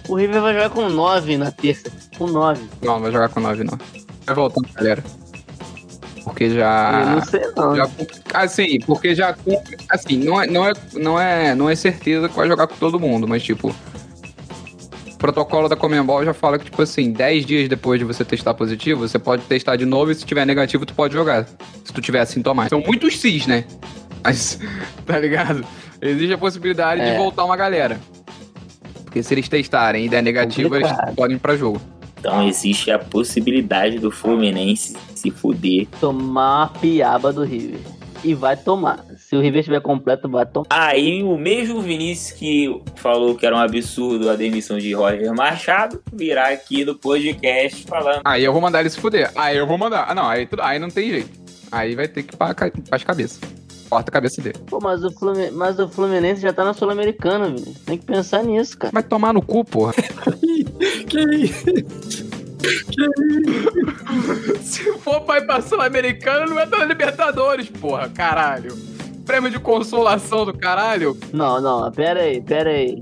O 0.08 0.14
River 0.14 0.40
vai 0.40 0.54
jogar 0.54 0.70
com 0.70 0.88
9 0.88 1.36
na 1.36 1.50
terça. 1.50 1.90
Com 2.16 2.26
9. 2.26 2.62
Não, 2.82 2.94
não 2.94 3.00
vai 3.02 3.12
jogar 3.12 3.28
com 3.28 3.40
9 3.40 3.64
não. 3.64 3.78
Vai 4.26 4.34
voltando, 4.34 4.68
galera. 4.72 5.04
Porque 6.24 6.44
Eu 6.44 6.54
já. 6.56 7.04
não 7.14 7.24
sei 7.24 7.40
não. 7.56 7.76
já 7.76 7.88
assim, 8.34 8.78
porque 8.80 9.14
já. 9.14 9.36
Assim, 9.90 10.18
não 10.18 10.42
é, 10.42 10.46
não, 10.46 10.68
é, 10.68 10.72
não, 10.94 11.20
é, 11.20 11.54
não 11.54 11.70
é 11.70 11.74
certeza 11.74 12.28
que 12.28 12.36
vai 12.36 12.46
jogar 12.48 12.66
com 12.66 12.76
todo 12.76 13.00
mundo, 13.00 13.26
mas 13.26 13.42
tipo. 13.42 13.74
O 15.18 15.24
protocolo 15.28 15.68
da 15.68 15.74
Comembol 15.74 16.24
já 16.24 16.32
fala 16.32 16.60
que, 16.60 16.66
tipo 16.66 16.80
assim, 16.80 17.10
10 17.10 17.44
dias 17.44 17.68
depois 17.68 17.98
de 17.98 18.04
você 18.04 18.24
testar 18.24 18.54
positivo, 18.54 19.00
você 19.08 19.18
pode 19.18 19.42
testar 19.42 19.74
de 19.74 19.84
novo 19.84 20.12
e 20.12 20.14
se 20.14 20.24
tiver 20.24 20.44
negativo, 20.46 20.86
tu 20.86 20.94
pode 20.94 21.12
jogar. 21.12 21.44
Se 21.84 21.92
tu 21.92 22.00
tiver 22.00 22.20
assintomático. 22.20 22.76
São 22.76 22.86
muitos 22.86 23.18
cis, 23.18 23.44
né? 23.48 23.64
Mas, 24.22 24.60
tá 25.04 25.18
ligado? 25.18 25.64
Existe 26.00 26.32
a 26.34 26.38
possibilidade 26.38 27.00
de 27.02 27.08
É. 27.08 27.16
voltar 27.18 27.44
uma 27.44 27.56
galera. 27.56 27.98
Porque 29.02 29.20
se 29.20 29.34
eles 29.34 29.48
testarem 29.48 30.06
e 30.06 30.08
der 30.08 30.22
negativo, 30.22 30.76
eles 30.76 30.88
podem 31.16 31.34
ir 31.36 31.40
pra 31.40 31.56
jogo. 31.56 31.80
Então 32.20 32.46
existe 32.46 32.88
a 32.92 32.98
possibilidade 33.00 33.98
do 33.98 34.12
Fluminense 34.12 34.96
se 35.16 35.32
fuder. 35.32 35.88
Tomar 36.00 36.62
a 36.62 36.66
piaba 36.68 37.32
do 37.32 37.42
River. 37.42 37.80
E 38.24 38.34
vai 38.34 38.56
tomar. 38.56 39.04
Se 39.16 39.36
o 39.36 39.40
River 39.40 39.60
estiver 39.60 39.80
completo, 39.80 40.28
vai 40.28 40.44
tomar. 40.46 40.66
Aí 40.70 41.22
o 41.22 41.36
mesmo 41.38 41.80
Vinícius 41.80 42.38
que 42.38 42.82
falou 42.96 43.34
que 43.34 43.46
era 43.46 43.54
um 43.56 43.58
absurdo 43.60 44.28
a 44.30 44.36
demissão 44.36 44.78
de 44.78 44.92
Roger 44.92 45.32
Machado 45.34 46.00
virá 46.12 46.48
aqui 46.48 46.84
no 46.84 46.94
podcast 46.94 47.84
falando. 47.84 48.22
Aí 48.24 48.44
eu 48.44 48.52
vou 48.52 48.60
mandar 48.60 48.80
ele 48.80 48.90
se 48.90 48.98
fuder. 49.00 49.30
Aí 49.36 49.56
eu 49.56 49.66
vou 49.66 49.78
mandar. 49.78 50.06
Ah, 50.08 50.14
não, 50.14 50.26
aí, 50.28 50.46
tudo- 50.46 50.62
aí 50.62 50.78
não 50.78 50.88
tem 50.90 51.10
jeito. 51.10 51.30
Aí 51.70 51.94
vai 51.94 52.08
ter 52.08 52.22
que 52.22 52.34
ir 52.34 52.36
pra, 52.38 52.54
ca- 52.54 52.70
pras 52.88 53.04
cabeças. 53.04 53.40
Corta 53.90 54.10
a 54.10 54.12
cabeça 54.12 54.42
dele. 54.42 54.58
Pô, 54.66 54.78
mas 54.82 55.02
o, 55.02 55.10
Flumin... 55.10 55.50
mas 55.52 55.78
o 55.78 55.88
Fluminense 55.88 56.42
já 56.42 56.52
tá 56.52 56.62
na 56.62 56.74
Sul-Americana, 56.74 57.46
velho. 57.48 57.74
Tem 57.86 57.96
que 57.96 58.04
pensar 58.04 58.42
nisso, 58.42 58.76
cara. 58.76 58.92
Vai 58.92 59.02
tomar 59.02 59.32
no 59.32 59.40
cu, 59.40 59.64
porra. 59.64 59.94
Que 61.08 61.20
isso? 61.20 61.64
se 64.62 64.92
for 64.98 65.20
pra 65.22 65.38
ir 65.38 65.46
pra 65.46 65.60
Sul-Americana, 65.60 66.46
não 66.46 66.60
entra 66.60 66.78
na 66.78 66.84
Libertadores, 66.84 67.68
porra. 67.68 68.08
Caralho. 68.08 68.76
Prêmio 69.24 69.50
de 69.50 69.58
consolação 69.58 70.44
do 70.44 70.56
caralho. 70.56 71.16
Não, 71.32 71.60
não, 71.60 71.90
pera 71.92 72.20
aí, 72.20 72.40
pera 72.40 72.70
aí. 72.70 72.98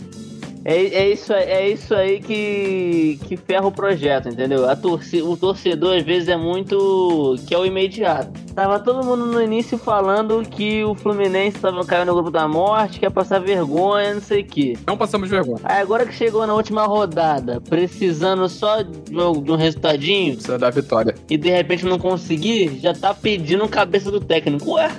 É, 0.69 0.75
é, 0.85 1.09
isso, 1.13 1.33
aí- 1.33 1.45
é 1.45 1.69
isso 1.71 1.95
aí 1.95 2.19
que, 2.19 3.21
que 3.29 3.37
ferra 3.37 3.67
o 3.69 3.71
projeto, 3.71 4.29
entendeu? 4.29 4.69
A 4.69 4.75
torci, 4.75 5.23
o 5.23 5.37
torcedor 5.37 5.97
às 5.97 6.03
vezes 6.03 6.29
é 6.29 6.37
muito. 6.37 7.37
que 7.47 7.55
é 7.55 7.59
o 7.59 7.65
imediato. 7.65 8.33
Tava 8.53 8.81
todo 8.81 9.05
mundo 9.07 9.27
no 9.27 9.41
início 9.41 9.79
falando 9.79 10.43
que 10.43 10.83
o 10.83 10.95
Fluminense 10.97 11.59
tava 11.61 11.85
caindo 11.85 12.09
no 12.09 12.15
grupo 12.15 12.31
da 12.33 12.49
morte, 12.49 12.99
que 12.99 13.05
ia 13.07 13.11
passar 13.13 13.39
vergonha, 13.39 14.15
não 14.15 14.21
sei 14.21 14.41
o 14.41 14.45
quê. 14.45 14.77
Não 14.85 14.97
passamos 14.97 15.31
vergonha. 15.31 15.61
Aí 15.63 15.81
agora 15.81 16.05
que 16.05 16.13
chegou 16.15 16.45
na 16.47 16.55
última 16.55 16.85
rodada, 16.85 17.61
precisando 17.61 18.49
só 18.49 18.83
de 18.83 19.17
um 19.17 19.41
de 19.41 19.53
um 19.53 19.57
resultadinho, 19.57 20.33
Precisa 20.35 20.59
da 20.59 20.71
vitória. 20.71 21.15
e 21.31 21.37
de 21.37 21.49
repente 21.51 21.85
não 21.87 21.99
conseguir, 21.99 22.81
já 22.81 22.93
tá 22.93 23.15
pedindo 23.15 23.69
cabeça 23.69 24.11
do 24.11 24.19
técnico. 24.21 24.73
Ué, 24.73 24.91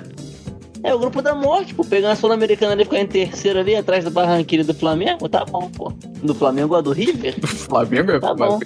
é 0.83 0.93
o 0.93 0.99
grupo 0.99 1.21
da 1.21 1.33
morte, 1.35 1.73
pô. 1.73 1.83
Pegar 1.83 2.11
a 2.11 2.15
Sul-Americana 2.15 2.73
ali 2.73 2.83
e 2.83 2.85
ficar 2.85 2.99
em 2.99 3.07
terceiro 3.07 3.59
ali, 3.59 3.75
atrás 3.75 4.03
da 4.03 4.09
Barranquilla 4.09 4.63
do 4.63 4.73
Flamengo, 4.73 5.27
tá 5.27 5.43
bom, 5.45 5.69
pô. 5.69 5.91
Do 6.23 6.33
Flamengo 6.33 6.75
ou 6.75 6.81
do 6.81 6.91
River? 6.91 7.35
Flamengo 7.45 8.11
é 8.11 8.19
Tá 8.19 8.33
bom. 8.33 8.59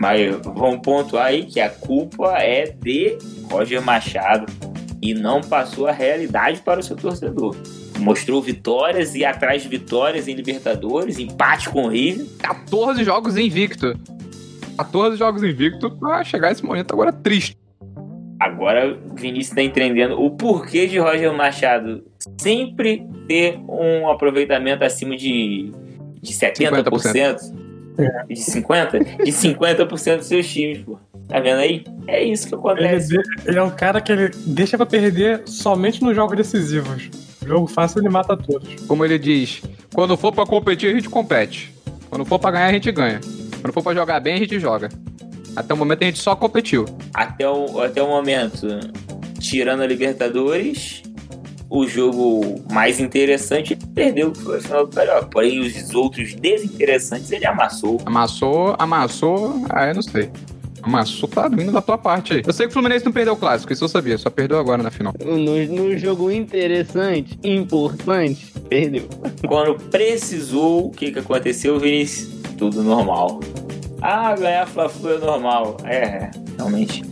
Mas 0.00 0.36
vamos 0.42 0.80
pontuar 0.82 1.26
aí 1.26 1.44
que 1.44 1.60
a 1.60 1.68
culpa 1.68 2.38
é 2.38 2.74
de 2.82 3.18
Roger 3.50 3.82
Machado 3.82 4.46
e 5.00 5.14
não 5.14 5.40
passou 5.40 5.86
a 5.86 5.92
realidade 5.92 6.60
para 6.60 6.80
o 6.80 6.82
seu 6.82 6.96
torcedor. 6.96 7.56
Mostrou 7.98 8.42
vitórias 8.42 9.14
e 9.14 9.24
atrás 9.24 9.62
de 9.62 9.68
vitórias 9.68 10.28
em 10.28 10.34
Libertadores, 10.34 11.18
empate 11.18 11.68
com 11.68 11.84
o 11.84 11.88
River. 11.88 12.26
14 12.38 13.04
jogos 13.04 13.36
invicto. 13.36 13.96
14 14.76 15.16
jogos 15.16 15.42
invicto 15.42 15.90
pra 15.90 16.24
chegar 16.24 16.50
esse 16.50 16.64
momento 16.64 16.92
agora 16.92 17.12
triste. 17.12 17.56
Agora 18.44 18.98
o 19.10 19.14
Vinícius 19.14 19.48
está 19.50 19.62
entendendo 19.62 20.20
o 20.20 20.30
porquê 20.30 20.86
de 20.86 20.98
Roger 20.98 21.32
Machado 21.32 22.02
sempre 22.38 23.06
ter 23.28 23.58
um 23.68 24.10
aproveitamento 24.10 24.82
acima 24.84 25.16
de, 25.16 25.70
de 26.20 26.32
70%. 26.32 27.36
De 28.28 28.34
50%? 28.34 29.24
De 29.24 29.30
50% 29.32 30.16
dos 30.16 30.26
seus 30.26 30.48
times, 30.48 30.78
pô. 30.78 30.98
Tá 31.28 31.38
vendo 31.40 31.58
aí? 31.60 31.84
É 32.08 32.22
isso 32.22 32.48
que 32.48 32.54
Ele, 32.54 32.60
acontece. 32.60 33.08
de- 33.08 33.22
ele 33.46 33.58
é 33.58 33.62
um 33.62 33.70
cara 33.70 34.00
que 34.00 34.10
ele 34.10 34.30
deixa 34.46 34.76
pra 34.76 34.86
perder 34.86 35.42
somente 35.46 36.02
nos 36.02 36.14
jogos 36.16 36.36
decisivos. 36.36 37.08
Jogo 37.46 37.66
fácil 37.66 38.00
ele 38.00 38.08
mata 38.08 38.36
todos. 38.36 38.74
Como 38.86 39.04
ele 39.04 39.18
diz, 39.18 39.62
quando 39.94 40.16
for 40.16 40.32
pra 40.32 40.44
competir, 40.46 40.90
a 40.90 40.94
gente 40.94 41.08
compete. 41.08 41.72
Quando 42.10 42.24
for 42.24 42.38
pra 42.38 42.50
ganhar, 42.50 42.66
a 42.66 42.72
gente 42.72 42.90
ganha. 42.90 43.20
Quando 43.60 43.72
for 43.72 43.82
pra 43.82 43.94
jogar 43.94 44.20
bem, 44.20 44.34
a 44.34 44.38
gente 44.38 44.58
joga. 44.58 44.88
Até 45.54 45.74
o 45.74 45.76
momento 45.76 46.02
a 46.02 46.06
gente 46.06 46.18
só 46.18 46.34
competiu. 46.34 46.86
Até 47.12 47.48
o, 47.48 47.80
até 47.80 48.02
o 48.02 48.08
momento, 48.08 48.68
tirando 49.38 49.82
a 49.82 49.86
Libertadores, 49.86 51.02
o 51.68 51.86
jogo 51.86 52.62
mais 52.70 53.00
interessante 53.00 53.72
ele 53.72 53.86
perdeu, 53.94 54.30
que 54.30 54.42
foi 54.42 54.58
o 54.58 54.60
final 54.60 54.86
do 54.86 54.94
Carioca. 54.94 55.26
Porém, 55.26 55.60
os 55.60 55.94
outros 55.94 56.34
desinteressantes 56.34 57.32
ele 57.32 57.46
amassou. 57.46 57.98
Amassou, 58.04 58.76
amassou, 58.78 59.64
aí 59.70 59.90
eu 59.90 59.94
não 59.94 60.02
sei. 60.02 60.30
Amassou 60.82 61.28
tá 61.28 61.48
vindo 61.48 61.70
da 61.70 61.80
tua 61.80 61.96
parte 61.96 62.34
aí. 62.34 62.42
Eu 62.44 62.52
sei 62.52 62.66
que 62.66 62.70
o 62.70 62.72
Fluminense 62.74 63.04
não 63.04 63.12
perdeu 63.12 63.34
o 63.34 63.36
clássico, 63.36 63.72
isso 63.72 63.84
eu 63.84 63.88
sabia, 63.88 64.18
só 64.18 64.28
perdeu 64.28 64.58
agora 64.58 64.82
na 64.82 64.90
final. 64.90 65.14
No, 65.24 65.64
no 65.66 65.96
jogo 65.96 66.30
interessante, 66.30 67.38
importante, 67.42 68.52
perdeu. 68.68 69.08
Quando 69.46 69.76
precisou, 69.90 70.88
o 70.88 70.90
que, 70.90 71.12
que 71.12 71.20
aconteceu, 71.20 71.78
Vinícius? 71.78 72.42
Tudo 72.58 72.82
normal. 72.82 73.40
Ah, 74.02 74.34
ganhar 74.34 74.66
Fla-Flu 74.66 75.14
é 75.14 75.18
normal. 75.18 75.76
É, 75.84 76.30
realmente. 76.56 77.02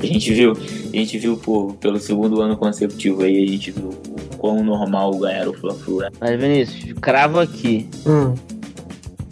A 0.00 0.06
gente 0.06 0.32
viu, 0.32 0.52
a 0.52 0.96
gente 0.96 1.18
viu 1.18 1.36
pô, 1.36 1.72
pelo 1.80 1.98
segundo 1.98 2.40
ano 2.40 2.56
consecutivo 2.56 3.22
aí, 3.24 3.42
a 3.42 3.46
gente 3.48 3.70
viu 3.72 3.88
o 3.88 4.36
quão 4.36 4.62
normal 4.62 5.16
ganhar 5.18 5.48
o 5.48 5.54
Fla-Flu 5.54 6.02
é. 6.04 6.10
Mas, 6.20 6.40
Vinícius, 6.40 6.92
cravo 7.00 7.40
aqui. 7.40 7.88
Hum. 8.06 8.34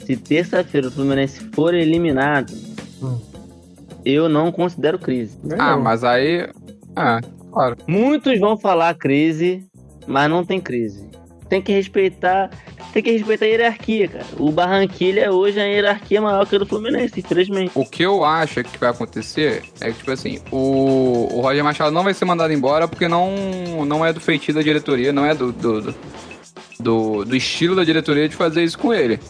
Se 0.05 0.17
terça-feira 0.17 0.89
o 0.89 0.91
Fluminense 0.91 1.41
for 1.53 1.75
eliminado, 1.75 2.53
Hum. 3.03 3.19
eu 4.05 4.29
não 4.29 4.51
considero 4.51 4.99
crise. 4.99 5.37
Ah, 5.45 5.57
Ganhou. 5.57 5.81
mas 5.83 6.03
aí. 6.03 6.49
Ah, 6.97 7.21
claro. 7.53 7.77
Muitos 7.87 8.39
vão 8.41 8.57
falar 8.57 8.95
crise, 8.95 9.65
mas 10.07 10.29
não 10.31 10.45
tem 10.45 10.59
crise. 10.61 11.07
Tem 11.49 11.61
que 11.63 11.73
respeitar, 11.73 12.51
tem 12.97 13.03
que 13.03 13.11
respeitar 13.11 13.45
a 13.45 13.49
hierarquia, 13.49 14.09
cara. 14.09 14.25
O 14.39 14.51
Barranquilha 14.51 15.31
hoje 15.31 15.59
é 15.59 15.65
a 15.65 15.67
hierarquia 15.67 16.19
maior 16.19 16.47
que 16.47 16.57
a 16.57 16.59
do 16.59 16.65
Fluminense, 16.65 17.21
infelizmente. 17.21 17.71
O 17.75 17.85
que 17.85 18.03
eu 18.03 18.25
acho 18.25 18.65
que 18.65 18.79
vai 18.79 18.89
acontecer 18.89 19.65
é 19.83 19.91
que, 19.91 19.99
tipo 19.99 20.11
assim, 20.11 20.41
o, 20.51 21.29
o 21.31 21.43
Roger 21.43 21.63
Machado 21.63 21.91
não 21.91 22.03
vai 22.03 22.15
ser 22.15 22.25
mandado 22.25 22.55
embora 22.55 22.89
porque 22.89 23.07
não, 23.07 23.85
não 23.85 24.05
é 24.05 24.15
do 24.15 24.21
feitio 24.21 24.55
da 24.55 24.63
diretoria, 24.63 25.13
não 25.13 25.27
é 25.27 25.35
do, 25.35 25.53
do, 25.53 25.83
do, 25.83 25.95
do, 26.81 27.25
do 27.27 27.37
estilo 27.37 27.77
da 27.77 27.85
diretoria 27.85 28.31
de 28.31 28.35
fazer 28.35 28.65
isso 28.65 28.79
com 28.79 28.95
ele. 28.95 29.21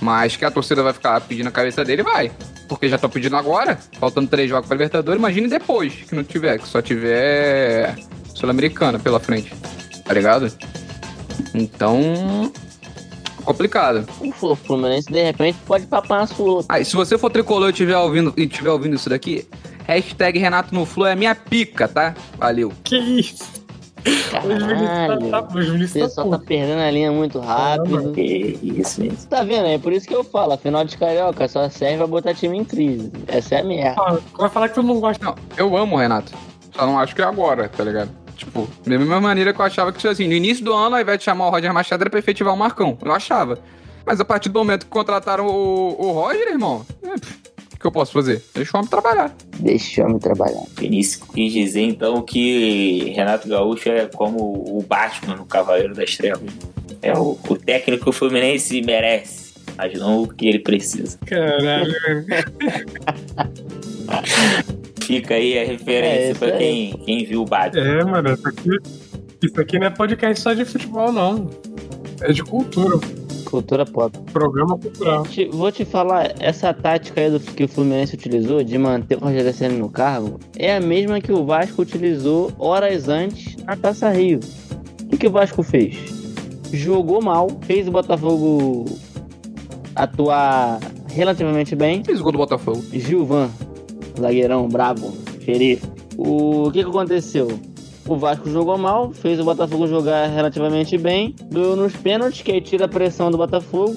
Mas 0.00 0.36
que 0.36 0.44
a 0.44 0.50
torcida 0.50 0.80
vai 0.80 0.92
ficar 0.92 1.20
pedindo 1.22 1.48
a 1.48 1.52
cabeça 1.52 1.84
dele, 1.84 2.04
vai. 2.04 2.30
Porque 2.68 2.88
já 2.88 2.94
estão 2.94 3.10
pedindo 3.10 3.34
agora, 3.36 3.76
faltando 3.98 4.28
três 4.28 4.48
jogos 4.48 4.68
para 4.68 4.76
Libertadores, 4.76 5.18
imagine 5.18 5.48
depois 5.48 5.92
que 5.92 6.14
não 6.14 6.22
tiver, 6.22 6.60
que 6.60 6.68
só 6.68 6.80
tiver 6.80 7.96
Sul-Americana 8.36 9.00
pela 9.00 9.18
frente. 9.18 9.52
Tá 10.04 10.14
ligado? 10.14 10.46
Então. 11.52 12.52
Complicado. 13.44 14.06
O 14.40 14.54
Fluminense, 14.54 15.10
de 15.10 15.22
repente, 15.22 15.58
pode 15.66 15.86
papar 15.86 16.22
a 16.22 16.26
sua. 16.26 16.64
Aí, 16.68 16.84
se 16.84 16.94
você 16.96 17.16
for 17.18 17.30
tricolor 17.30 17.68
e 17.68 17.72
estiver 17.72 17.96
ouvindo, 17.96 18.32
e 18.36 18.46
tiver 18.46 18.70
ouvindo 18.70 18.96
isso 18.96 19.08
daqui, 19.08 19.46
hashtag 19.86 20.38
Renato 20.38 20.74
no 20.74 20.84
Flu 20.84 21.06
é 21.06 21.14
minha 21.16 21.34
pica, 21.34 21.86
tá? 21.88 22.14
Valeu. 22.38 22.72
Que 22.84 22.96
isso? 22.98 23.60
Caralho. 24.30 25.30
Tá- 25.30 25.40
O 25.40 25.50
tá 25.50 25.88
pessoal 25.92 26.30
tá 26.30 26.36
puto. 26.38 26.46
perdendo 26.46 26.80
a 26.80 26.90
linha 26.90 27.12
muito 27.12 27.38
rápido. 27.38 28.12
Que 28.12 28.58
isso, 28.62 29.02
hein? 29.02 29.12
Tá 29.28 29.42
vendo? 29.42 29.66
É 29.66 29.78
por 29.78 29.92
isso 29.92 30.06
que 30.06 30.14
eu 30.14 30.24
falo, 30.24 30.52
a 30.52 30.56
final 30.56 30.84
de 30.84 30.96
carioca 30.96 31.46
só 31.48 31.68
serve 31.68 31.98
pra 31.98 32.06
botar 32.06 32.34
time 32.34 32.56
em 32.58 32.64
crise. 32.64 33.12
Essa 33.28 33.56
é 33.56 33.60
a 33.60 33.64
merda. 33.64 34.00
Ah, 34.00 34.18
Vai 34.38 34.48
falar 34.48 34.68
que 34.70 34.74
tu 34.76 34.82
não 34.82 35.00
gosta. 35.00 35.22
Não, 35.24 35.34
eu 35.56 35.76
amo 35.76 35.96
o 35.96 35.98
Renato. 35.98 36.32
Só 36.74 36.86
não 36.86 36.98
acho 36.98 37.14
que 37.14 37.20
é 37.20 37.24
agora, 37.24 37.68
tá 37.68 37.84
ligado? 37.84 38.10
Tipo, 38.40 38.66
da 38.86 38.98
mesma 38.98 39.20
maneira 39.20 39.52
que 39.52 39.60
eu 39.60 39.64
achava 39.64 39.92
que, 39.92 39.98
tipo 39.98 40.10
assim, 40.10 40.26
no 40.26 40.32
início 40.32 40.64
do 40.64 40.72
ano, 40.72 40.96
ao 40.96 41.02
invés 41.02 41.18
de 41.18 41.24
chamar 41.24 41.48
o 41.48 41.50
Roger 41.50 41.74
Machado, 41.74 42.02
era 42.02 42.08
pra 42.08 42.18
efetivar 42.18 42.54
o 42.54 42.56
Marcão. 42.56 42.96
Eu 43.04 43.12
achava. 43.12 43.58
Mas 44.04 44.18
a 44.18 44.24
partir 44.24 44.48
do 44.48 44.58
momento 44.58 44.86
que 44.86 44.90
contrataram 44.90 45.46
o, 45.46 45.94
o 46.00 46.12
Roger, 46.12 46.48
irmão, 46.48 46.86
é, 47.02 47.10
pff, 47.18 47.38
o 47.74 47.78
que 47.78 47.86
eu 47.86 47.92
posso 47.92 48.12
fazer? 48.12 48.42
Deixa 48.54 48.74
o 48.74 48.80
homem 48.80 48.88
trabalhar. 48.88 49.34
Deixa 49.58 50.00
eu 50.00 50.08
me 50.08 50.18
trabalhar. 50.18 50.62
Vinícius 50.78 51.22
quis 51.34 51.52
dizer 51.52 51.82
então 51.82 52.22
que 52.22 53.12
Renato 53.14 53.46
Gaúcho 53.46 53.90
é 53.90 54.06
como 54.06 54.38
o 54.38 54.82
Batman 54.88 55.36
no 55.36 55.44
Cavaleiro 55.44 55.94
das 55.94 56.16
Trevas. 56.16 56.50
É 57.02 57.12
o, 57.12 57.38
o 57.46 57.56
técnico 57.56 58.04
que 58.04 58.10
o 58.10 58.12
Fluminense 58.12 58.80
merece, 58.80 59.52
mas 59.76 59.92
não 59.98 60.22
o 60.22 60.28
que 60.28 60.48
ele 60.48 60.60
precisa. 60.60 61.18
Caralho. 61.26 61.92
Fica 65.14 65.34
aí 65.34 65.58
a 65.58 65.62
É, 65.62 65.64
referência 65.64 66.30
isso 66.30 66.38
pra 66.38 66.52
quem, 66.52 66.92
quem 67.04 67.24
viu 67.24 67.42
o 67.42 67.44
Batman. 67.44 67.82
É, 67.82 68.04
mano, 68.04 68.32
isso 68.32 68.48
aqui, 68.48 68.70
isso 69.42 69.60
aqui 69.60 69.78
não 69.78 69.86
é 69.86 69.90
podcast 69.90 70.40
só 70.42 70.52
de 70.52 70.64
futebol, 70.64 71.10
não. 71.12 71.48
É 72.20 72.32
de 72.32 72.42
cultura, 72.44 72.98
Cultura 73.44 73.84
pop. 73.84 74.16
programa 74.32 74.78
cultural. 74.78 75.24
Te- 75.24 75.48
Vou 75.48 75.72
te 75.72 75.84
falar, 75.84 76.34
essa 76.38 76.72
tática 76.72 77.20
aí 77.20 77.30
do, 77.30 77.40
que 77.40 77.64
o 77.64 77.68
Fluminense 77.68 78.14
utilizou 78.14 78.62
de 78.62 78.78
manter 78.78 79.16
o 79.16 79.20
Rogério 79.20 79.52
Senna 79.52 79.74
no 79.76 79.88
cargo 79.88 80.38
é 80.56 80.76
a 80.76 80.80
mesma 80.80 81.20
que 81.20 81.32
o 81.32 81.44
Vasco 81.44 81.82
utilizou 81.82 82.52
horas 82.58 83.08
antes 83.08 83.56
na 83.64 83.74
Taça 83.76 84.08
Rio. 84.10 84.38
O 85.02 85.06
que, 85.08 85.16
que 85.16 85.26
o 85.26 85.30
Vasco 85.32 85.62
fez? 85.64 85.96
Jogou 86.72 87.20
mal, 87.20 87.48
fez 87.62 87.88
o 87.88 87.90
Botafogo 87.90 88.84
atuar 89.96 90.78
relativamente 91.12 91.74
bem. 91.74 92.04
Fez 92.04 92.20
o 92.20 92.22
gol 92.22 92.32
do 92.32 92.38
Botafogo. 92.38 92.82
Gilvan, 92.92 93.50
zagueirão 94.20 94.68
brabo, 94.68 95.12
xerife. 95.44 95.86
O 96.16 96.70
que, 96.70 96.82
que 96.82 96.88
aconteceu? 96.88 97.48
O 98.06 98.16
Vasco 98.16 98.50
jogou 98.50 98.76
mal, 98.76 99.12
fez 99.12 99.38
o 99.38 99.44
Botafogo 99.44 99.86
jogar 99.86 100.26
relativamente 100.26 100.98
bem, 100.98 101.34
ganhou 101.50 101.76
nos 101.76 101.94
pênaltis, 101.94 102.42
que 102.42 102.50
aí 102.50 102.60
tira 102.60 102.86
a 102.86 102.88
pressão 102.88 103.30
do 103.30 103.36
Botafogo. 103.36 103.94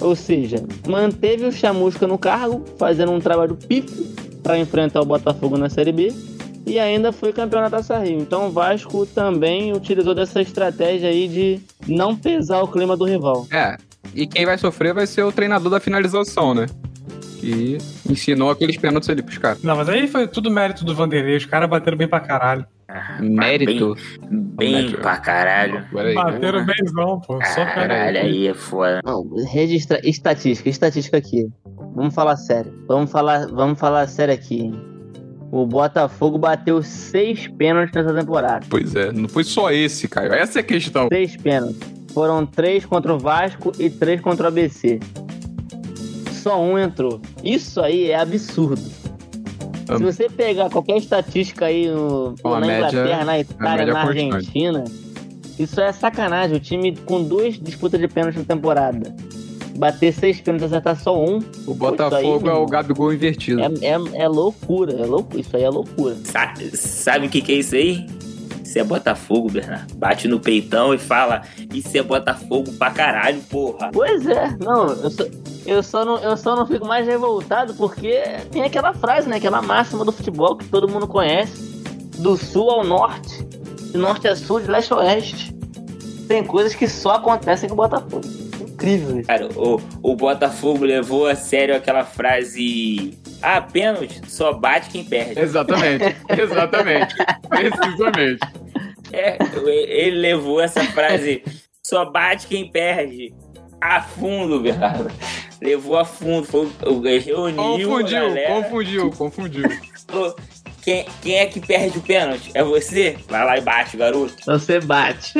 Ou 0.00 0.14
seja, 0.14 0.58
manteve 0.86 1.46
o 1.46 1.52
Chamusca 1.52 2.06
no 2.06 2.18
cargo, 2.18 2.62
fazendo 2.78 3.12
um 3.12 3.18
trabalho 3.18 3.56
pífio 3.56 4.06
para 4.42 4.58
enfrentar 4.58 5.00
o 5.00 5.04
Botafogo 5.06 5.56
na 5.56 5.68
Série 5.68 5.92
B. 5.92 6.12
E 6.66 6.78
ainda 6.78 7.12
foi 7.12 7.32
campeão 7.32 7.60
na 7.60 7.70
Taça 7.70 7.98
Rio. 7.98 8.18
Então 8.18 8.48
o 8.48 8.50
Vasco 8.50 9.06
também 9.06 9.72
utilizou 9.72 10.14
dessa 10.14 10.40
estratégia 10.40 11.08
aí 11.08 11.28
de 11.28 11.60
não 11.86 12.16
pesar 12.16 12.62
o 12.62 12.68
clima 12.68 12.96
do 12.96 13.04
rival. 13.04 13.46
É. 13.52 13.76
E 14.14 14.26
quem 14.26 14.44
vai 14.44 14.58
sofrer 14.58 14.92
vai 14.92 15.06
ser 15.06 15.22
o 15.22 15.32
treinador 15.32 15.70
da 15.70 15.80
finalização, 15.80 16.54
né? 16.54 16.66
Que 17.46 17.78
ensinou 18.10 18.50
aqueles 18.50 18.76
pênaltis 18.76 19.08
ali 19.08 19.22
pros 19.22 19.38
caras. 19.38 19.62
Não, 19.62 19.76
mas 19.76 19.88
aí 19.88 20.08
foi 20.08 20.26
tudo 20.26 20.50
mérito 20.50 20.84
do 20.84 20.96
Vanderlei. 20.96 21.36
Os 21.36 21.46
caras 21.46 21.70
bateram 21.70 21.96
bem 21.96 22.08
pra 22.08 22.18
caralho. 22.18 22.66
Mérito. 23.20 23.94
Bem 24.30 24.72
Mérito. 24.72 24.98
pra 24.98 25.16
caralho. 25.18 25.84
Peraí. 25.92 26.14
Bateram 26.14 26.66
bemzão, 26.66 27.20
pô. 27.20 27.38
Só 27.44 27.64
Caralho, 27.64 28.18
aí 28.18 28.48
é 28.48 28.54
foda. 28.54 29.00
Não, 29.04 29.24
registra 29.44 30.00
estatística, 30.02 30.68
estatística 30.68 31.16
aqui. 31.16 31.46
Vamos 31.94 32.14
falar 32.14 32.36
sério. 32.36 32.72
Vamos 32.88 33.12
falar, 33.12 33.46
vamos 33.46 33.78
falar 33.78 34.08
sério 34.08 34.34
aqui. 34.34 34.72
O 35.52 35.64
Botafogo 35.66 36.38
bateu 36.38 36.82
seis 36.82 37.46
pênaltis 37.46 37.94
nessa 37.94 38.12
temporada. 38.12 38.66
Pois 38.68 38.92
é, 38.96 39.12
não 39.12 39.28
foi 39.28 39.44
só 39.44 39.70
esse, 39.70 40.08
Caio. 40.08 40.32
Essa 40.32 40.58
é 40.58 40.62
a 40.62 40.64
questão. 40.64 41.06
Seis 41.12 41.36
pênaltis. 41.36 41.78
Foram 42.12 42.44
três 42.44 42.84
contra 42.84 43.14
o 43.14 43.18
Vasco 43.18 43.70
e 43.78 43.88
três 43.88 44.20
contra 44.20 44.46
o 44.46 44.48
ABC. 44.48 44.98
Só 46.46 46.60
um 46.62 46.78
entrou. 46.78 47.20
Isso 47.42 47.80
aí 47.80 48.08
é 48.12 48.20
absurdo. 48.20 48.80
Se 48.80 50.02
você 50.02 50.28
pegar 50.28 50.70
qualquer 50.70 50.96
estatística 50.96 51.66
aí 51.66 51.88
no, 51.88 52.36
Bom, 52.40 52.50
na 52.60 52.60
média- 52.66 52.88
Inglaterra, 52.88 53.24
na 53.24 53.38
Itália, 53.40 53.86
na. 53.92 54.00
Argentina, 54.02 54.84
isso 55.58 55.80
é 55.80 55.90
sacanagem. 55.92 56.56
O 56.56 56.60
time 56.60 56.96
com 57.04 57.20
duas 57.24 57.58
disputas 57.58 58.00
de 58.00 58.06
pênalti 58.06 58.36
na 58.38 58.44
temporada. 58.44 59.12
Bater 59.76 60.12
seis 60.12 60.40
pênaltis 60.40 60.70
e 60.70 60.74
acertar 60.74 60.96
só 61.00 61.20
um. 61.20 61.40
O 61.66 61.74
Botafogo 61.74 62.48
é 62.48 62.52
o 62.54 62.64
Gabigol 62.66 63.12
invertido. 63.12 63.60
É, 63.60 63.66
é, 63.82 64.22
é 64.22 64.28
loucura, 64.28 64.92
é 64.92 65.04
loucura. 65.04 65.40
Isso 65.40 65.56
aí 65.56 65.64
é 65.64 65.68
loucura. 65.68 66.16
Sa- 66.24 66.54
Sabe 66.74 67.26
o 67.26 67.30
que, 67.30 67.40
que 67.40 67.52
é 67.52 67.56
isso 67.56 67.74
aí? 67.74 68.06
Isso 68.64 68.78
é 68.78 68.84
Botafogo, 68.84 69.50
Bernardo. 69.50 69.94
Bate 69.96 70.26
no 70.28 70.38
peitão 70.40 70.94
e 70.94 70.98
fala: 70.98 71.42
Isso 71.74 71.96
é 71.98 72.02
Botafogo 72.04 72.72
pra 72.78 72.90
caralho, 72.92 73.40
porra. 73.50 73.90
Pois 73.92 74.24
é, 74.26 74.56
não, 74.60 74.86
eu 74.88 75.10
só, 75.10 75.24
eu 75.66 75.82
só 75.82 76.04
não, 76.04 76.18
eu 76.18 76.36
só 76.36 76.54
não 76.54 76.66
fico 76.66 76.86
mais 76.86 77.06
revoltado 77.06 77.74
porque 77.74 78.22
tem 78.50 78.62
aquela 78.62 78.94
frase, 78.94 79.28
né? 79.28 79.36
Aquela 79.36 79.60
máxima 79.60 80.04
do 80.04 80.12
futebol 80.12 80.56
que 80.56 80.66
todo 80.66 80.88
mundo 80.88 81.08
conhece. 81.08 81.76
Do 82.18 82.36
sul 82.36 82.70
ao 82.70 82.84
norte, 82.84 83.44
de 83.90 83.98
norte 83.98 84.26
a 84.28 84.36
sul, 84.36 84.60
de 84.60 84.70
leste 84.70 84.92
a 84.92 84.96
oeste. 84.96 85.54
Tem 86.28 86.44
coisas 86.44 86.74
que 86.74 86.88
só 86.88 87.16
acontecem 87.16 87.68
com 87.68 87.74
o 87.74 87.76
Botafogo. 87.76 88.22
Incrível 88.60 89.18
isso. 89.18 89.26
Cara, 89.26 89.48
o, 89.54 89.80
o 90.02 90.16
Botafogo 90.16 90.84
levou 90.84 91.26
a 91.26 91.34
sério 91.34 91.76
aquela 91.76 92.04
frase: 92.04 93.18
Ah, 93.42 93.60
pênalti, 93.60 94.20
só 94.28 94.52
bate 94.52 94.90
quem 94.90 95.04
perde. 95.04 95.38
Exatamente, 95.38 96.16
exatamente. 96.38 97.14
Precisamente. 97.48 98.40
É, 99.12 99.38
ele 99.64 100.16
levou 100.18 100.60
essa 100.60 100.82
frase: 100.84 101.42
Só 101.82 102.04
bate 102.04 102.46
quem 102.46 102.70
perde. 102.70 103.34
A 103.80 104.00
fundo, 104.02 104.60
Bernardo. 104.60 105.10
Levou 105.60 105.96
a 105.98 106.04
fundo. 106.04 106.46
Foi, 106.46 106.66
o- 106.86 107.00
reuniu 107.00 107.56
Confundiu, 107.88 108.20
galera. 108.28 108.54
confundiu, 108.54 109.10
confundiu. 109.10 109.62
falou, 110.08 110.36
Quem, 110.82 111.04
quem 111.20 111.34
é 111.38 111.46
que 111.46 111.58
perde 111.60 111.98
o 111.98 112.00
pênalti? 112.00 112.50
É 112.54 112.62
você? 112.62 113.16
Vai 113.28 113.44
lá 113.44 113.58
e 113.58 113.60
bate, 113.60 113.96
garoto. 113.96 114.34
Você 114.46 114.78
bate. 114.80 115.32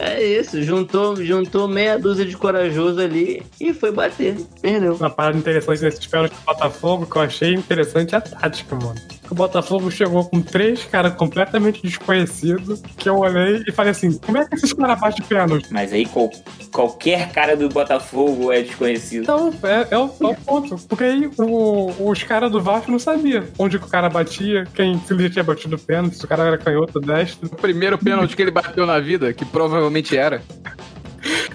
É 0.00 0.22
isso, 0.22 0.60
juntou, 0.62 1.16
juntou 1.24 1.68
meia 1.68 1.98
dúzia 1.98 2.24
de 2.24 2.36
corajoso 2.36 3.00
ali 3.00 3.42
e 3.60 3.72
foi 3.72 3.92
bater. 3.92 4.36
Perdeu. 4.60 4.94
Uma 4.94 5.10
parada 5.10 5.38
interessante 5.38 5.82
nesses 5.82 6.04
pênaltis 6.06 6.36
do 6.38 6.44
Botafogo 6.44 7.06
que 7.06 7.16
eu 7.16 7.22
achei 7.22 7.54
interessante 7.54 8.14
é 8.14 8.18
a 8.18 8.20
tática, 8.20 8.74
mano. 8.74 9.00
O 9.30 9.34
Botafogo 9.34 9.90
chegou 9.90 10.24
com 10.24 10.40
três 10.40 10.84
caras 10.84 11.14
completamente 11.14 11.82
desconhecidos 11.82 12.82
que 12.96 13.08
eu 13.08 13.18
olhei 13.18 13.62
e 13.66 13.72
falei 13.72 13.90
assim: 13.92 14.16
como 14.18 14.38
é 14.38 14.46
que 14.46 14.54
esses 14.54 14.72
caras 14.72 14.98
batem 15.00 15.24
pênalti? 15.26 15.68
Mas 15.70 15.92
aí 15.92 16.06
qual- 16.06 16.30
qualquer 16.72 17.30
cara 17.30 17.56
do 17.56 17.68
Botafogo 17.68 18.50
é 18.52 18.62
desconhecido. 18.62 19.22
Então, 19.22 19.52
é, 19.62 19.88
é 19.90 19.98
o, 19.98 20.10
é 20.20 20.26
o 20.26 20.34
ponto. 20.34 20.76
Porque 20.88 21.04
aí 21.04 21.30
o- 21.38 22.10
os 22.10 22.22
caras 22.22 22.50
do 22.50 22.60
Vasco 22.60 22.90
não 22.90 22.98
sabiam 22.98 23.44
onde 23.58 23.78
que 23.78 23.84
o 23.84 23.88
cara 23.88 24.08
batia, 24.08 24.66
quem 24.74 24.98
se 25.00 25.12
ele 25.12 25.24
já 25.24 25.30
tinha 25.30 25.44
batido 25.44 25.76
o 25.76 25.78
pênalti, 25.78 26.16
se 26.16 26.24
o 26.24 26.28
cara 26.28 26.44
era 26.44 26.58
canhoto, 26.58 26.98
destro. 27.00 27.48
O 27.52 27.56
primeiro 27.56 27.98
pênalti 27.98 28.34
que 28.34 28.42
ele 28.42 28.50
bateu 28.50 28.86
na 28.86 28.98
vida, 28.98 29.32
que 29.32 29.44
provavelmente 29.44 30.16
era. 30.16 30.42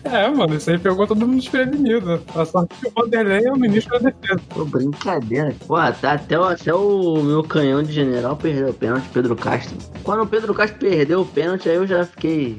É, 0.06 0.28
mano, 0.30 0.56
isso 0.56 0.70
aí 0.70 0.78
pegou 0.78 1.08
todo 1.08 1.26
mundo 1.26 1.40
desprevenido. 1.40 2.22
A 2.36 2.46
sorte 2.46 2.76
que 2.80 2.88
o 2.88 2.92
Vanderlei 2.96 3.46
é 3.46 3.52
o 3.52 3.58
ministro 3.58 4.00
da 4.00 4.10
defesa. 4.10 4.40
Pô, 4.50 4.66
brincadeira. 4.66 5.56
Pô, 5.66 5.76
tá 5.76 6.14
até, 6.14 6.38
o- 6.38 6.44
até 6.44 6.74
o 6.74 7.24
meu 7.24 7.42
canhão 7.44 7.82
de 7.82 7.92
general 7.94 8.36
perdeu 8.36 8.70
o 8.70 8.74
pênalti, 8.74 9.06
Pedro 9.14 9.36
Castro. 9.36 9.78
Quando 10.04 10.24
o 10.24 10.28
Pedro 10.28 10.54
Castro 10.54 10.78
perdeu 10.80 11.22
o 11.22 11.26
pênalti, 11.26 11.70
aí 11.70 11.76
eu 11.76 11.88
já 11.88 12.06
fiquei. 12.06 12.58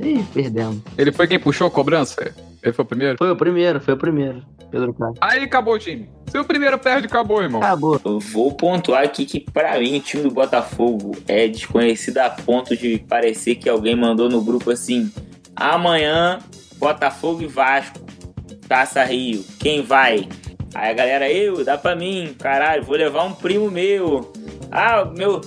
Ih, 0.00 0.22
perdemos. 0.32 0.78
Ele 0.96 1.10
foi 1.10 1.26
quem 1.26 1.38
puxou 1.40 1.66
a 1.66 1.70
cobrança? 1.70 2.32
Ele 2.62 2.72
foi 2.72 2.84
o 2.84 2.88
primeiro? 2.88 3.18
Foi 3.18 3.30
o 3.30 3.36
primeiro, 3.36 3.80
foi 3.80 3.94
o 3.94 3.96
primeiro. 3.98 4.42
Pedro 4.70 4.92
Castro. 4.94 5.16
Aí 5.20 5.42
acabou 5.44 5.74
o 5.74 5.78
time. 5.78 6.08
Se 6.30 6.38
o 6.38 6.44
primeiro 6.44 6.78
perde, 6.78 7.06
acabou, 7.06 7.42
irmão. 7.42 7.60
Acabou. 7.62 7.98
Eu 8.04 8.20
vou 8.20 8.52
pontuar 8.52 9.02
aqui 9.02 9.24
que, 9.24 9.40
pra 9.40 9.78
mim, 9.80 9.96
o 9.96 10.00
time 10.00 10.22
do 10.24 10.30
Botafogo 10.30 11.12
é 11.26 11.48
desconhecido 11.48 12.18
a 12.18 12.28
ponto 12.28 12.76
de 12.76 12.98
parecer 13.08 13.54
que 13.56 13.68
alguém 13.68 13.96
mandou 13.96 14.28
no 14.28 14.42
grupo 14.42 14.70
assim: 14.70 15.10
amanhã, 15.56 16.38
Botafogo 16.78 17.42
e 17.42 17.46
Vasco 17.46 17.98
Taça 18.68 19.02
Rio. 19.02 19.44
Quem 19.58 19.82
vai? 19.82 20.28
Aí 20.74 20.90
a 20.90 20.92
galera, 20.92 21.30
eu, 21.30 21.64
dá 21.64 21.78
pra 21.78 21.96
mim, 21.96 22.36
caralho, 22.38 22.84
vou 22.84 22.96
levar 22.96 23.24
um 23.24 23.32
primo 23.32 23.70
meu. 23.70 24.30
Ah, 24.70 25.06
meu, 25.06 25.40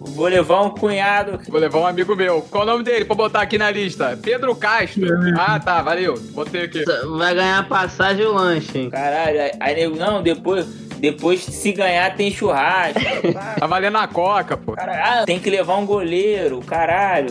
vou 0.00 0.26
levar 0.26 0.62
um 0.62 0.70
cunhado. 0.70 1.38
Vou 1.48 1.60
levar 1.60 1.78
um 1.78 1.86
amigo 1.86 2.16
meu. 2.16 2.42
Qual 2.42 2.64
o 2.64 2.66
nome 2.66 2.82
dele 2.82 3.04
pra 3.04 3.14
botar 3.14 3.42
aqui 3.42 3.56
na 3.56 3.70
lista? 3.70 4.18
Pedro 4.20 4.54
Castro. 4.56 5.06
Ah, 5.38 5.60
tá, 5.60 5.80
valeu. 5.80 6.14
Botei 6.32 6.64
aqui. 6.64 6.84
Vai 7.16 7.34
ganhar 7.34 7.68
passagem 7.68 8.24
e 8.24 8.26
o 8.26 8.32
lanche, 8.32 8.76
hein? 8.76 8.90
Caralho, 8.90 9.38
aí, 9.60 9.74
nego, 9.76 9.96
não, 9.96 10.20
depois, 10.20 10.66
depois 10.98 11.40
se 11.44 11.72
ganhar 11.72 12.16
tem 12.16 12.32
churrasco. 12.32 13.00
Tá 13.58 13.66
valendo 13.68 13.98
a 13.98 14.08
coca, 14.08 14.56
pô. 14.56 14.72
Caralho, 14.72 15.22
ah, 15.22 15.24
tem 15.24 15.38
que 15.38 15.48
levar 15.48 15.76
um 15.76 15.86
goleiro, 15.86 16.60
caralho. 16.62 17.28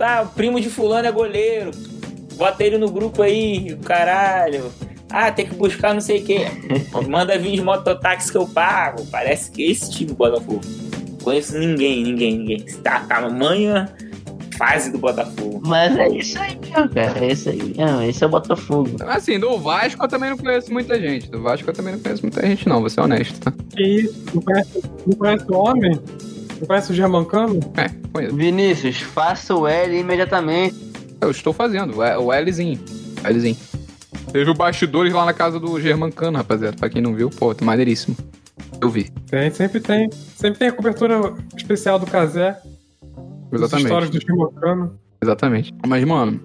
Ah, 0.00 0.22
o 0.22 0.28
primo 0.28 0.58
de 0.58 0.70
fulano 0.70 1.06
é 1.06 1.12
goleiro. 1.12 1.70
Bota 2.36 2.62
ele 2.62 2.78
no 2.78 2.90
grupo 2.90 3.22
aí, 3.22 3.76
caralho. 3.84 4.70
Ah, 5.10 5.30
tem 5.30 5.46
que 5.46 5.54
buscar 5.54 5.94
não 5.94 6.00
sei 6.00 6.20
o 6.20 6.24
quê. 6.24 6.46
Manda 7.08 7.38
vir 7.38 7.52
de 7.52 7.62
mototáxi 7.62 8.30
que 8.30 8.38
eu 8.38 8.46
pago. 8.46 9.06
Parece 9.06 9.50
que 9.50 9.62
esse 9.62 9.90
time 9.90 10.10
do 10.10 10.14
Botafogo. 10.14 10.60
Conheço 11.22 11.58
ninguém, 11.58 12.04
ninguém, 12.04 12.38
ninguém. 12.38 12.64
Tá, 12.82 13.00
tá 13.00 13.28
manha 13.28 13.92
fase 14.56 14.90
do 14.90 14.98
Botafogo. 14.98 15.60
Mas 15.64 15.96
é 15.96 16.08
isso 16.08 16.38
aí 16.38 16.58
mesmo, 16.58 16.88
cara. 16.88 17.24
É 17.24 17.32
isso 17.32 17.48
aí 17.48 17.74
mesmo. 17.76 18.02
Esse 18.02 18.24
é 18.24 18.26
o 18.26 18.30
Botafogo. 18.30 18.90
Assim, 19.06 19.38
do 19.38 19.58
Vasco 19.58 20.02
eu 20.02 20.08
também 20.08 20.30
não 20.30 20.38
conheço 20.38 20.72
muita 20.72 20.98
gente. 20.98 21.30
Do 21.30 21.42
Vasco 21.42 21.68
eu 21.68 21.74
também 21.74 21.94
não 21.94 22.00
conheço 22.00 22.22
muita 22.22 22.46
gente, 22.46 22.68
não. 22.68 22.80
Vou 22.80 22.90
ser 22.90 23.00
honesto, 23.00 23.38
tá? 23.40 23.52
Que 23.70 23.82
isso? 23.82 24.14
Não 24.34 24.42
conhece, 24.42 24.82
não 25.06 25.16
conhece 25.16 25.44
o 25.48 25.56
homem? 25.56 26.00
Não 26.60 26.66
conhece 26.66 26.92
o 26.92 26.94
Germancano? 26.94 27.60
É, 27.76 27.90
conheço. 28.12 28.34
Vinícius, 28.34 29.00
faça 29.00 29.54
o 29.54 29.66
L 29.66 29.98
imediatamente. 29.98 30.85
Eu 31.20 31.30
estou 31.30 31.52
fazendo. 31.52 32.02
é 32.02 32.16
O 32.18 32.30
Lzinho. 32.32 32.80
Lzinho. 33.28 33.56
Teve 34.32 34.50
o 34.50 34.54
bastidores 34.54 35.12
lá 35.12 35.24
na 35.24 35.32
casa 35.32 35.58
do 35.58 35.80
Germancano, 35.80 36.36
rapaziada. 36.36 36.76
Pra 36.76 36.88
quem 36.88 37.00
não 37.00 37.14
viu, 37.14 37.30
pô, 37.30 37.54
tá 37.54 37.64
maneiríssimo. 37.64 38.16
Eu 38.80 38.90
vi. 38.90 39.10
Tem, 39.30 39.50
sempre 39.50 39.80
tem. 39.80 40.10
Sempre 40.12 40.58
tem 40.58 40.68
a 40.68 40.72
cobertura 40.72 41.34
especial 41.56 41.98
do 41.98 42.06
Casé. 42.06 42.50
As 43.52 43.72
histórias 43.72 44.10
Exatamente. 44.10 44.10
do 44.10 44.20
Germancano. 44.20 44.98
Exatamente. 45.22 45.74
Mas, 45.86 46.04
mano, 46.04 46.40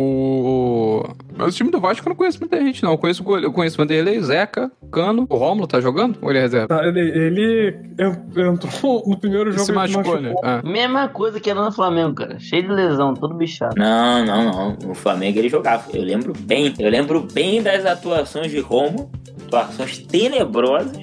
o. 0.00 1.02
Mas 1.36 1.54
o 1.54 1.56
time 1.56 1.70
do 1.70 1.80
Vasco 1.80 2.06
eu 2.06 2.10
não 2.10 2.16
conheço 2.16 2.38
muita 2.40 2.56
gente, 2.60 2.82
não. 2.82 2.92
Eu 2.92 2.98
conheço, 2.98 3.24
eu 3.42 3.52
conheço 3.52 3.76
o 3.76 3.78
Vanderlei, 3.78 4.20
Zeca, 4.22 4.70
Cano. 4.92 5.26
O 5.28 5.36
Rômulo 5.36 5.66
tá 5.66 5.80
jogando? 5.80 6.18
Ou 6.22 6.30
ele 6.30 6.38
é 6.38 6.42
reserva? 6.42 6.68
Tá, 6.68 6.86
ele, 6.86 7.00
ele 7.00 7.76
en- 7.98 8.42
entrou 8.52 9.04
no 9.06 9.18
primeiro 9.18 9.50
jogo 9.52 9.64
se 9.64 9.72
machucou, 9.72 10.20
né? 10.20 10.34
Ah. 10.42 10.60
Mesma 10.64 11.08
coisa 11.08 11.40
que 11.40 11.50
era 11.50 11.62
no 11.64 11.72
Flamengo, 11.72 12.14
cara. 12.14 12.38
Cheio 12.38 12.62
de 12.62 12.68
lesão, 12.72 13.14
todo 13.14 13.34
bichado. 13.34 13.74
Não, 13.76 14.24
não, 14.24 14.44
não. 14.44 14.90
O 14.90 14.94
Flamengo 14.94 15.38
ele 15.38 15.48
jogava. 15.48 15.84
Eu 15.92 16.02
lembro 16.02 16.32
bem. 16.38 16.72
Eu 16.78 16.90
lembro 16.90 17.26
bem 17.32 17.62
das 17.62 17.84
atuações 17.84 18.50
de 18.50 18.60
Romo. 18.60 19.10
Atuações 19.46 19.98
tenebrosas. 19.98 20.96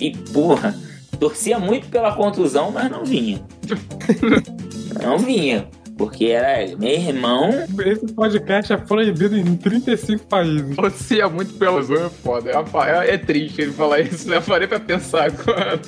E, 0.00 0.16
porra, 0.32 0.74
torcia 1.18 1.58
muito 1.58 1.88
pela 1.88 2.12
contusão, 2.12 2.70
mas 2.70 2.90
não 2.90 3.04
vinha. 3.04 3.40
não 5.02 5.18
vinha. 5.18 5.68
Porque 6.00 6.28
era 6.28 6.66
meu 6.78 6.88
irmão. 6.90 7.50
Esse 7.84 8.06
podcast 8.14 8.72
é 8.72 8.76
proibido 8.78 9.36
em 9.36 9.54
35 9.54 10.24
países. 10.24 10.74
Torcia 10.74 11.28
muito 11.28 11.52
pelo 11.58 11.82
Zão, 11.82 12.06
é 12.06 12.08
foda. 12.08 12.50
É, 12.50 13.10
é- 13.10 13.14
é 13.14 13.18
triste 13.18 13.60
ele 13.60 13.72
falar 13.72 14.00
isso, 14.00 14.26
né? 14.26 14.38
Eu 14.38 14.42
parei 14.42 14.66
pra 14.66 14.80
pensar 14.80 15.24
agora. 15.26 15.78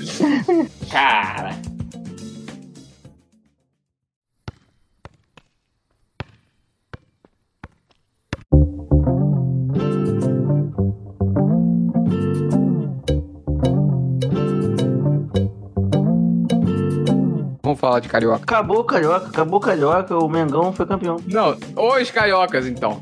Cara. 0.90 1.56
Falar 17.82 17.98
de 17.98 18.08
carioca. 18.08 18.44
Acabou 18.44 18.78
o 18.78 18.84
Carioca, 18.84 19.26
acabou 19.26 19.58
o 19.58 19.60
Carioca, 19.60 20.16
o 20.16 20.28
Mengão 20.28 20.72
foi 20.72 20.86
campeão. 20.86 21.16
Não, 21.26 21.56
os 21.76 22.10
cariocas, 22.12 22.64
então. 22.64 23.00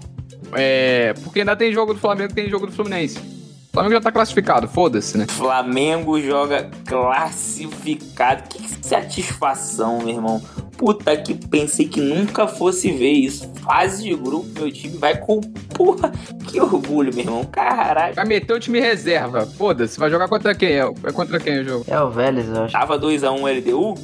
É. 0.54 1.12
Porque 1.22 1.40
ainda 1.40 1.54
tem 1.54 1.70
jogo 1.70 1.92
do 1.92 2.00
Flamengo 2.00 2.32
tem 2.32 2.48
jogo 2.48 2.66
do 2.66 2.72
Fluminense. 2.72 3.18
O 3.18 3.72
Flamengo 3.72 3.94
já 3.94 4.00
tá 4.00 4.10
classificado, 4.10 4.66
foda-se, 4.66 5.18
né? 5.18 5.26
Flamengo 5.28 6.18
joga 6.20 6.70
classificado. 6.86 8.48
Que 8.48 8.66
satisfação, 8.82 9.98
meu 9.98 10.08
irmão. 10.08 10.42
Puta 10.76 11.14
que 11.14 11.34
pensei 11.34 11.86
que 11.86 12.00
nunca 12.00 12.48
fosse 12.48 12.90
ver 12.90 13.12
isso. 13.12 13.52
Fase 13.62 14.02
de 14.02 14.14
grupo, 14.16 14.48
meu 14.58 14.72
time 14.72 14.96
vai 14.96 15.18
com. 15.18 15.40
Porra, 15.74 16.10
que 16.48 16.58
orgulho, 16.58 17.14
meu 17.14 17.22
irmão. 17.22 17.44
Caralho. 17.44 18.14
Vai 18.14 18.24
meter 18.24 18.54
o 18.54 18.58
time 18.58 18.80
reserva. 18.80 19.44
Foda-se, 19.46 20.00
vai 20.00 20.10
jogar 20.10 20.26
contra 20.26 20.54
quem? 20.54 20.72
É 20.72 20.90
é 21.04 21.12
contra 21.12 21.38
quem 21.38 21.60
o 21.60 21.64
jogo? 21.64 21.84
É 21.86 22.00
o 22.00 22.10
Vélez, 22.10 22.48
eu 22.48 22.64
acho. 22.64 22.72
Tava 22.72 22.98
2x1 22.98 23.58
LDU, 23.58 23.94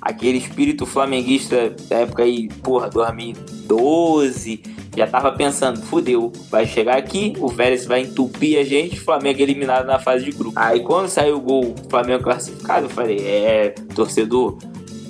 aquele 0.00 0.38
espírito 0.38 0.86
flamenguista 0.86 1.74
da 1.88 1.98
época 1.98 2.22
aí, 2.22 2.48
porra, 2.62 2.88
2012, 2.88 4.62
já 4.96 5.06
tava 5.06 5.32
pensando, 5.32 5.80
fudeu, 5.80 6.32
vai 6.50 6.66
chegar 6.66 6.96
aqui, 6.96 7.34
o 7.38 7.48
Vélez 7.48 7.84
vai 7.84 8.02
entupir 8.02 8.58
a 8.58 8.64
gente, 8.64 9.00
Flamengo 9.00 9.40
eliminado 9.40 9.86
na 9.86 9.98
fase 9.98 10.24
de 10.24 10.30
grupo. 10.30 10.58
Aí 10.58 10.80
quando 10.80 11.08
saiu 11.08 11.36
o 11.36 11.40
gol, 11.40 11.74
Flamengo 11.88 12.22
classificado, 12.22 12.86
eu 12.86 12.90
falei, 12.90 13.18
é, 13.18 13.74
torcedor, 13.94 14.58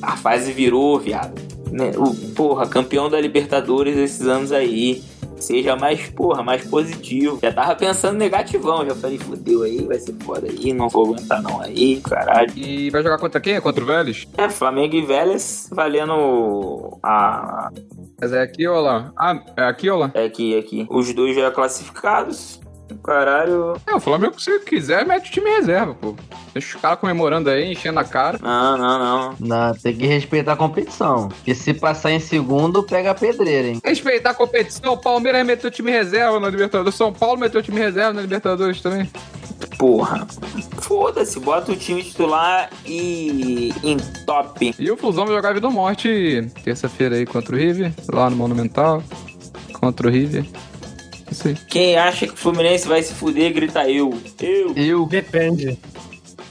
a 0.01 0.17
fase 0.17 0.53
virou, 0.53 0.99
viado. 0.99 1.41
Né? 1.71 1.91
O, 1.97 2.15
porra, 2.33 2.69
campeão 2.69 3.11
da 3.11 3.21
Libertadores 3.21 3.97
esses 3.97 4.27
anos 4.27 4.53
aí. 4.53 5.03
Seja 5.45 5.77
mais, 5.77 6.09
porra, 6.09 6.43
mais 6.43 6.67
positivo. 6.67 7.39
Já 7.43 7.53
tava 7.53 7.77
pensando 7.77 8.17
negativão. 8.17 8.87
Já 8.87 8.95
falei, 8.95 9.19
fudeu 9.19 9.63
aí, 9.63 9.85
vai 9.85 9.99
ser 9.99 10.15
foda 10.23 10.49
aí. 10.49 10.73
Não 10.73 10.89
vou 10.89 11.05
aguentar 11.05 11.43
não 11.43 11.61
aí, 11.61 12.01
caralho. 12.01 12.51
E 12.57 12.89
vai 12.89 13.03
jogar 13.03 13.19
contra 13.19 13.39
quem? 13.43 13.55
É 13.57 13.61
contra 13.61 13.85
o 13.85 13.87
Vélez? 13.87 14.27
É, 14.39 14.49
Flamengo 14.49 14.95
e 14.95 15.03
Vélez 15.03 15.69
valendo 15.71 16.99
a. 17.03 17.71
Mas 18.19 18.33
é 18.33 18.41
aqui 18.41 18.67
ou 18.67 18.81
lá? 18.81 19.13
Ah, 19.19 19.39
é 19.55 19.65
aqui 19.65 19.91
ou 19.91 19.99
lá? 19.99 20.11
É 20.15 20.25
aqui, 20.25 20.59
aqui. 20.59 20.87
Os 20.89 21.13
dois 21.13 21.37
já 21.37 21.51
classificados. 21.51 22.64
Caralho. 23.03 23.77
É, 23.87 23.95
o 23.95 24.01
Flamengo, 24.01 24.41
se 24.41 24.59
quiser, 24.61 25.07
mete 25.07 25.29
o 25.29 25.33
time 25.33 25.51
reserva, 25.51 25.95
pô. 25.95 26.15
Deixa 26.53 26.77
os 26.77 26.83
caras 26.83 26.99
comemorando 26.99 27.51
aí, 27.51 27.73
enchendo 27.73 27.99
a 27.99 28.05
cara. 28.05 28.39
Não, 28.41 28.77
não, 28.77 28.99
não. 28.99 29.35
Não, 29.41 29.75
tem 29.75 29.97
que 29.97 30.07
respeitar 30.07 30.53
a 30.53 30.57
competição. 30.57 31.29
Porque 31.29 31.55
se 31.55 31.75
passar 31.75 32.13
em 32.13 32.21
segundo, 32.21 32.83
pega 32.83 33.11
a 33.11 33.15
pedreira, 33.15 33.69
hein? 33.69 33.81
Respeitar 33.85 34.31
a 34.31 34.35
competição, 34.35 34.93
o 34.93 34.99
Palmeiras 34.99 35.47
meteu 35.47 35.69
o 35.69 35.73
time 35.73 35.91
reserva 35.91 36.39
na 36.39 36.49
Libertadores. 36.49 36.95
São 36.95 37.13
Paulo 37.13 37.39
meteu 37.41 37.61
o 37.61 37.63
time 37.63 37.79
reserva 37.79 38.13
na 38.13 38.23
Libertadores 38.23 38.81
também. 38.81 39.11
Porra. 39.79 40.27
Foda-se, 40.79 41.41
bota 41.41 41.73
o 41.73 41.77
time 41.77 42.03
titular 42.03 42.71
e. 42.85 43.73
em 43.83 43.97
top. 44.27 44.75
E 44.79 44.91
o 44.91 44.97
Flusão 44.97 45.27
vai 45.27 45.35
jogar 45.35 45.55
vida 45.55 45.67
ou 45.67 45.73
morte 45.73 46.49
terça-feira 46.63 47.17
aí 47.17 47.27
contra 47.27 47.55
o 47.55 47.59
River, 47.59 47.93
lá 48.13 48.31
no 48.31 48.37
Monumental. 48.37 49.03
Contra 49.81 50.09
o 50.09 50.11
River. 50.11 50.47
Aí. 51.45 51.55
Quem 51.69 51.97
acha 51.97 52.27
que 52.27 52.35
o 52.35 52.37
Fluminense 52.37 52.87
vai 52.87 53.03
se 53.03 53.15
fuder, 53.15 53.53
grita 53.53 53.89
eu. 53.89 54.13
Eu. 54.41 54.73
Eu. 54.77 55.07
Depende. 55.07 55.79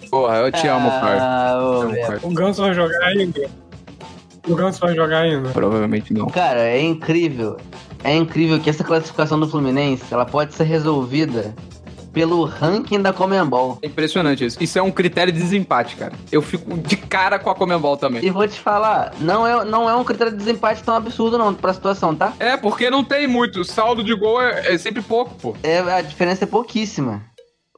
Porra, 0.09 0.37
eu 0.37 0.51
te 0.51 0.67
amo. 0.67 0.89
Ah, 0.91 1.59
ô, 1.59 1.87
Te 1.91 1.99
amo, 2.01 2.07
pai. 2.07 2.19
O 2.21 2.29
Ganso 2.29 2.61
vai 2.61 2.73
jogar 2.73 3.03
ainda. 3.07 3.49
O 4.47 4.55
Ganso 4.55 4.79
vai 4.79 4.95
jogar 4.95 5.21
ainda. 5.21 5.49
Provavelmente 5.49 6.13
não. 6.13 6.27
Cara, 6.27 6.61
é 6.61 6.81
incrível. 6.81 7.57
É 8.03 8.15
incrível 8.15 8.59
que 8.59 8.69
essa 8.69 8.83
classificação 8.83 9.39
do 9.39 9.47
Fluminense, 9.47 10.03
ela 10.11 10.25
pode 10.25 10.53
ser 10.53 10.65
resolvida 10.65 11.55
pelo 12.13 12.45
ranking 12.45 13.01
da 13.01 13.11
Comembol. 13.11 13.79
É 13.81 13.87
impressionante 13.87 14.45
isso. 14.45 14.57
Isso 14.63 14.77
é 14.77 14.81
um 14.81 14.91
critério 14.91 15.33
de 15.33 15.39
desempate, 15.41 15.95
cara. 15.95 16.13
Eu 16.31 16.41
fico 16.43 16.77
de 16.77 16.95
cara 16.95 17.39
com 17.39 17.49
a 17.49 17.55
Comembol 17.55 17.97
também. 17.97 18.23
E 18.23 18.29
vou 18.29 18.47
te 18.47 18.59
falar, 18.59 19.13
não 19.19 19.45
é, 19.45 19.65
não 19.65 19.89
é 19.89 19.95
um 19.95 20.03
critério 20.03 20.31
de 20.31 20.37
desempate 20.37 20.83
tão 20.83 20.95
absurdo 20.95 21.37
não 21.37 21.53
pra 21.53 21.73
situação, 21.73 22.15
tá? 22.15 22.33
É, 22.39 22.55
porque 22.55 22.89
não 22.89 23.03
tem 23.03 23.25
muito. 23.27 23.61
O 23.61 23.65
saldo 23.65 24.03
de 24.03 24.13
gol 24.15 24.39
é, 24.41 24.73
é 24.73 24.77
sempre 24.77 25.01
pouco, 25.01 25.33
pô. 25.35 25.55
É, 25.63 25.79
a 25.79 26.01
diferença 26.01 26.43
é 26.43 26.47
pouquíssima. 26.47 27.23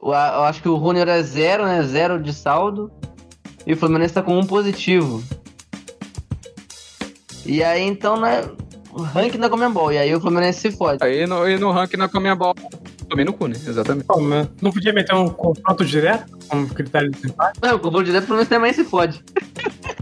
A- 0.02 0.34
Eu 0.36 0.42
acho 0.44 0.60
que 0.62 0.68
o 0.68 0.78
Júnior 0.78 1.08
é 1.08 1.22
zero, 1.22 1.64
né? 1.64 1.82
Zero 1.82 2.22
de 2.22 2.32
saldo. 2.34 2.90
E 3.66 3.72
o 3.72 3.76
Fluminense 3.76 4.14
tá 4.14 4.22
com 4.22 4.38
um 4.38 4.46
positivo. 4.46 5.22
E 7.44 7.62
aí, 7.62 7.82
então, 7.82 8.20
né? 8.20 8.44
O 8.92 9.02
ranking 9.02 9.38
da 9.38 9.48
Comembol. 9.48 9.92
E 9.92 9.98
aí 9.98 10.14
o 10.14 10.20
Fluminense 10.20 10.60
se 10.60 10.70
fode. 10.76 11.02
Aí 11.02 11.26
no, 11.26 11.48
e 11.48 11.58
no 11.58 11.70
ranking 11.70 11.96
na 11.96 12.08
Comembol, 12.08 12.54
tomei 13.08 13.24
no 13.24 13.32
cu, 13.32 13.46
né? 13.46 13.54
Exatamente. 13.54 14.06
Não 14.60 14.72
podia 14.72 14.92
meter 14.92 15.14
um 15.14 15.28
confronto 15.28 15.84
direto 15.84 16.36
como 16.48 16.68
critério 16.68 17.10
de 17.10 17.16
desempate? 17.16 17.58
Não, 17.62 17.76
o 17.76 17.78
confronto 17.78 18.04
direto 18.04 18.24
o 18.24 18.26
Fluminense 18.26 18.50
também 18.50 18.72
se 18.72 18.84
fode. 18.84 19.22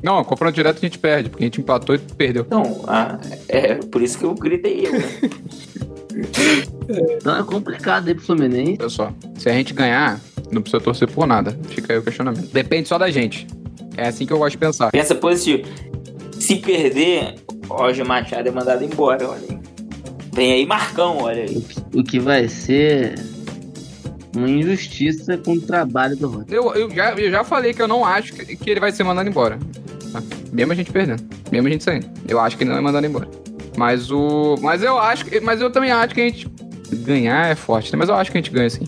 Não, 0.02 0.22
comprando 0.24 0.54
direto 0.54 0.78
a 0.78 0.80
gente 0.80 0.98
perde, 0.98 1.30
porque 1.30 1.44
a 1.44 1.46
gente 1.46 1.60
empatou 1.60 1.94
e 1.94 1.98
perdeu. 1.98 2.44
Então, 2.46 2.84
ah, 2.86 3.18
é 3.48 3.74
por 3.76 4.02
isso 4.02 4.18
que 4.18 4.24
eu 4.24 4.34
gritei 4.34 4.86
eu. 4.86 4.92
né? 4.92 5.04
Então 7.16 7.36
é 7.38 7.42
complicado 7.42 8.08
aí 8.08 8.14
pro 8.14 8.24
Fluminense. 8.24 8.76
Olha 8.80 8.88
só, 8.88 9.12
se 9.38 9.48
a 9.48 9.52
gente 9.52 9.72
ganhar, 9.72 10.20
não 10.52 10.62
precisa 10.62 10.82
torcer 10.82 11.10
por 11.10 11.26
nada. 11.26 11.58
Fica 11.68 11.92
aí 11.92 11.98
o 11.98 12.02
questionamento. 12.02 12.52
Depende 12.52 12.88
só 12.88 12.98
da 12.98 13.10
gente. 13.10 13.46
É 13.96 14.08
assim 14.08 14.26
que 14.26 14.32
eu 14.32 14.38
gosto 14.38 14.52
de 14.52 14.58
pensar. 14.58 14.90
Pensa 14.90 15.14
positivo. 15.14 15.68
Se 16.38 16.56
perder, 16.56 17.36
Roger 17.68 18.06
Machado 18.06 18.48
é 18.48 18.52
mandado 18.52 18.84
embora, 18.84 19.28
olha 19.28 19.40
aí. 19.48 19.58
Vem 20.34 20.52
aí 20.52 20.66
Marcão, 20.66 21.18
olha 21.18 21.42
aí. 21.42 21.64
O 21.94 22.02
que 22.02 22.18
vai 22.18 22.48
ser 22.48 23.14
Uma 24.36 24.50
injustiça 24.50 25.38
com 25.38 25.52
o 25.52 25.60
trabalho 25.60 26.16
do 26.16 26.28
Roger. 26.28 26.46
Eu, 26.50 26.74
eu, 26.74 26.90
já, 26.90 27.12
eu 27.12 27.30
já 27.30 27.44
falei 27.44 27.72
que 27.72 27.80
eu 27.80 27.86
não 27.86 28.04
acho 28.04 28.32
que, 28.32 28.56
que 28.56 28.70
ele 28.70 28.80
vai 28.80 28.90
ser 28.90 29.04
mandado 29.04 29.28
embora. 29.28 29.58
Tá? 30.12 30.20
Mesmo 30.52 30.72
a 30.72 30.76
gente 30.76 30.90
perdendo. 30.90 31.22
Mesmo 31.52 31.68
a 31.68 31.70
gente 31.70 31.84
saindo. 31.84 32.10
Eu 32.28 32.40
acho 32.40 32.56
que 32.56 32.64
ele 32.64 32.70
não 32.70 32.78
é 32.78 32.80
mandado 32.80 33.06
embora. 33.06 33.28
Mas 33.76 34.10
o. 34.10 34.56
Mas 34.60 34.82
eu 34.82 34.98
acho 34.98 35.24
que. 35.24 35.40
Mas 35.40 35.60
eu 35.60 35.70
também 35.70 35.90
acho 35.90 36.14
que 36.14 36.20
a 36.20 36.24
gente. 36.24 36.48
Ganhar 36.92 37.50
é 37.50 37.54
forte, 37.56 37.90
né? 37.92 37.98
mas 37.98 38.08
eu 38.08 38.14
acho 38.14 38.30
que 38.30 38.38
a 38.38 38.40
gente 38.40 38.52
ganha 38.52 38.70
sim. 38.70 38.86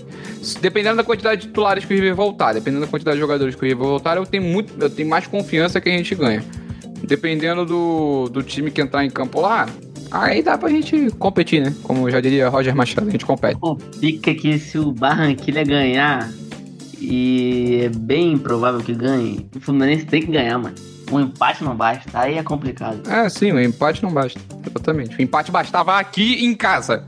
Dependendo 0.60 0.96
da 0.96 1.02
quantidade 1.02 1.40
de 1.40 1.46
titulares 1.48 1.84
que 1.84 1.92
o 1.92 1.96
River 1.96 2.14
voltar, 2.14 2.52
dependendo 2.52 2.84
da 2.84 2.90
quantidade 2.90 3.16
de 3.16 3.20
jogadores 3.20 3.54
que 3.56 3.62
o 3.62 3.64
River 3.64 3.84
voltar, 3.84 4.16
eu 4.16 4.26
tenho 4.26 4.44
muito. 4.44 4.74
Eu 4.78 4.88
tenho 4.88 5.08
mais 5.08 5.26
confiança 5.26 5.80
que 5.80 5.88
a 5.88 5.92
gente 5.92 6.14
ganha. 6.14 6.44
Dependendo 7.02 7.64
do, 7.64 8.28
do 8.28 8.42
time 8.42 8.70
que 8.70 8.80
entrar 8.80 9.04
em 9.04 9.10
campo 9.10 9.40
lá, 9.40 9.66
aí 10.10 10.42
dá 10.42 10.56
pra 10.56 10.68
gente 10.68 11.10
competir, 11.18 11.62
né? 11.62 11.74
Como 11.82 12.10
já 12.10 12.20
diria 12.20 12.48
Roger 12.48 12.74
Machado, 12.74 13.08
a 13.08 13.10
gente 13.10 13.26
compete. 13.26 13.58
Fica 13.98 14.34
que 14.34 14.58
se 14.58 14.78
o 14.78 14.92
Barranquilha 14.92 15.64
ganhar, 15.64 16.30
e 17.00 17.82
é 17.84 17.88
bem 17.88 18.32
improvável 18.32 18.80
que 18.80 18.94
ganhe, 18.94 19.46
o 19.54 19.60
Fluminense 19.60 20.06
tem 20.06 20.22
que 20.22 20.32
ganhar, 20.32 20.58
mano. 20.58 20.74
Um 21.10 21.20
empate 21.20 21.62
não 21.62 21.76
basta, 21.76 22.10
aí 22.14 22.36
é 22.36 22.42
complicado. 22.42 23.08
É, 23.08 23.28
sim, 23.28 23.52
o 23.52 23.60
empate 23.60 24.02
não 24.02 24.12
basta. 24.12 24.40
Exatamente. 24.68 25.16
O 25.16 25.22
empate 25.22 25.52
bastava 25.52 25.98
aqui 25.98 26.44
em 26.44 26.54
casa. 26.54 27.04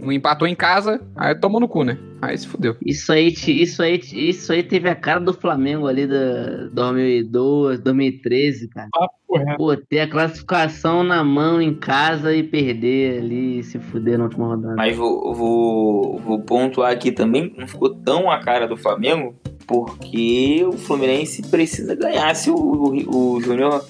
Um 0.00 0.12
empatou 0.12 0.46
em 0.46 0.54
casa, 0.54 1.00
aí 1.16 1.34
tomou 1.34 1.60
no 1.60 1.68
cu, 1.68 1.82
né? 1.82 1.98
Aí 2.20 2.36
se 2.36 2.46
fudeu. 2.46 2.76
Isso 2.84 3.12
aí, 3.12 3.28
isso 3.28 3.82
aí, 3.82 4.00
isso 4.12 4.52
aí 4.52 4.62
teve 4.62 4.88
a 4.88 4.94
cara 4.94 5.20
do 5.20 5.32
Flamengo 5.32 5.86
ali 5.86 6.06
da 6.06 6.68
2012, 6.72 7.82
2013, 7.82 8.68
cara. 8.68 8.88
Papo 8.90 9.38
reto. 9.38 9.56
Pô, 9.56 9.76
ter 9.76 10.00
a 10.00 10.08
classificação 10.08 11.02
na 11.02 11.22
mão 11.22 11.60
em 11.60 11.74
casa 11.74 12.34
e 12.34 12.42
perder 12.42 13.18
ali 13.18 13.58
e 13.58 13.62
se 13.62 13.78
fuder 13.78 14.18
na 14.18 14.24
última 14.24 14.46
rodada. 14.46 14.74
Mas 14.76 14.96
vou, 14.96 15.34
vou, 15.34 16.18
vou 16.18 16.40
pontuar 16.40 16.92
aqui 16.92 17.12
também, 17.12 17.54
não 17.56 17.66
ficou 17.66 17.94
tão 17.94 18.30
a 18.30 18.40
cara 18.40 18.66
do 18.66 18.76
Flamengo, 18.76 19.34
porque 19.66 20.64
o 20.66 20.72
Fluminense 20.72 21.42
precisa 21.42 21.94
ganhar 21.94 22.34
se 22.34 22.50
o, 22.50 22.56
o, 22.56 23.34
o 23.34 23.40
Júnior. 23.40 23.84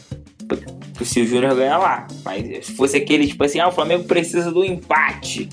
Se 1.03 1.21
o 1.21 1.27
Júnior 1.27 1.55
ganhar 1.55 1.79
lá. 1.79 2.07
Mas 2.25 2.67
se 2.67 2.73
fosse 2.75 2.97
aquele 2.97 3.27
tipo 3.27 3.43
assim, 3.45 3.59
ah, 3.59 3.69
o 3.69 3.73
Flamengo 3.73 4.05
precisa 4.05 4.51
do 4.51 4.65
empate. 4.65 5.49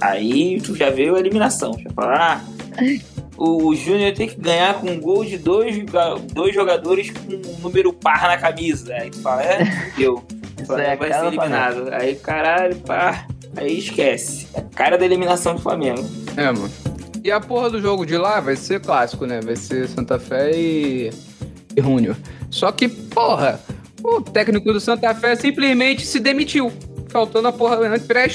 Aí 0.00 0.60
tu 0.60 0.74
já 0.74 0.90
veio 0.90 1.16
a 1.16 1.20
eliminação. 1.20 1.76
Já 1.78 1.90
fala, 1.90 2.16
ah, 2.16 2.40
o, 3.36 3.74
Júnior 3.74 4.12
tem 4.14 4.28
que 4.28 4.40
ganhar 4.40 4.74
com 4.80 4.88
um 4.90 5.00
gol 5.00 5.24
de 5.24 5.38
dois, 5.38 5.76
dois 6.32 6.54
jogadores 6.54 7.10
com 7.10 7.34
um 7.34 7.58
número 7.62 7.92
par 7.92 8.22
na 8.22 8.36
camisa. 8.36 8.94
Aí 8.94 9.10
tu 9.10 9.20
fala, 9.20 9.42
é, 9.42 9.92
deu. 9.96 10.22
Aí 10.68 10.80
é 10.84 10.96
vai 10.96 11.12
ser 11.12 11.30
do 11.30 11.32
Flamengo. 11.32 11.42
eliminado. 11.42 11.94
Aí, 11.94 12.14
caralho, 12.16 12.76
pá. 12.76 13.26
Aí 13.56 13.78
esquece. 13.78 14.46
É 14.54 14.60
a 14.60 14.62
cara 14.62 14.96
da 14.96 15.04
eliminação 15.04 15.54
do 15.54 15.60
Flamengo. 15.60 16.04
É, 16.36 16.44
mano. 16.46 16.70
E 17.22 17.30
a 17.30 17.40
porra 17.40 17.68
do 17.68 17.80
jogo 17.80 18.06
de 18.06 18.16
lá 18.16 18.40
vai 18.40 18.56
ser 18.56 18.80
clássico, 18.80 19.26
né? 19.26 19.40
Vai 19.42 19.56
ser 19.56 19.88
Santa 19.88 20.18
Fé 20.18 20.52
e, 20.54 21.10
e 21.76 21.82
Júnior. 21.82 22.16
Só 22.50 22.72
que, 22.72 22.88
porra, 22.88 23.60
o 24.02 24.20
técnico 24.22 24.72
do 24.72 24.80
Santa 24.80 25.14
Fé 25.14 25.36
simplesmente 25.36 26.06
se 26.06 26.18
demitiu. 26.18 26.72
Faltando 27.08 27.48
a 27.48 27.52
porra 27.52 27.76
pré- 27.98 28.28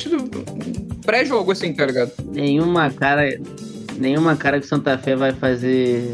pré-jogo, 1.05 1.51
assim, 1.51 1.73
tá 1.73 1.85
ligado? 1.85 2.11
Nenhuma 2.25 2.89
cara. 2.89 3.39
Nenhuma 3.97 4.35
cara 4.35 4.59
que 4.59 4.67
Santa 4.67 4.97
Fé 4.97 5.15
vai 5.15 5.31
fazer 5.31 6.13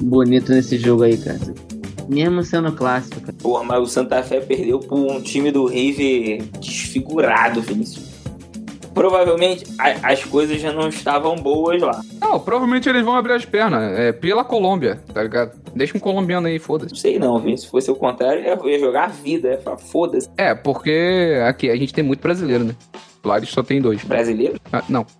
bonito 0.00 0.52
nesse 0.52 0.76
jogo 0.78 1.04
aí, 1.04 1.16
cara. 1.16 1.38
Mesmo 2.08 2.42
sendo 2.42 2.72
clássico, 2.72 3.20
cara. 3.20 3.32
Porra, 3.40 3.64
mas 3.64 3.80
o 3.80 3.86
Santa 3.86 4.22
Fé 4.22 4.40
perdeu 4.40 4.78
por 4.80 4.98
um 4.98 5.20
time 5.22 5.50
do 5.50 5.66
River 5.66 6.42
desfigurado, 6.60 7.62
Vinícius. 7.62 8.12
Provavelmente 8.92 9.64
a- 9.78 10.12
as 10.12 10.24
coisas 10.24 10.60
já 10.60 10.72
não 10.72 10.88
estavam 10.88 11.34
boas 11.36 11.80
lá. 11.82 12.00
Não, 12.20 12.38
provavelmente 12.38 12.88
eles 12.88 13.04
vão 13.04 13.16
abrir 13.16 13.32
as 13.32 13.44
pernas. 13.44 13.98
É 13.98 14.12
pela 14.12 14.44
Colômbia, 14.44 15.00
tá 15.12 15.22
ligado? 15.22 15.52
Deixa 15.74 15.96
um 15.96 16.00
colombiano 16.00 16.46
aí, 16.46 16.58
foda-se. 16.60 16.92
Não 16.92 16.98
sei 17.00 17.18
não, 17.18 17.38
Vinícius. 17.38 17.62
Se 17.62 17.70
fosse 17.70 17.90
o 17.90 17.96
contrário, 17.96 18.44
eu 18.44 18.68
ia 18.68 18.78
jogar 18.78 19.04
a 19.04 19.08
vida. 19.08 19.60
Foda-se. 19.90 20.28
É, 20.36 20.54
porque 20.54 21.40
aqui 21.46 21.70
a 21.70 21.76
gente 21.76 21.92
tem 21.92 22.04
muito 22.04 22.20
brasileiro, 22.20 22.62
né? 22.64 22.74
Lá 23.24 23.38
eles 23.38 23.48
só 23.50 23.62
tem 23.62 23.80
dois. 23.80 24.02
Brasileiro? 24.04 24.60
Ah, 24.72 24.82
não. 24.88 25.06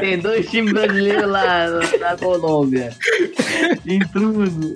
Tem 0.00 0.18
dois 0.18 0.48
times 0.50 0.72
brasileiros 0.72 1.26
lá 1.28 1.66
na- 2.00 2.16
Colômbia. 2.16 2.92
Intruso. 3.86 4.74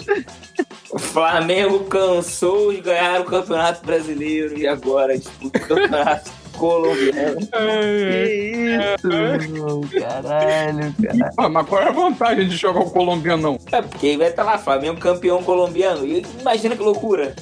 O 0.91 0.99
Flamengo 0.99 1.81
cansou 1.85 2.73
de 2.73 2.81
ganhar 2.81 3.21
o 3.21 3.25
Campeonato 3.25 3.85
Brasileiro 3.87 4.59
e 4.59 4.67
agora 4.67 5.17
disputa 5.17 5.59
o 5.59 5.67
Campeonato 5.67 6.31
Colombiano. 6.59 7.39
Que 7.41 8.67
isso, 8.99 9.81
caralho, 9.99 10.95
cara. 11.03 11.31
Ah, 11.39 11.49
mas 11.49 11.67
qual 11.67 11.81
é 11.83 11.89
a 11.89 11.93
vantagem 11.93 12.49
de 12.49 12.57
jogar 12.57 12.81
o 12.81 12.91
colombiano, 12.91 13.43
não? 13.43 13.59
É 13.73 13.81
porque 13.81 14.09
aí 14.09 14.17
vai 14.17 14.29
estar 14.29 14.43
lá, 14.45 14.59
Flamengo 14.59 15.01
campeão 15.01 15.43
colombiano. 15.43 16.05
E 16.07 16.25
imagina 16.41 16.77
que 16.77 16.83
loucura. 16.83 17.35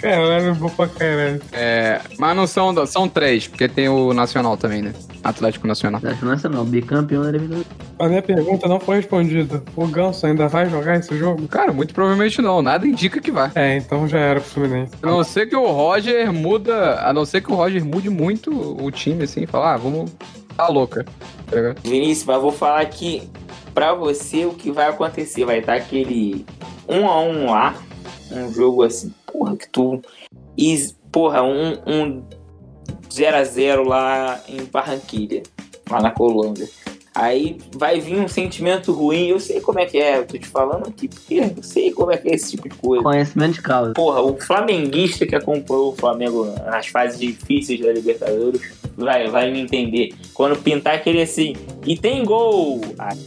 Caralho, 0.00 0.54
bom 0.54 0.68
pra 0.68 0.88
caralho. 0.88 1.40
É, 1.52 2.00
mas 2.18 2.36
não 2.36 2.46
são, 2.46 2.86
são 2.86 3.08
três, 3.08 3.46
porque 3.46 3.68
tem 3.68 3.88
o 3.88 4.12
Nacional 4.12 4.56
também, 4.56 4.82
né? 4.82 4.92
Atlético 5.22 5.66
Nacional. 5.66 5.98
Atlético 5.98 6.26
Nacional, 6.26 6.64
bicampeão 6.64 7.22
da 7.22 7.30
Libertadores. 7.30 7.66
A 7.98 8.08
minha 8.08 8.22
pergunta 8.22 8.68
não 8.68 8.80
foi 8.80 8.96
respondida. 8.96 9.62
O 9.74 9.86
Ganso 9.86 10.26
ainda 10.26 10.48
vai 10.48 10.68
jogar 10.68 10.98
esse 10.98 11.16
jogo? 11.16 11.46
Cara, 11.48 11.72
muito 11.72 11.94
provavelmente 11.94 12.42
não. 12.42 12.60
Nada 12.60 12.86
indica 12.86 13.20
que 13.20 13.30
vai. 13.30 13.50
É, 13.54 13.76
então 13.76 14.06
já 14.08 14.18
era 14.18 14.40
pro 14.40 14.50
Fluminense. 14.50 14.92
A 15.02 15.06
não 15.06 15.24
ser 15.24 15.46
que 15.46 15.56
o 15.56 15.66
Roger 15.66 16.32
muda. 16.32 17.00
A 17.00 17.12
não 17.12 17.24
ser 17.24 17.40
que 17.40 17.50
o 17.50 17.54
Roger 17.54 17.84
mude 17.84 18.10
muito 18.10 18.50
o 18.52 18.90
time, 18.90 19.24
assim, 19.24 19.44
e 19.44 19.46
falar, 19.46 19.74
ah, 19.74 19.76
vamos. 19.76 20.12
Tá 20.56 20.68
louca. 20.68 21.04
Tá? 21.50 21.74
Vinícius, 21.82 22.26
mas 22.26 22.40
vou 22.40 22.52
falar 22.52 22.80
aqui 22.80 23.28
pra 23.72 23.94
você 23.94 24.44
o 24.44 24.52
que 24.52 24.70
vai 24.70 24.88
acontecer. 24.88 25.44
Vai 25.44 25.58
estar 25.60 25.74
aquele 25.74 26.44
um 26.88 27.06
a 27.08 27.20
um 27.22 27.50
lá. 27.50 27.74
Um 28.30 28.52
jogo 28.52 28.82
assim, 28.82 29.12
porra, 29.34 29.56
que 29.56 29.68
tu. 29.68 30.00
E, 30.56 30.88
porra, 31.10 31.42
um, 31.42 31.72
um 31.86 32.22
0 33.12 33.36
a 33.36 33.44
0 33.44 33.88
lá 33.88 34.40
em 34.48 34.64
Barranquilha, 34.64 35.42
lá 35.90 36.00
na 36.00 36.12
Colômbia. 36.12 36.68
Aí 37.12 37.58
vai 37.76 38.00
vir 38.00 38.18
um 38.18 38.26
sentimento 38.26 38.92
ruim. 38.92 39.26
Eu 39.26 39.38
sei 39.38 39.60
como 39.60 39.78
é 39.78 39.86
que 39.86 39.98
é, 39.98 40.18
eu 40.18 40.26
tô 40.26 40.36
te 40.36 40.48
falando 40.48 40.88
aqui, 40.88 41.06
porque 41.06 41.34
eu 41.34 41.62
sei 41.62 41.92
como 41.92 42.10
é 42.10 42.16
que 42.16 42.28
é 42.28 42.34
esse 42.34 42.52
tipo 42.52 42.68
de 42.68 42.74
coisa. 42.76 43.04
Conhecimento 43.04 43.54
de 43.54 43.62
causa. 43.62 43.92
Porra, 43.92 44.20
o 44.20 44.36
flamenguista 44.40 45.24
que 45.24 45.34
acompanhou 45.36 45.92
o 45.92 45.96
Flamengo 45.96 46.46
nas 46.66 46.88
fases 46.88 47.20
difíceis 47.20 47.80
da 47.80 47.92
Libertadores 47.92 48.60
vai, 48.96 49.28
vai 49.28 49.50
me 49.52 49.60
entender. 49.60 50.12
Quando 50.32 50.60
pintar 50.60 50.96
aquele 50.96 51.22
assim, 51.22 51.54
e 51.86 51.96
tem 51.96 52.24
gol! 52.24 52.80
Aí, 52.98 53.18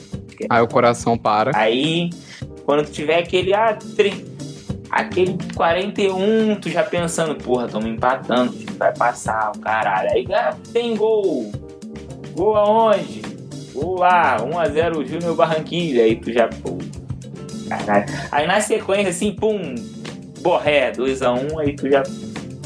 Aí 0.49 0.61
o 0.61 0.67
coração 0.67 1.17
para. 1.17 1.57
aí, 1.57 2.09
quando 2.65 2.85
tu 2.85 2.91
tiver 2.91 3.19
aquele, 3.19 3.53
ah, 3.53 3.77
aquele 4.89 5.37
41, 5.55 6.55
tu 6.55 6.69
já 6.69 6.83
pensando, 6.83 7.35
porra, 7.35 7.65
estamos 7.65 7.87
empatando, 7.87 8.51
o 8.51 8.55
time 8.55 8.77
vai 8.77 8.93
passar, 8.95 9.51
o 9.55 9.59
caralho. 9.59 10.09
Aí, 10.11 10.27
ah, 10.33 10.55
tem 10.71 10.95
gol! 10.95 11.51
Gol 12.35 12.55
aonde? 12.55 13.21
Gol 13.73 13.99
lá, 13.99 14.37
1x0 14.37 15.05
Júnior 15.05 15.35
Barranquilha. 15.35 16.03
Aí 16.03 16.15
tu 16.15 16.31
já, 16.31 16.47
pô, 16.47 16.77
caralho. 17.69 18.05
Aí 18.31 18.47
na 18.47 18.61
sequência, 18.61 19.09
assim, 19.09 19.31
pum, 19.31 19.75
borré, 20.41 20.91
2x1, 20.91 21.59
aí 21.59 21.75
tu 21.75 21.89
já 21.89 22.03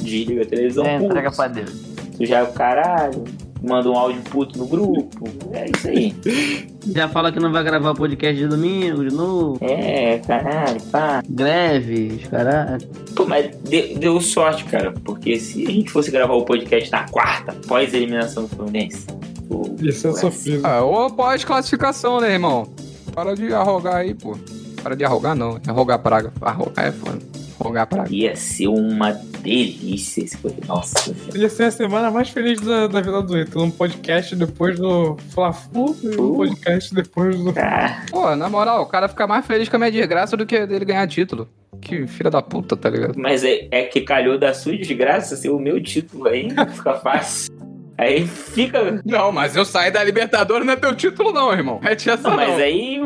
desliga 0.02 0.44
a 0.44 0.46
televisão. 0.46 0.86
É, 0.86 0.96
entrega 0.98 1.32
pra 1.32 1.48
Deus. 1.48 1.72
tu 2.18 2.26
já, 2.26 2.46
caralho, 2.48 3.24
manda 3.62 3.90
um 3.90 3.96
áudio 3.96 4.22
puto 4.24 4.58
no 4.58 4.66
grupo. 4.66 5.30
É 5.52 5.70
isso 5.70 5.88
aí. 5.88 6.16
Já 6.94 7.08
fala 7.08 7.32
que 7.32 7.40
não 7.40 7.52
vai 7.52 7.64
gravar 7.64 7.92
o 7.92 7.96
podcast 7.96 8.36
de 8.36 8.48
domingo 8.48 9.08
de 9.08 9.16
novo. 9.16 9.58
É, 9.62 10.18
caralho, 10.20 10.82
pá. 10.92 11.22
Greve, 11.30 12.20
os 12.22 12.28
caralho. 12.28 12.88
Pô, 13.16 13.26
mas 13.26 13.56
deu, 13.58 13.98
deu 13.98 14.22
sorte, 14.22 14.64
cara, 14.66 14.92
porque 15.04 15.38
se 15.40 15.66
a 15.68 15.72
gente 15.72 15.92
fosse 15.92 16.10
gravar 16.10 16.34
o 16.34 16.44
podcast 16.44 16.92
na 16.92 17.08
quarta, 17.10 17.56
pós 17.68 17.94
eliminação 17.94 18.44
do 18.44 18.50
Fluminense. 18.50 19.06
pô, 19.48 19.64
Isso 19.80 20.08
é 20.08 20.14
sofrido. 20.14 20.66
Ah, 20.66 20.82
ou 20.82 21.10
pós-classificação, 21.12 22.20
né, 22.20 22.34
irmão? 22.34 22.68
Para 23.14 23.36
de 23.36 23.54
arrogar 23.54 23.98
aí, 23.98 24.14
pô. 24.14 24.38
Para 24.82 24.96
de 24.96 25.04
arrogar, 25.04 25.36
não. 25.36 25.60
Arrogar 25.68 26.00
praga. 26.00 26.34
Arrogar 26.42 26.88
é 26.88 26.92
foda. 26.92 27.20
Arrogar 27.62 27.88
praga. 27.88 28.10
Ia 28.12 28.36
ser 28.36 28.68
uma 28.68 29.12
delícia 29.12 30.24
esse. 30.24 30.38
Nossa. 30.68 31.16
Ia 31.36 31.48
ser 31.48 31.66
a 31.66 31.72
semana 31.72 32.10
mais 32.10 32.30
feliz 32.30 32.60
da, 32.60 32.88
da 32.88 33.02
vida 33.02 33.22
do 33.22 33.38
Ito. 33.38 33.62
Um 33.62 33.70
podcast 33.70 34.36
depois 34.36 34.80
do 34.80 35.16
Fla-Flu 35.30 35.96
e 36.04 36.20
um 36.20 36.36
podcast 36.36 36.94
depois 36.94 37.38
do... 37.38 37.54
Ah, 37.58 38.04
Pô, 38.10 38.36
na 38.36 38.50
moral, 38.50 38.82
o 38.82 38.88
cara 38.88 39.08
fica 39.08 39.28
mais 39.28 39.46
feliz 39.46 39.70
com 39.70 39.76
a 39.76 39.80
minha 39.80 39.92
desgraça 39.92 40.36
do 40.36 40.46
que 40.46 40.66
dele 40.66 40.86
ganhar 40.86 41.08
título. 41.08 41.48
Que 41.80 42.08
filha 42.08 42.30
da 42.30 42.42
puta, 42.42 42.76
tá 42.76 42.90
ligado? 42.90 43.14
mas 43.18 43.44
é, 43.44 43.68
é 43.72 43.84
que 43.84 44.02
calhou 44.02 44.38
da 44.38 44.54
sua 44.54 44.76
desgraça 44.76 45.36
ser 45.36 45.50
o 45.50 45.60
meu 45.60 45.82
título 45.82 46.28
aí, 46.28 46.50
fica 46.74 46.94
fácil. 46.96 47.52
Aí 47.98 48.26
fica. 48.26 49.02
Não, 49.06 49.32
mas 49.32 49.56
eu 49.56 49.64
saí 49.64 49.92
da 49.92 50.04
Libertadores 50.04 50.66
não 50.66 50.74
é 50.74 50.76
teu 50.76 50.96
título, 50.96 51.32
não, 51.32 51.54
irmão. 51.54 51.80
É 51.84 51.94
essa 51.94 52.18
Não, 52.18 52.36
mas 52.36 52.60
aí. 52.60 53.00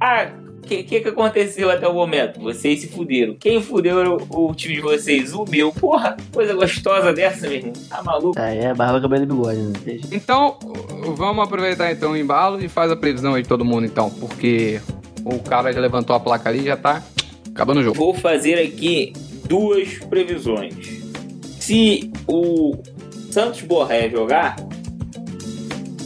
Ah, 0.00 0.30
O 0.62 0.66
que, 0.70 0.82
que, 0.84 1.00
que 1.00 1.08
aconteceu 1.08 1.70
até 1.70 1.88
o 1.88 1.94
momento? 1.94 2.38
Vocês 2.38 2.80
se 2.80 2.88
fuderam. 2.88 3.34
Quem 3.34 3.62
fudeu 3.62 4.18
o, 4.30 4.50
o 4.50 4.54
time 4.54 4.74
de 4.74 4.80
vocês? 4.80 5.32
O 5.32 5.44
meu. 5.48 5.72
Porra, 5.72 6.16
coisa 6.32 6.54
gostosa 6.54 7.12
dessa, 7.12 7.48
meu 7.48 7.56
irmão. 7.56 7.72
Tá 7.88 8.02
maluco? 8.02 8.38
Aí 8.38 8.58
é 8.58 8.74
barba, 8.74 9.00
cabelo 9.00 9.22
e 9.22 9.26
bigode, 9.26 9.58
né? 9.58 10.00
Então, 10.12 10.58
vamos 11.16 11.42
aproveitar 11.44 11.90
então 11.90 12.12
o 12.12 12.16
embalo 12.16 12.62
e 12.62 12.68
faz 12.68 12.92
a 12.92 12.96
previsão 12.96 13.34
aí 13.34 13.42
de 13.42 13.48
todo 13.48 13.64
mundo 13.64 13.86
então, 13.86 14.10
porque 14.10 14.80
o 15.24 15.38
cara 15.40 15.72
já 15.72 15.80
levantou 15.80 16.14
a 16.14 16.20
placa 16.20 16.50
ali 16.50 16.60
e 16.60 16.66
já 16.66 16.76
tá 16.76 17.02
acabando 17.50 17.80
o 17.80 17.82
jogo. 17.82 17.96
Vou 17.96 18.14
fazer 18.14 18.54
aqui 18.54 19.12
duas 19.48 19.98
previsões. 19.98 20.74
Se 21.58 22.12
o 22.28 22.76
Santos 23.30 23.62
Borré 23.62 24.10
jogar, 24.10 24.56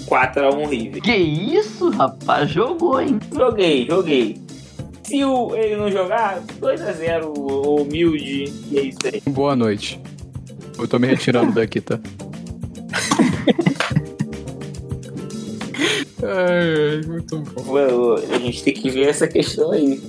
4x1 0.07 0.69
River. 0.69 1.03
Que 1.03 1.17
isso, 1.17 1.91
rapaz? 1.91 2.51
Jogou, 2.51 3.01
hein? 3.01 3.19
Joguei, 3.35 3.87
joguei. 3.87 4.44
Se 5.05 5.25
o, 5.25 5.55
ele 5.55 5.77
não 5.77 5.91
jogar, 5.91 6.41
2x0 6.61 7.33
humilde 7.37 8.53
e 8.71 8.79
é 8.79 8.83
isso 8.83 8.99
aí. 9.05 9.23
Boa 9.29 9.55
noite. 9.55 10.01
Eu 10.79 10.89
tô 10.89 10.99
me 10.99 11.07
retirando 11.07 11.53
daqui, 11.55 11.81
tá? 11.81 12.01
Ai, 16.27 17.03
ai, 17.03 17.07
muito 17.07 17.39
bom. 17.39 17.77
A 18.17 18.39
gente 18.39 18.65
tem 18.65 18.73
que 18.73 18.89
ver 18.89 19.09
essa 19.09 19.29
questão 19.29 19.73
aí. 19.73 20.01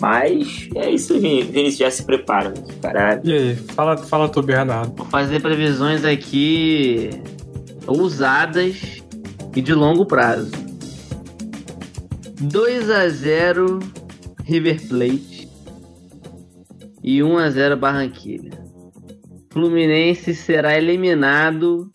Mas 0.00 0.68
é 0.74 0.90
isso, 0.90 1.20
Vinícius. 1.20 1.76
Já 1.76 1.90
se 1.90 2.04
prepara. 2.04 2.54
Caralho. 2.80 3.20
E 3.22 3.32
aí, 3.32 3.54
fala, 3.54 3.98
fala 3.98 4.30
tu, 4.30 4.42
Bernardo. 4.42 4.94
Vou 4.96 5.04
fazer 5.06 5.40
previsões 5.42 6.06
aqui 6.06 7.10
ousadas 7.86 9.02
e 9.54 9.60
de 9.60 9.74
longo 9.74 10.06
prazo. 10.06 10.50
2 12.40 12.90
a 12.90 13.08
0 13.08 13.78
River 14.44 14.80
Plate 14.88 15.48
e 17.02 17.22
1 17.22 17.38
a 17.38 17.50
0 17.50 17.76
Barranquilla. 17.76 18.58
Fluminense 19.52 20.34
será 20.34 20.78
eliminado 20.78 21.90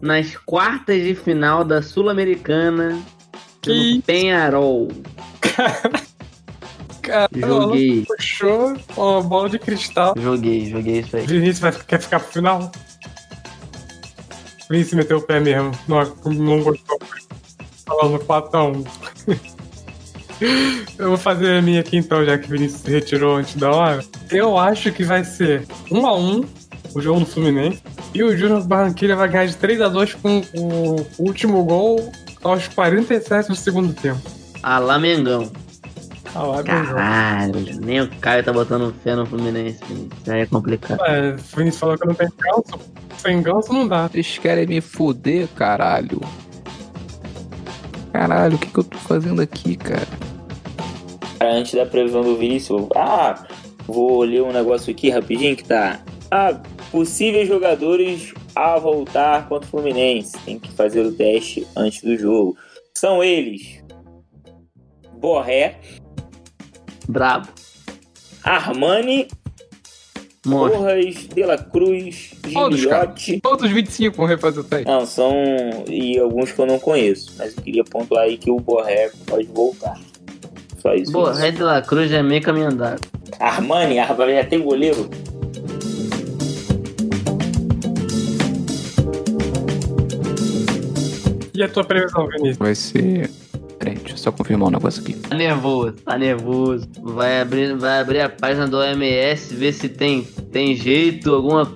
nas 0.00 0.36
quartas 0.36 1.00
de 1.02 1.14
final 1.14 1.64
da 1.64 1.80
Sul-Americana 1.80 3.00
pelo 3.62 4.02
Penharol. 4.02 4.88
cara, 7.00 7.28
Joguei, 7.32 8.04
puxou 8.04 8.76
uma 8.96 9.22
bola 9.22 9.48
de 9.48 9.60
cristal. 9.60 10.14
joguei, 10.18 10.66
joguei 10.70 11.00
isso 11.00 11.16
aí. 11.16 11.26
Vinícius 11.26 11.60
vai, 11.60 11.72
quer 11.72 12.00
ficar 12.00 12.18
pro 12.18 12.32
final? 12.32 12.72
Vinícius 14.68 14.94
meteu 14.94 15.18
o 15.18 15.22
pé 15.22 15.38
mesmo. 15.38 15.70
Não, 15.86 16.02
não 16.26 16.62
gostou. 16.62 16.98
Falando 17.86 18.18
4x1. 18.24 19.53
Eu 20.98 21.08
vou 21.08 21.18
fazer 21.18 21.58
a 21.58 21.62
minha 21.62 21.80
aqui 21.80 21.96
então, 21.96 22.24
já 22.24 22.38
que 22.38 22.46
o 22.46 22.50
Vinícius 22.50 22.82
se 22.82 22.90
retirou 22.90 23.36
antes 23.36 23.56
da 23.56 23.70
hora. 23.70 24.04
Eu 24.30 24.56
acho 24.58 24.92
que 24.92 25.04
vai 25.04 25.24
ser 25.24 25.66
1x1 25.90 26.46
o 26.94 27.00
jogo 27.00 27.20
do 27.20 27.26
Fluminense. 27.26 27.82
E 28.14 28.22
o 28.22 28.36
Júnior 28.36 28.62
Barranquilla 28.64 29.16
vai 29.16 29.28
ganhar 29.28 29.46
de 29.46 29.54
3x2 29.54 30.16
com 30.20 30.42
o 30.56 31.06
último 31.18 31.64
gol 31.64 32.12
aos 32.42 32.68
47 32.68 33.48
do 33.48 33.56
segundo 33.56 33.92
tempo. 33.92 34.20
Alá 34.62 34.98
Mengão. 34.98 35.50
Ah, 36.34 36.42
lá, 36.42 36.62
meu 36.62 36.64
jogo. 36.64 36.96
Caralho, 36.96 37.80
nem 37.80 38.00
o 38.00 38.08
Caio 38.16 38.42
tá 38.42 38.52
botando 38.52 38.94
fé 39.02 39.14
no 39.14 39.26
Fluminense. 39.26 39.78
Isso 39.82 40.32
aí 40.32 40.40
é 40.40 40.46
complicado. 40.46 41.00
É, 41.04 41.32
o 41.32 41.56
Vinícius 41.56 41.78
falou 41.78 41.98
que 41.98 42.06
não 42.06 42.14
tem 42.14 42.28
ganso. 42.38 42.80
Sem 43.18 43.42
ganso 43.42 43.72
não 43.72 43.86
dá. 43.86 44.08
Vocês 44.08 44.38
querem 44.38 44.66
me 44.66 44.80
fuder, 44.80 45.48
caralho? 45.48 46.20
Caralho, 48.12 48.56
o 48.56 48.58
que, 48.58 48.68
que 48.68 48.78
eu 48.78 48.84
tô 48.84 48.98
fazendo 48.98 49.42
aqui, 49.42 49.76
cara? 49.76 50.06
Antes 51.50 51.74
da 51.74 51.86
previsão 51.86 52.22
do 52.22 52.36
Vinícius, 52.36 52.86
ah, 52.94 53.46
vou 53.86 54.22
ler 54.22 54.42
um 54.42 54.52
negócio 54.52 54.90
aqui 54.92 55.10
rapidinho 55.10 55.56
que 55.56 55.64
tá. 55.64 56.00
Ah, 56.30 56.60
possíveis 56.90 57.46
jogadores 57.48 58.32
a 58.54 58.78
voltar 58.78 59.48
contra 59.48 59.66
o 59.66 59.70
Fluminense. 59.70 60.36
Tem 60.44 60.58
que 60.58 60.70
fazer 60.72 61.00
o 61.00 61.12
teste 61.12 61.66
antes 61.76 62.02
do 62.02 62.16
jogo. 62.16 62.56
São 62.96 63.22
eles: 63.22 63.82
Borré, 65.18 65.78
Brabo. 67.08 67.48
Armani, 68.42 69.28
Monstro. 70.44 70.78
Porras, 70.78 71.14
De 71.28 71.42
La 71.42 71.58
Cruz, 71.58 72.34
Todos. 72.52 72.78
Giliotti. 72.78 73.40
Todos 73.40 73.64
os 73.64 73.70
25 73.70 74.16
vão 74.16 74.26
refazer 74.26 74.60
o 74.62 74.64
teste. 74.64 74.86
Não, 74.86 75.06
são. 75.06 75.34
E 75.88 76.18
alguns 76.18 76.52
que 76.52 76.58
eu 76.58 76.66
não 76.66 76.78
conheço. 76.78 77.32
Mas 77.38 77.56
eu 77.56 77.62
queria 77.62 77.84
pontuar 77.84 78.24
aí 78.24 78.36
que 78.36 78.50
o 78.50 78.56
Borré 78.56 79.10
pode 79.26 79.46
voltar. 79.46 79.98
Só 80.84 80.94
isso. 80.94 81.12
Boa, 81.12 81.32
Red 81.32 81.52
de 81.52 81.62
la 81.62 81.80
Cruz 81.80 82.10
já 82.10 82.18
é 82.18 82.22
meio 82.22 82.42
caminho 82.42 82.68
andado. 82.68 83.00
Armani, 83.40 83.98
Armani 83.98 84.34
já 84.34 84.44
tem 84.44 84.60
goleiro. 84.60 85.08
E 91.54 91.62
a 91.62 91.68
tua 91.68 91.84
previsão, 91.84 92.26
Vinícius? 92.26 92.58
Vai 92.58 92.74
ser. 92.74 93.30
Peraí, 93.78 93.94
deixa 93.94 94.12
eu 94.12 94.18
só 94.18 94.30
confirmar 94.30 94.68
um 94.68 94.72
negócio 94.72 95.00
aqui. 95.00 95.14
Tá 95.14 95.34
nervoso, 95.34 95.94
tá 96.04 96.18
nervoso. 96.18 96.86
Vai 97.00 97.40
abrir, 97.40 97.74
vai 97.76 98.00
abrir 98.00 98.20
a 98.20 98.28
página 98.28 98.68
do 98.68 98.76
OMS, 98.76 99.54
ver 99.54 99.72
se 99.72 99.88
tem, 99.88 100.24
tem 100.52 100.76
jeito, 100.76 101.34
alguma, 101.34 101.72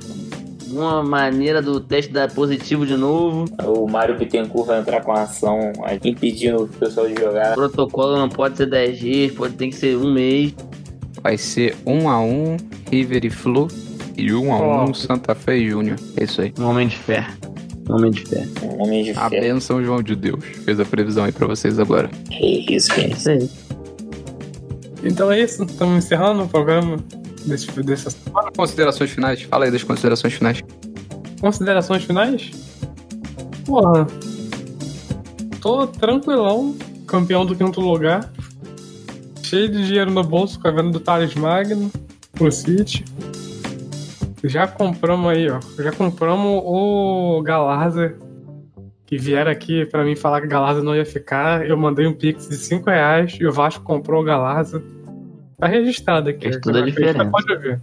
alguma 0.69 1.03
maneira 1.03 1.61
do 1.63 1.81
teste 1.81 2.13
dar 2.13 2.31
positivo 2.33 2.87
de 2.87 2.97
novo. 2.97 3.45
O 3.65 3.89
Mário 3.91 4.17
Bittencourt 4.19 4.67
vai 4.67 4.81
entrar 4.81 5.03
com 5.03 5.13
a 5.13 5.23
ação 5.23 5.73
impedindo 6.05 6.65
o 6.65 6.69
pessoal 6.69 7.07
de 7.09 7.15
O 7.15 7.21
jogar. 7.21 7.55
protocolo 7.55 8.17
não 8.17 8.29
pode 8.29 8.57
ser 8.57 8.67
10 8.67 8.99
dias, 8.99 9.33
pode 9.33 9.55
ter 9.55 9.69
que 9.69 9.75
ser 9.77 9.97
um 9.97 10.13
mês. 10.13 10.55
Vai 11.23 11.37
ser 11.37 11.75
1x1 11.87 12.61
River 12.91 13.25
e 13.25 13.31
Flu 13.31 13.69
e 14.17 14.27
1x1 14.27 14.51
Ó. 14.91 14.93
Santa 14.95 15.35
Fé 15.35 15.57
e 15.57 15.69
Júnior. 15.71 15.97
É 16.17 16.25
isso 16.25 16.41
aí. 16.43 16.53
Um 16.59 16.65
homem 16.67 16.87
de 16.89 16.97
fé. 16.97 17.27
Um 17.91 17.95
homem 17.95 18.11
de 18.11 18.21
fé. 18.25 18.45
Um 18.63 18.83
homem 18.83 19.05
de 19.05 19.11
A 19.13 19.29
fé. 19.31 19.41
benção 19.41 19.83
João 19.83 20.03
de 20.03 20.15
Deus. 20.15 20.45
Fez 20.65 20.79
a 20.79 20.85
previsão 20.85 21.25
aí 21.25 21.33
pra 21.33 21.47
vocês 21.47 21.79
agora. 21.79 22.09
Que 22.31 22.75
isso, 22.77 22.93
É 22.93 23.09
isso 23.09 23.31
aí. 23.31 23.51
Então 25.03 25.31
é 25.31 25.41
isso, 25.41 25.63
estamos 25.63 26.05
encerrando 26.05 26.43
o 26.43 26.49
programa 26.49 26.97
desse, 27.49 27.83
dessa 27.83 28.11
semana. 28.11 28.51
Considerações 28.57 29.11
finais? 29.11 29.43
Fala 29.43 29.65
aí 29.65 29.71
das 29.71 29.83
considerações 29.83 30.35
finais. 30.35 30.63
Considerações 31.41 32.05
finais? 32.05 32.51
Porra. 33.65 34.07
Tô 35.61 35.87
tranquilão, 35.87 36.77
campeão 37.07 37.45
do 37.45 37.55
quinto 37.55 37.81
lugar. 37.81 38.31
Cheio 39.43 39.69
de 39.69 39.87
dinheiro 39.87 40.11
no 40.11 40.23
bolso 40.23 40.61
com 40.61 40.69
a 40.69 40.71
venda 40.71 40.91
do 40.91 41.01
Thales 41.01 41.35
Magno 41.35 41.91
pro 42.33 42.53
City. 42.53 43.05
Já 44.45 44.69
compramos 44.69 45.31
aí, 45.31 45.51
ó. 45.51 45.59
Já 45.79 45.91
compramos 45.91 46.63
o 46.65 47.43
Galarza. 47.43 48.15
Que 49.05 49.17
vieram 49.17 49.51
aqui 49.51 49.87
pra 49.87 50.05
mim 50.05 50.15
falar 50.15 50.41
que 50.41 50.47
o 50.47 50.51
Galarza 50.51 50.83
não 50.83 50.95
ia 50.95 51.05
ficar. 51.05 51.67
Eu 51.67 51.77
mandei 51.77 52.07
um 52.07 52.13
pix 52.13 52.49
de 52.49 52.57
5 52.57 52.89
reais 52.91 53.37
e 53.41 53.47
o 53.47 53.53
Vasco 53.53 53.83
comprou 53.83 54.21
o 54.21 54.25
Galarza. 54.25 54.83
Tá 55.59 55.67
registrado 55.67 56.31
aqui. 56.31 56.43
Fez 56.43 56.61
toda 56.61 56.79
a 56.81 56.85
diferença. 56.85 57.25
Pode 57.25 57.57
ver. 57.57 57.81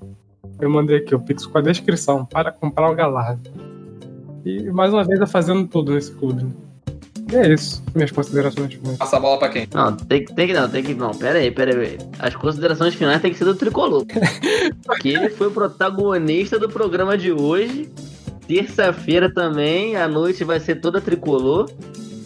Eu 0.60 0.70
mandei 0.70 0.98
aqui 0.98 1.14
o 1.14 1.20
pix 1.20 1.46
com 1.46 1.58
a 1.58 1.62
descrição 1.62 2.26
para 2.26 2.52
comprar 2.52 2.90
o 2.90 2.96
Galarza. 2.96 3.42
E 4.46 4.70
mais 4.72 4.94
uma 4.94 5.04
vez 5.04 5.20
eu 5.20 5.28
fazendo 5.28 5.68
tudo 5.68 5.94
nesse 5.94 6.12
clube. 6.14 6.44
né? 6.44 6.52
E 7.32 7.36
é 7.36 7.54
isso. 7.54 7.84
Minhas 7.94 8.12
considerações 8.12 8.74
finais. 8.74 8.98
Passa 8.98 9.18
a 9.18 9.20
bola 9.20 9.38
pra 9.38 9.50
quem? 9.50 9.68
Não, 9.74 9.96
tem 9.96 10.24
que, 10.24 10.34
tem 10.34 10.48
que 10.48 10.54
não, 10.54 10.70
tem 10.70 10.84
que 10.84 10.94
não. 10.94 11.12
Pera 11.12 11.40
aí, 11.40 11.52
pera 11.52 11.78
aí. 11.78 11.98
As 12.20 12.36
considerações 12.36 12.94
finais 12.96 13.22
tem 13.22 13.32
que 13.32 13.38
ser 13.38 13.46
do 13.46 13.56
Tricolor. 13.56 14.06
que 15.02 15.10
ele 15.10 15.30
foi 15.30 15.48
o 15.48 15.52
protagonista 15.52 16.58
do 16.58 16.70
programa 16.70 17.18
de 17.18 17.32
hoje. 17.32 17.92
Terça-feira 18.48 19.34
também, 19.34 19.96
a 19.98 20.08
noite 20.08 20.44
vai 20.44 20.60
ser 20.60 20.76
toda 20.76 21.02
tricolor. 21.02 21.68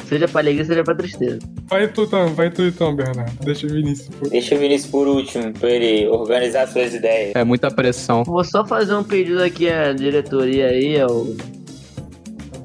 Seja 0.10 0.28
pra 0.28 0.42
alegria, 0.42 0.66
seja 0.66 0.84
pra 0.84 0.96
tristeza. 0.96 1.38
Vai 1.70 1.88
tu 1.88 2.02
então, 2.02 2.34
vai 2.34 2.50
tu 2.50 2.64
então, 2.64 2.96
Bernardo. 2.96 3.32
Deixa 3.46 3.68
o 3.68 3.70
Vinícius. 3.70 4.10
por- 4.10 4.28
Deixa 4.30 4.56
o 4.56 4.58
Vinícius 4.58 4.90
por 4.92 5.08
último, 5.08 5.54
pra 5.54 5.70
ele 5.70 6.08
organizar 6.08 6.68
suas 6.68 6.96
ideias. 6.96 7.34
É 7.36 7.44
muita 7.44 7.70
pressão. 7.70 8.24
Vou 8.24 8.44
só 8.44 8.66
fazer 8.66 8.96
um 8.96 9.04
pedido 9.04 9.44
aqui 9.44 9.70
à 9.70 9.94
diretoria 9.94 10.66
aí, 10.68 11.00
ao 11.00 11.28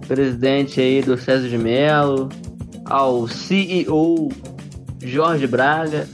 presidente 0.09 0.81
aí 0.81 1.03
do 1.03 1.17
César 1.17 1.49
de 1.49 1.59
Mello, 1.59 2.29
ao 2.87 3.27
CEO 3.29 4.29
Jorge 5.03 5.47
Braga, 5.47 6.07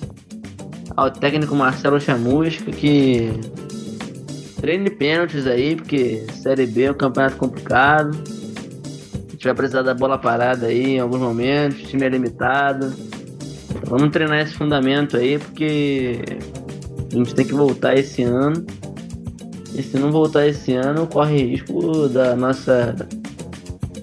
ao 0.96 1.10
técnico 1.10 1.54
Marcelo 1.54 2.00
Chamusca, 2.00 2.70
que 2.72 3.30
treine 4.60 4.90
pênaltis 4.90 5.46
aí, 5.46 5.76
porque 5.76 6.24
Série 6.34 6.66
B 6.66 6.82
é 6.84 6.90
um 6.90 6.94
campeonato 6.94 7.36
complicado. 7.36 8.16
Gente 9.40 9.46
vai 9.46 9.54
precisar 9.54 9.80
da 9.80 9.94
bola 9.94 10.18
parada 10.18 10.66
aí 10.66 10.96
em 10.96 11.00
alguns 11.00 11.20
momentos, 11.20 11.80
o 11.80 11.86
time 11.86 12.04
é 12.04 12.10
limitado. 12.10 12.92
Vamos 13.86 14.10
treinar 14.10 14.40
esse 14.40 14.52
fundamento 14.52 15.16
aí, 15.16 15.38
porque 15.38 16.20
a 17.10 17.16
gente 17.16 17.34
tem 17.34 17.46
que 17.46 17.54
voltar 17.54 17.94
esse 17.94 18.22
ano. 18.22 18.66
E 19.74 19.82
se 19.82 19.98
não 19.98 20.12
voltar 20.12 20.46
esse 20.46 20.74
ano, 20.74 21.06
corre 21.06 21.42
risco 21.42 22.06
da 22.06 22.36
nossa 22.36 22.94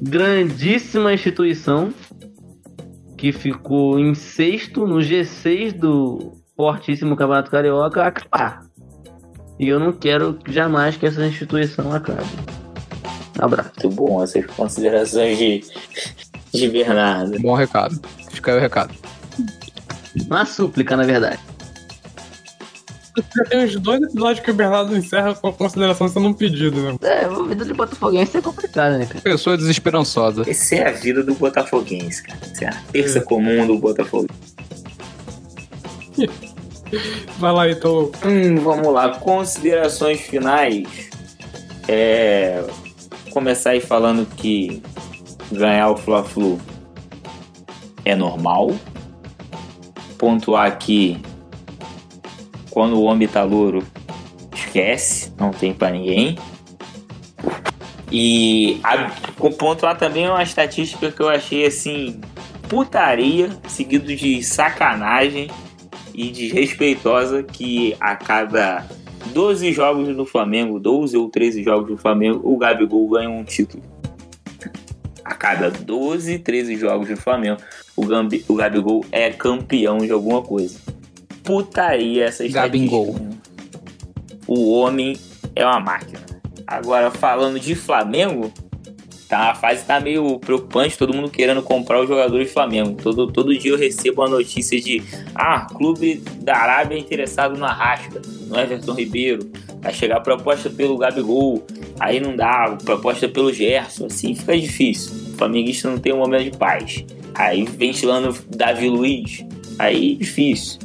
grandíssima 0.01 1.13
instituição 1.13 1.93
que 3.15 3.31
ficou 3.31 3.99
em 3.99 4.15
sexto 4.15 4.87
no 4.87 4.95
G6 4.95 5.71
do 5.73 6.31
fortíssimo 6.55 7.15
Campeonato 7.15 7.51
Carioca 7.51 8.03
acabar. 8.03 8.65
E 9.59 9.67
eu 9.67 9.79
não 9.79 9.93
quero 9.93 10.39
jamais 10.47 10.97
que 10.97 11.05
essa 11.05 11.23
instituição 11.27 11.93
acabe. 11.93 12.25
Abraço. 13.39 13.71
Muito 13.83 13.95
bom 13.95 14.23
essas 14.23 14.45
considerações 14.45 15.37
de, 15.37 15.63
de 16.53 16.69
Bernardo. 16.69 17.39
Bom 17.39 17.55
recado. 17.55 17.99
Fica 18.31 18.51
aí 18.51 18.57
o 18.57 18.61
recado. 18.61 18.93
Uma 20.27 20.45
súplica, 20.45 20.97
na 20.97 21.03
verdade. 21.03 21.39
Já 23.35 23.43
tem 23.45 23.65
uns 23.65 23.75
dois 23.79 24.01
episódios 24.01 24.39
que 24.45 24.51
o 24.51 24.53
Bernardo 24.53 24.95
encerra 24.95 25.33
com 25.33 25.47
a 25.47 25.53
consideração 25.53 26.07
sendo 26.07 26.27
um 26.27 26.33
pedido, 26.33 26.81
né? 26.81 26.95
É, 27.01 27.25
a 27.25 27.29
vida 27.29 27.65
de 27.65 27.73
Botafoguense 27.73 28.37
é 28.37 28.41
complicada, 28.41 28.97
né, 28.97 29.05
cara? 29.05 29.21
Pessoa 29.21 29.57
desesperançosa. 29.57 30.43
Essa 30.47 30.75
é 30.75 30.87
a 30.87 30.91
vida 30.91 31.23
do 31.23 31.33
Botafoguense, 31.33 32.21
cara. 32.23 32.39
Essa 32.43 32.65
é 32.65 32.67
a 32.67 32.73
terça 32.91 33.21
comum 33.21 33.65
do 33.65 33.77
Botafogo. 33.79 34.27
Vai 37.37 37.53
lá, 37.53 37.69
então. 37.69 38.11
Hum, 38.23 38.59
vamos 38.61 38.93
lá. 38.93 39.09
Considerações 39.19 40.21
finais. 40.21 40.87
É. 41.87 42.63
Começar 43.37 43.69
aí 43.69 43.79
falando 43.79 44.25
que 44.25 44.81
ganhar 45.51 45.91
o 45.91 45.95
Fla-Flu 45.95 46.59
é 48.03 48.15
normal. 48.15 48.75
Pontuar 50.17 50.75
que 50.79 51.21
quando 52.71 52.93
o 52.93 53.03
homem 53.03 53.27
tá 53.27 53.43
louro, 53.43 53.85
esquece, 54.51 55.31
não 55.37 55.51
tem 55.51 55.71
pra 55.71 55.91
ninguém. 55.91 56.35
E 58.11 58.81
a, 58.83 59.11
pontuar 59.51 59.95
também 59.95 60.27
uma 60.27 60.41
estatística 60.41 61.11
que 61.11 61.21
eu 61.21 61.29
achei 61.29 61.63
assim, 61.63 62.19
putaria, 62.67 63.51
seguido 63.67 64.15
de 64.15 64.41
sacanagem 64.41 65.47
e 66.11 66.31
desrespeitosa, 66.31 67.43
que 67.43 67.95
a 67.99 68.15
cada 68.15 68.83
12 69.27 69.71
jogos 69.71 70.15
do 70.15 70.25
Flamengo, 70.25 70.79
12 70.79 71.17
ou 71.17 71.29
13 71.29 71.63
jogos 71.63 71.87
do 71.87 71.97
Flamengo, 71.97 72.41
o 72.43 72.57
Gabigol 72.57 73.07
ganha 73.09 73.29
um 73.29 73.43
título. 73.43 73.83
A 75.23 75.33
cada 75.35 75.69
12, 75.69 76.39
13 76.39 76.75
jogos 76.77 77.09
do 77.09 77.17
Flamengo, 77.17 77.61
o, 77.95 78.05
Gambi, 78.05 78.45
o 78.47 78.55
Gabigol 78.55 79.05
é 79.11 79.29
campeão 79.29 79.97
de 79.97 80.11
alguma 80.11 80.41
coisa. 80.41 80.79
Putaria 81.43 82.25
essa 82.25 82.45
estatística. 82.45 82.95
Gabigol. 82.95 83.15
O 84.47 84.71
homem 84.71 85.17
é 85.55 85.65
uma 85.65 85.79
máquina. 85.79 86.21
Agora, 86.65 87.11
falando 87.11 87.59
de 87.59 87.75
Flamengo, 87.75 88.51
tá, 89.27 89.51
a 89.51 89.55
fase 89.55 89.83
tá 89.83 89.99
meio 89.99 90.39
preocupante, 90.39 90.97
todo 90.97 91.13
mundo 91.13 91.29
querendo 91.29 91.61
comprar 91.61 92.01
os 92.01 92.07
jogadores 92.07 92.47
do 92.47 92.53
Flamengo. 92.53 92.97
Todo, 93.01 93.27
todo 93.27 93.57
dia 93.57 93.71
eu 93.71 93.77
recebo 93.77 94.23
a 94.23 94.29
notícia 94.29 94.79
de 94.79 95.03
ah, 95.35 95.65
clube 95.65 96.23
da 96.41 96.55
Arábia 96.55 96.95
é 96.95 96.99
interessado 96.99 97.57
na 97.57 97.71
Rasca, 97.71 98.21
no 98.47 98.57
Everton 98.57 98.93
Ribeiro. 98.93 99.51
Vai 99.81 99.93
chegar 99.93 100.21
proposta 100.21 100.69
pelo 100.69 100.97
Gabigol, 100.97 101.65
aí 101.99 102.19
não 102.19 102.35
dá, 102.35 102.77
proposta 102.83 103.27
pelo 103.27 103.53
Gerson, 103.53 104.05
assim 104.05 104.33
fica 104.33 104.57
difícil. 104.57 105.11
O 105.33 105.37
flamenguista 105.37 105.89
não 105.89 105.99
tem 105.99 106.13
um 106.13 106.17
momento 106.17 106.51
de 106.51 106.57
paz. 106.57 107.05
Aí 107.35 107.63
ventilando 107.65 108.35
Davi 108.55 108.89
Luiz, 108.89 109.45
aí 109.77 110.15
difícil. 110.15 110.79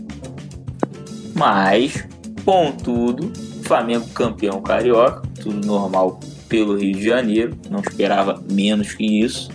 Mas, 1.34 2.06
contudo, 2.44 3.32
Flamengo 3.62 4.06
campeão 4.10 4.60
carioca, 4.60 5.22
tudo 5.40 5.66
normal 5.66 6.20
pelo 6.52 6.76
Rio 6.76 6.92
de 6.92 7.02
Janeiro, 7.02 7.56
não 7.70 7.80
esperava 7.80 8.44
menos 8.52 8.92
que 8.92 9.22
isso. 9.22 9.50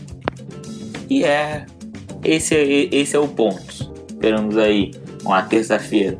E 1.07 1.23
é 1.23 1.63
esse 2.23 2.55
é, 2.55 2.89
esse 2.91 3.15
é 3.15 3.19
o 3.19 3.27
ponto. 3.27 3.93
Esperamos 4.09 4.57
aí 4.57 4.91
uma 5.23 5.43
terça-feira 5.43 6.17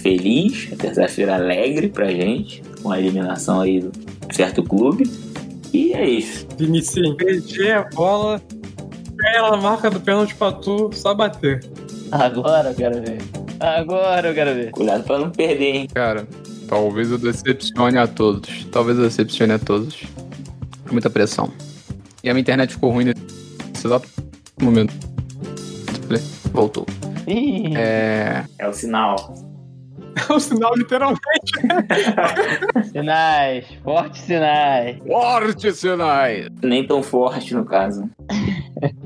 feliz, 0.00 0.68
uma 0.68 0.76
terça-feira 0.76 1.34
alegre 1.34 1.88
pra 1.88 2.12
gente, 2.12 2.62
com 2.80 2.92
a 2.92 3.00
eliminação 3.00 3.60
aí 3.60 3.80
do 3.80 3.90
certo 4.30 4.62
clube. 4.62 5.10
E 5.72 5.92
é 5.92 6.08
isso. 6.08 6.46
Vinicius, 6.56 7.16
perdi 7.16 7.68
a 7.72 7.82
bola, 7.82 8.40
ela 9.34 9.56
marca 9.56 9.90
do 9.90 9.98
pênalti 9.98 10.32
pra 10.36 10.52
tu, 10.52 10.90
só 10.92 11.12
bater. 11.12 11.58
Agora 12.12 12.68
eu 12.68 12.74
quero 12.76 13.02
ver. 13.02 13.18
Agora 13.58 14.28
eu 14.28 14.34
quero 14.34 14.54
ver. 14.54 14.70
Cuidado 14.70 15.02
pra 15.02 15.18
não 15.18 15.30
perder, 15.30 15.74
hein? 15.74 15.88
Cara, 15.92 16.24
talvez 16.68 17.10
eu 17.10 17.18
decepcione 17.18 17.98
a 17.98 18.06
todos. 18.06 18.64
Talvez 18.66 18.98
eu 18.98 19.04
decepcione 19.04 19.52
a 19.54 19.58
todos. 19.58 20.04
Muita 20.90 21.10
pressão. 21.10 21.50
E 22.22 22.30
a 22.30 22.34
minha 22.34 22.40
internet 22.42 22.72
ficou 22.74 22.90
ruim 22.90 23.06
nesse 23.06 23.86
exato 23.86 24.08
momento. 24.60 24.94
Voltou. 26.52 26.86
Ih, 27.26 27.76
É. 27.76 28.44
É 28.58 28.68
o 28.68 28.72
sinal. 28.72 29.34
É 30.28 30.32
o 30.32 30.40
sinal, 30.40 30.74
literalmente. 30.76 31.20
Sinais, 32.90 33.66
fortes 33.84 34.22
sinais. 34.22 34.96
Forte 35.06 35.72
sinais! 35.72 36.48
Nem 36.62 36.84
tão 36.86 37.02
forte 37.02 37.54
no 37.54 37.64
caso. 37.64 38.08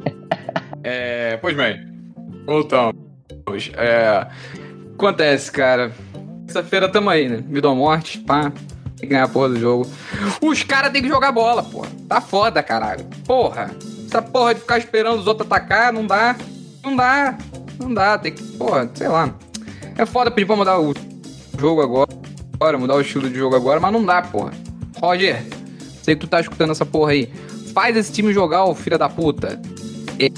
É. 0.84 1.36
Pois 1.36 1.56
bem. 1.56 1.86
Voltamos. 2.44 2.96
É. 3.76 4.26
Acontece, 4.94 5.52
cara. 5.52 5.92
Terça-feira 6.52 6.86
tamo 6.86 7.08
aí, 7.08 7.30
né? 7.30 7.42
Me 7.48 7.62
dou 7.62 7.74
morte, 7.74 8.18
pá. 8.18 8.52
Tem 8.98 9.00
que 9.00 9.06
ganhar 9.06 9.24
a 9.24 9.28
porra 9.28 9.48
do 9.48 9.58
jogo. 9.58 9.90
Os 10.42 10.62
caras 10.62 10.92
têm 10.92 11.00
que 11.00 11.08
jogar 11.08 11.32
bola, 11.32 11.62
porra. 11.62 11.88
Tá 12.06 12.20
foda, 12.20 12.62
caralho. 12.62 13.06
Porra. 13.26 13.70
Essa 14.06 14.20
porra 14.20 14.54
de 14.54 14.60
ficar 14.60 14.76
esperando 14.76 15.18
os 15.18 15.26
outros 15.26 15.46
atacar, 15.46 15.94
não 15.94 16.06
dá. 16.06 16.36
Não 16.84 16.94
dá. 16.94 17.38
Não 17.80 17.94
dá. 17.94 18.18
Tem 18.18 18.32
que. 18.32 18.42
Porra, 18.42 18.90
sei 18.92 19.08
lá. 19.08 19.34
É 19.96 20.04
foda 20.04 20.30
pedir 20.30 20.44
pra 20.44 20.54
mudar 20.54 20.78
o 20.78 20.92
jogo 21.58 21.80
agora. 21.80 22.78
Mudar 22.78 22.96
o 22.96 23.00
estilo 23.00 23.30
de 23.30 23.38
jogo 23.38 23.56
agora, 23.56 23.80
mas 23.80 23.90
não 23.90 24.04
dá, 24.04 24.20
porra. 24.20 24.52
Roger, 25.00 25.42
sei 26.02 26.14
que 26.14 26.20
tu 26.20 26.26
tá 26.26 26.38
escutando 26.38 26.72
essa 26.72 26.84
porra 26.84 27.12
aí. 27.12 27.32
Faz 27.72 27.96
esse 27.96 28.12
time 28.12 28.30
jogar, 28.30 28.66
ô 28.66 28.74
filho 28.74 28.98
da 28.98 29.08
puta. 29.08 29.58
E, 30.18 30.30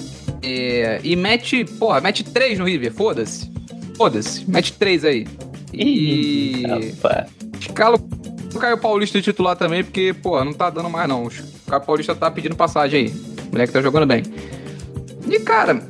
e, 0.46 1.00
e 1.02 1.16
mete, 1.16 1.64
porra, 1.64 2.00
mete 2.00 2.22
três 2.22 2.56
no 2.56 2.66
River, 2.66 2.92
foda-se. 2.92 3.52
Foda-se, 3.96 4.48
mete 4.48 4.72
três 4.74 5.04
aí. 5.04 5.26
E. 5.74 6.62
Rapaz. 6.66 7.30
Escala 7.60 7.98
o 8.54 8.58
Caio 8.58 8.78
Paulista 8.78 9.20
titular 9.20 9.56
também, 9.56 9.82
porque, 9.82 10.14
pô, 10.14 10.42
não 10.44 10.52
tá 10.52 10.70
dando 10.70 10.88
mais 10.88 11.08
não. 11.08 11.24
O 11.24 11.30
Caio 11.68 11.82
Paulista 11.82 12.14
tá 12.14 12.30
pedindo 12.30 12.54
passagem 12.54 13.06
aí. 13.06 13.08
O 13.48 13.52
moleque 13.52 13.72
tá 13.72 13.82
jogando 13.82 14.06
bem. 14.06 14.22
E, 15.28 15.40
cara, 15.40 15.82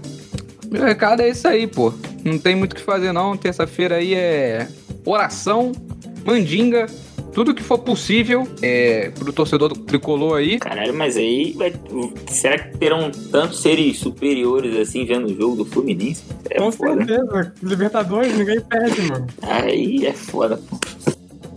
meu 0.70 0.82
recado 0.82 1.20
é 1.20 1.28
isso 1.28 1.46
aí, 1.46 1.66
pô. 1.66 1.92
Não 2.24 2.38
tem 2.38 2.56
muito 2.56 2.72
o 2.72 2.76
que 2.76 2.82
fazer 2.82 3.12
não. 3.12 3.36
Terça-feira 3.36 3.96
aí 3.96 4.14
é 4.14 4.66
oração, 5.04 5.72
mandinga, 6.24 6.86
tudo 7.34 7.52
que 7.54 7.62
for 7.62 7.78
possível 7.78 8.46
é, 8.62 9.10
pro 9.10 9.32
torcedor 9.32 9.68
do 9.68 9.80
tricolor 9.80 10.38
aí. 10.38 10.58
Caralho, 10.58 10.94
mas 10.94 11.16
aí 11.16 11.52
vai- 11.52 11.72
será 12.30 12.58
que 12.58 12.78
terão 12.78 13.10
tantos 13.10 13.60
seres 13.60 13.98
superiores 13.98 14.76
assim 14.78 15.04
vendo 15.04 15.26
o 15.26 15.34
jogo 15.34 15.56
do 15.56 15.64
Fluminense? 15.64 16.22
É 16.48 16.58
Com 16.58 16.70
foda. 16.70 17.04
certeza. 17.04 17.52
Libertadores, 17.62 18.38
ninguém 18.38 18.60
perde, 18.60 19.02
mano. 19.02 19.26
Aí 19.42 20.06
é 20.06 20.12
foda, 20.12 20.56
pô. 20.56 20.78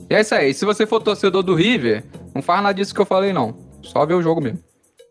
E 0.09 0.15
é 0.15 0.21
isso 0.21 0.33
aí. 0.33 0.53
Se 0.53 0.65
você 0.65 0.87
for 0.87 1.01
torcedor 1.01 1.43
do 1.43 1.53
River, 1.53 2.03
não 2.33 2.41
faz 2.41 2.63
nada 2.63 2.73
disso 2.73 2.95
que 2.95 3.01
eu 3.01 3.05
falei, 3.05 3.31
não. 3.31 3.55
Só 3.83 4.05
ver 4.05 4.15
o 4.15 4.21
jogo 4.21 4.41
mesmo. 4.41 4.59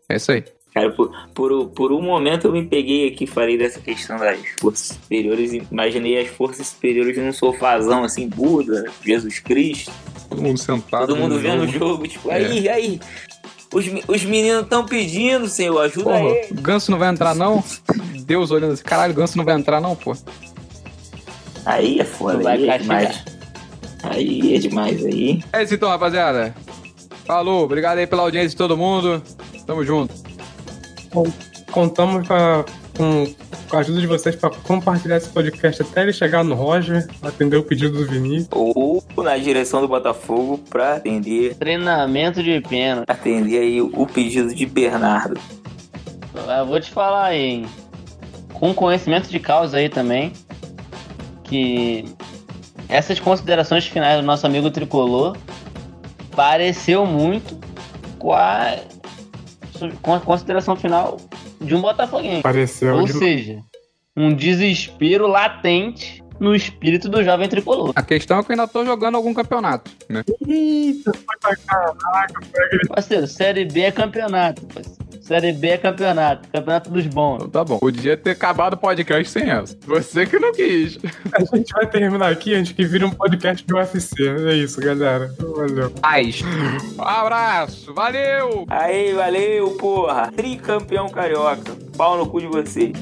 É 0.09 0.15
isso 0.17 0.31
aí. 0.31 0.43
Cara, 0.73 0.91
por, 0.91 1.11
por, 1.33 1.67
por 1.69 1.91
um 1.91 2.01
momento 2.01 2.45
eu 2.47 2.51
me 2.51 2.63
peguei 2.63 3.07
aqui 3.07 3.23
e 3.23 3.27
falei 3.27 3.57
dessa 3.57 3.79
questão 3.79 4.17
das 4.19 4.39
forças 4.59 4.87
superiores. 4.89 5.51
e 5.53 5.63
Imaginei 5.71 6.19
as 6.19 6.27
forças 6.27 6.67
superiores 6.67 7.17
num 7.17 7.33
sofazão 7.33 8.03
assim, 8.03 8.27
Buda, 8.29 8.85
Jesus 9.03 9.39
Cristo, 9.39 9.91
Todo 10.29 10.41
mundo 10.41 10.57
sentado. 10.59 11.07
todo 11.07 11.17
mundo 11.17 11.39
vendo 11.39 11.63
o 11.63 11.67
jogo. 11.67 12.07
Tipo, 12.07 12.29
aí, 12.29 12.67
aí. 12.69 12.99
Os, 13.73 13.85
os 14.07 14.23
meninos 14.23 14.63
estão 14.63 14.85
pedindo, 14.85 15.47
senhor, 15.47 15.79
ajuda 15.81 16.03
Porra, 16.11 16.19
aí. 16.19 16.47
o 16.51 16.61
Ganso 16.61 16.91
não 16.91 16.97
vai 16.99 17.09
entrar, 17.09 17.33
não? 17.35 17.63
Deus 18.25 18.51
olhando 18.51 18.73
assim, 18.73 18.83
caralho, 18.83 19.13
o 19.13 19.15
Ganso 19.15 19.37
não 19.37 19.43
vai 19.45 19.55
entrar, 19.55 19.81
não, 19.81 19.95
pô. 19.95 20.15
Aí 21.65 21.99
é 21.99 22.05
foda, 22.05 22.37
vai 22.43 22.57
aí 22.57 22.69
é 22.69 22.77
demais. 22.77 23.23
Aí 24.03 24.55
é 24.55 24.59
demais 24.59 25.05
aí. 25.05 25.43
É 25.51 25.63
isso 25.63 25.73
então, 25.73 25.89
rapaziada. 25.89 26.55
Falou, 27.25 27.63
obrigado 27.65 27.97
aí 27.97 28.07
pela 28.07 28.21
audiência 28.21 28.49
de 28.49 28.55
todo 28.55 28.77
mundo. 28.77 29.21
Tamo 29.65 29.83
junto. 29.83 30.13
Contamos 31.71 32.25
pra- 32.27 32.63
com, 32.95 33.25
com 33.69 33.77
a 33.77 33.79
ajuda 33.79 33.99
de 34.01 34.07
vocês 34.07 34.35
pra 34.35 34.49
compartilhar 34.49 35.17
esse 35.17 35.29
podcast 35.29 35.81
até 35.83 36.01
ele 36.03 36.13
chegar 36.13 36.43
no 36.43 36.55
Roger, 36.55 37.07
atender 37.21 37.57
o 37.57 37.63
pedido 37.63 37.97
do 37.99 38.07
Vinícius. 38.09 38.47
Ou 38.51 39.03
na 39.17 39.37
direção 39.37 39.81
do 39.81 39.87
Botafogo 39.87 40.57
pra 40.69 40.95
atender, 40.95 41.55
Treinamento 41.55 42.41
de 42.41 42.59
pênalti. 42.61 43.07
atender 43.09 43.59
aí 43.59 43.81
o 43.81 44.07
pedido 44.07 44.53
de 44.55 44.65
Bernardo. 44.65 45.39
Eu 46.57 46.65
vou 46.65 46.79
te 46.79 46.89
falar 46.91 47.25
aí, 47.25 47.41
hein? 47.45 47.65
com 48.53 48.73
conhecimento 48.73 49.29
de 49.29 49.39
causa 49.39 49.77
aí 49.77 49.87
também, 49.89 50.33
que 51.43 52.05
essas 52.89 53.19
considerações 53.19 53.85
finais 53.85 54.19
do 54.19 54.25
nosso 54.25 54.47
amigo 54.47 54.71
tricolor 54.71 55.37
pareceu 56.35 57.05
muito 57.05 57.55
com 58.17 58.33
a, 58.33 58.75
com 60.01 60.13
a 60.13 60.19
consideração 60.19 60.75
final 60.75 61.17
de 61.61 61.75
um 61.75 61.81
Botafoguense. 61.81 62.41
Pareceu. 62.41 62.95
Ou 62.97 63.05
de- 63.05 63.13
seja, 63.13 63.59
um 64.15 64.33
desespero 64.33 65.27
latente 65.27 66.23
no 66.39 66.53
espírito 66.55 67.09
do 67.09 67.23
jovem 67.23 67.49
tricolor. 67.49 67.91
A 67.95 68.03
questão 68.03 68.39
é 68.39 68.43
que 68.43 68.51
eu 68.51 68.53
ainda 68.53 68.67
tô 68.67 68.85
jogando 68.85 69.15
algum 69.15 69.33
campeonato, 69.33 69.89
né? 70.07 70.23
Eita, 70.47 71.11
foi 71.13 71.35
pra 71.41 71.55
caraca, 71.55 72.39
Parceiro, 72.89 73.27
Série 73.27 73.65
B 73.65 73.81
é 73.81 73.91
campeonato, 73.91 74.63
parceiro. 74.67 75.06
Série 75.27 75.51
B 75.51 75.67
é 75.67 75.77
campeonato, 75.77 76.47
campeonato 76.47 76.89
dos 76.89 77.05
bons. 77.05 77.35
Então 77.35 77.49
tá 77.49 77.61
bom. 77.65 77.79
Podia 77.79 78.15
ter 78.15 78.29
acabado 78.29 78.75
o 78.75 78.77
podcast 78.77 79.29
sem 79.29 79.49
essa. 79.49 79.77
Você 79.85 80.25
que 80.25 80.39
não 80.39 80.53
quis. 80.53 80.97
A 81.33 81.43
gente 81.43 81.69
vai 81.73 81.85
terminar 81.85 82.31
aqui 82.31 82.55
antes 82.55 82.71
que 82.71 82.85
vire 82.85 83.03
um 83.03 83.11
podcast 83.11 83.65
de 83.67 83.73
UFC. 83.73 84.15
É 84.25 84.53
isso, 84.53 84.79
galera. 84.79 85.29
Valeu. 85.37 85.91
Paz. 85.91 86.41
Um 86.97 87.01
abraço. 87.01 87.93
Valeu! 87.93 88.65
Aí, 88.69 89.11
valeu, 89.13 89.71
porra. 89.71 90.31
Tricampeão 90.33 91.09
carioca. 91.09 91.75
Pau 91.97 92.17
no 92.17 92.27
cu 92.27 92.39
de 92.39 92.47
vocês. 92.47 92.93